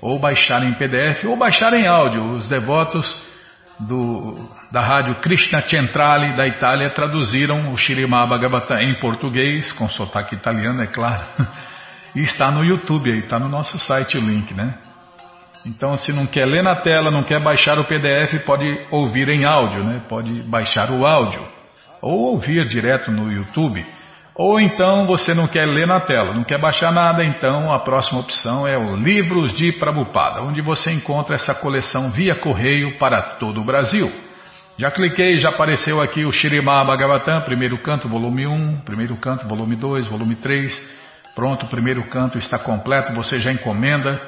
ou 0.00 0.18
baixar 0.18 0.62
em 0.62 0.72
PDF 0.72 1.24
ou 1.24 1.36
baixar 1.36 1.74
em 1.74 1.86
áudio. 1.86 2.24
Os 2.24 2.48
devotos 2.48 3.06
do, 3.78 4.34
da 4.72 4.80
rádio 4.80 5.14
Krishna 5.16 5.60
Centrale 5.60 6.34
da 6.34 6.46
Itália 6.46 6.88
traduziram 6.88 7.70
o 7.70 7.76
Shirimá 7.76 8.24
Bhagavatam 8.24 8.80
em 8.80 8.94
português, 8.94 9.70
com 9.72 9.86
sotaque 9.90 10.34
italiano, 10.34 10.82
é 10.82 10.86
claro. 10.86 11.26
E 12.14 12.20
está 12.20 12.50
no 12.50 12.62
YouTube 12.62 13.10
aí, 13.10 13.20
está 13.20 13.38
no 13.38 13.48
nosso 13.48 13.78
site 13.78 14.18
o 14.18 14.20
link, 14.20 14.52
né? 14.52 14.78
Então, 15.64 15.96
se 15.96 16.12
não 16.12 16.26
quer 16.26 16.44
ler 16.44 16.62
na 16.62 16.76
tela, 16.76 17.10
não 17.10 17.22
quer 17.22 17.42
baixar 17.42 17.78
o 17.78 17.84
PDF, 17.86 18.44
pode 18.44 18.66
ouvir 18.90 19.30
em 19.30 19.46
áudio, 19.46 19.82
né? 19.82 20.02
Pode 20.10 20.42
baixar 20.42 20.90
o 20.90 21.06
áudio. 21.06 21.61
Ou 22.02 22.32
ouvir 22.32 22.66
direto 22.66 23.12
no 23.12 23.32
YouTube. 23.32 23.82
Ou 24.34 24.58
então 24.58 25.06
você 25.06 25.34
não 25.34 25.46
quer 25.46 25.66
ler 25.66 25.86
na 25.86 26.00
tela, 26.00 26.32
não 26.32 26.42
quer 26.42 26.58
baixar 26.58 26.90
nada, 26.90 27.22
então 27.22 27.72
a 27.72 27.78
próxima 27.78 28.20
opção 28.20 28.66
é 28.66 28.76
o 28.76 28.96
Livros 28.96 29.52
de 29.52 29.72
Prabupada, 29.72 30.42
onde 30.42 30.62
você 30.62 30.90
encontra 30.90 31.36
essa 31.36 31.54
coleção 31.54 32.10
via 32.10 32.34
correio 32.34 32.98
para 32.98 33.20
todo 33.22 33.60
o 33.60 33.64
Brasil. 33.64 34.10
Já 34.78 34.90
cliquei, 34.90 35.36
já 35.36 35.50
apareceu 35.50 36.00
aqui 36.00 36.24
o 36.24 36.32
Shirimá 36.32 36.82
Bhagavatam, 36.82 37.42
primeiro 37.42 37.76
canto, 37.76 38.08
volume 38.08 38.46
1, 38.46 38.80
primeiro 38.80 39.16
canto, 39.16 39.46
volume 39.46 39.76
2, 39.76 40.08
volume 40.08 40.34
3. 40.36 40.76
Pronto, 41.34 41.66
o 41.66 41.68
primeiro 41.68 42.08
canto 42.08 42.38
está 42.38 42.58
completo, 42.58 43.12
você 43.12 43.36
já 43.36 43.52
encomenda, 43.52 44.20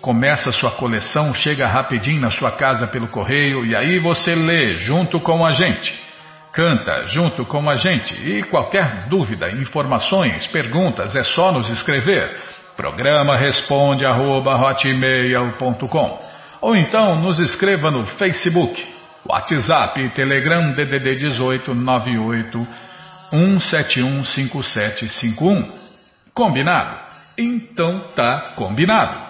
começa 0.00 0.48
a 0.48 0.52
sua 0.52 0.70
coleção, 0.70 1.34
chega 1.34 1.66
rapidinho 1.66 2.20
na 2.20 2.30
sua 2.30 2.50
casa 2.50 2.86
pelo 2.86 3.08
correio 3.08 3.64
e 3.66 3.76
aí 3.76 3.98
você 3.98 4.34
lê 4.34 4.78
junto 4.78 5.20
com 5.20 5.44
a 5.44 5.50
gente. 5.50 6.09
Canta 6.52 7.06
junto 7.06 7.44
com 7.46 7.70
a 7.70 7.76
gente 7.76 8.12
e 8.14 8.42
qualquer 8.44 9.08
dúvida, 9.08 9.50
informações, 9.50 10.46
perguntas 10.48 11.14
é 11.14 11.22
só 11.22 11.52
nos 11.52 11.68
escrever. 11.68 12.28
Programa 12.76 13.36
responde 13.36 14.04
arroba, 14.04 14.56
ou 16.60 16.76
então 16.76 17.14
nos 17.16 17.38
escreva 17.38 17.90
no 17.90 18.04
Facebook, 18.06 18.84
WhatsApp, 19.24 20.08
Telegram 20.10 20.72
DDD 20.72 21.16
18 21.16 21.74
98 21.74 22.66
171 23.30 24.24
5751. 24.24 25.74
Combinado? 26.34 26.98
Então 27.38 28.00
tá 28.16 28.52
combinado. 28.56 29.29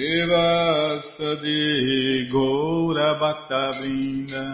Shri 0.00 0.24
Vasadi 0.32 1.60
Gaura 2.32 3.08
Bhaktavrinda 3.20 4.44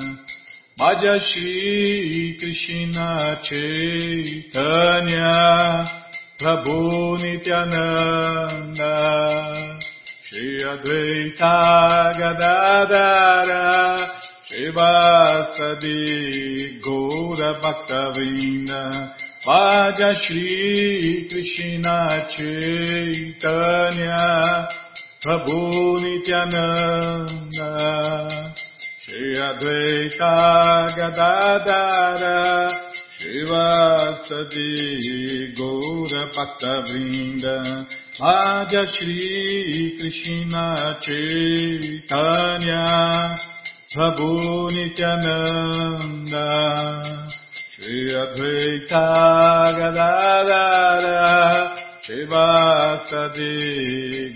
Bhaja 0.76 1.20
Shri 1.20 2.36
Krishna 2.36 3.38
Chaitanya 3.44 5.30
Prabhu 6.40 7.16
Nityananda 7.22 8.94
Shri 10.24 10.64
Advaita 10.64 11.56
Gadadara 12.18 13.64
Shri 14.48 14.66
Vasadi 14.72 16.02
Gaura 16.82 17.50
Bhaktavrinda 17.62 18.82
Vaja 19.46 20.10
Shri 20.16 21.28
Krishna 21.30 22.26
Chaitanya 22.34 24.26
Prabhu 25.26 25.98
Nityananda 26.02 27.70
Shri 29.02 29.34
Advaita 29.34 30.32
Gadadara 30.96 32.70
Shivasadi 33.18 34.70
Gaura 35.58 36.22
Bhakta 36.32 36.74
Vrinda 36.86 37.56
Shri 38.86 39.98
Krishna 39.98 40.64
Chaitanya 41.02 42.84
Prabhu 43.92 44.30
Nityananda 44.70 46.46
Shri 47.74 47.98
Advaita 48.14 49.04
Gadadara 49.76 51.26
Shivasadi 52.06 53.50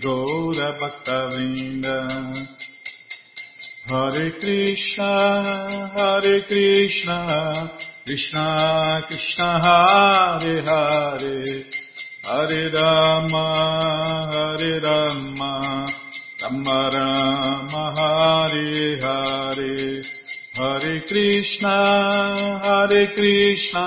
Gaura 0.03 0.68
Bhaktavinda 0.77 1.97
Hare 3.89 4.31
Krishna 4.41 5.12
Hare 5.97 6.43
Krishna 6.49 7.71
Krishna 8.05 9.05
Krishna 9.07 9.49
Hare 9.62 10.62
Hare 10.62 11.64
Hare 12.25 12.71
Rama 12.75 13.47
Hare 14.35 14.81
Rama 14.81 15.53
Rama 16.43 16.91
Rama 16.93 17.85
Hare 17.97 18.99
Hare 19.01 20.03
Hare 20.57 21.01
Krishna, 21.07 21.77
Hare 22.64 23.03
Krishna, 23.14 23.87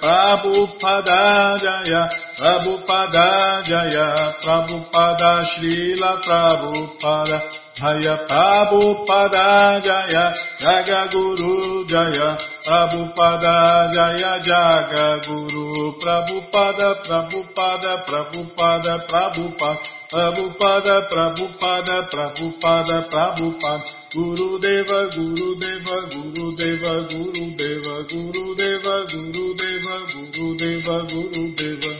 Prabhupada 0.00 1.56
Jaya, 1.60 2.08
Prabhupada 2.38 3.62
Jaya, 3.62 4.34
Prabhupada 4.42 5.44
Srila 5.44 6.20
Prabhupada 6.24 7.38
Jaya, 7.76 8.14
Prabhupada 8.26 9.80
Jaya, 9.84 10.34
Jagaguru 10.58 11.84
Jaya, 11.86 12.38
Prabhupada 12.64 13.92
Jaya, 13.92 14.40
Jagaguru, 14.40 15.94
Prabhupada, 16.00 16.88
Prabhupada, 17.04 17.92
Prabhupada, 18.08 18.92
Prabhupada. 19.06 20.00
Prabhupada, 20.10 21.06
Prabhupada, 21.06 22.10
Prabhupada, 22.10 23.06
Prabhupada, 23.06 23.94
Guru 24.12 24.58
Deva, 24.58 25.06
Guru 25.14 25.54
Deva, 25.54 25.96
Guru 26.10 26.56
Deva, 26.58 27.06
Guru 27.06 27.54
Deva, 27.54 27.94
Guru 28.10 28.54
Deva, 28.58 29.06
Guru 29.06 29.49
Deva, 30.40 31.04
Guru 31.04 31.52
Deva, 31.54 31.99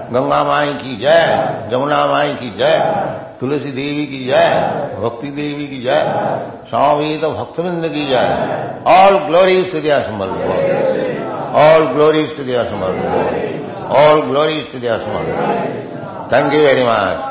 गंगा 0.12 0.42
माई 0.44 0.72
की 0.74 0.96
जय 0.96 1.68
जमुना 1.70 2.04
माई 2.06 2.34
की 2.34 2.50
जय 2.58 2.78
तुलसी 3.40 3.72
देवी 3.72 4.06
की 4.06 4.24
जय 4.24 4.48
भक्ति 5.02 5.30
देवी 5.32 5.66
की 5.66 5.80
जय 5.82 6.02
स्वामी 6.70 7.16
तो 7.18 7.30
भक्तविंद 7.30 7.88
की 7.88 8.06
जय 8.06 8.26
ऑल 8.92 9.18
ग्लोरीज 9.26 9.72
टू 9.72 9.80
दिया 9.80 9.98
समर्थ 10.02 11.54
ऑल 11.62 11.86
ग्लोरीज 11.92 12.36
टू 12.36 12.44
दिया 12.44 12.64
समर्थ 12.64 13.90
ऑल 13.96 14.20
ग्लोरीज 14.22 14.72
टू 14.72 14.78
दिया 14.78 14.98
समर्थ 14.98 16.32
थैंक 16.32 16.54
यू 16.54 16.60
वेरी 16.60 16.86
मच 16.86 17.29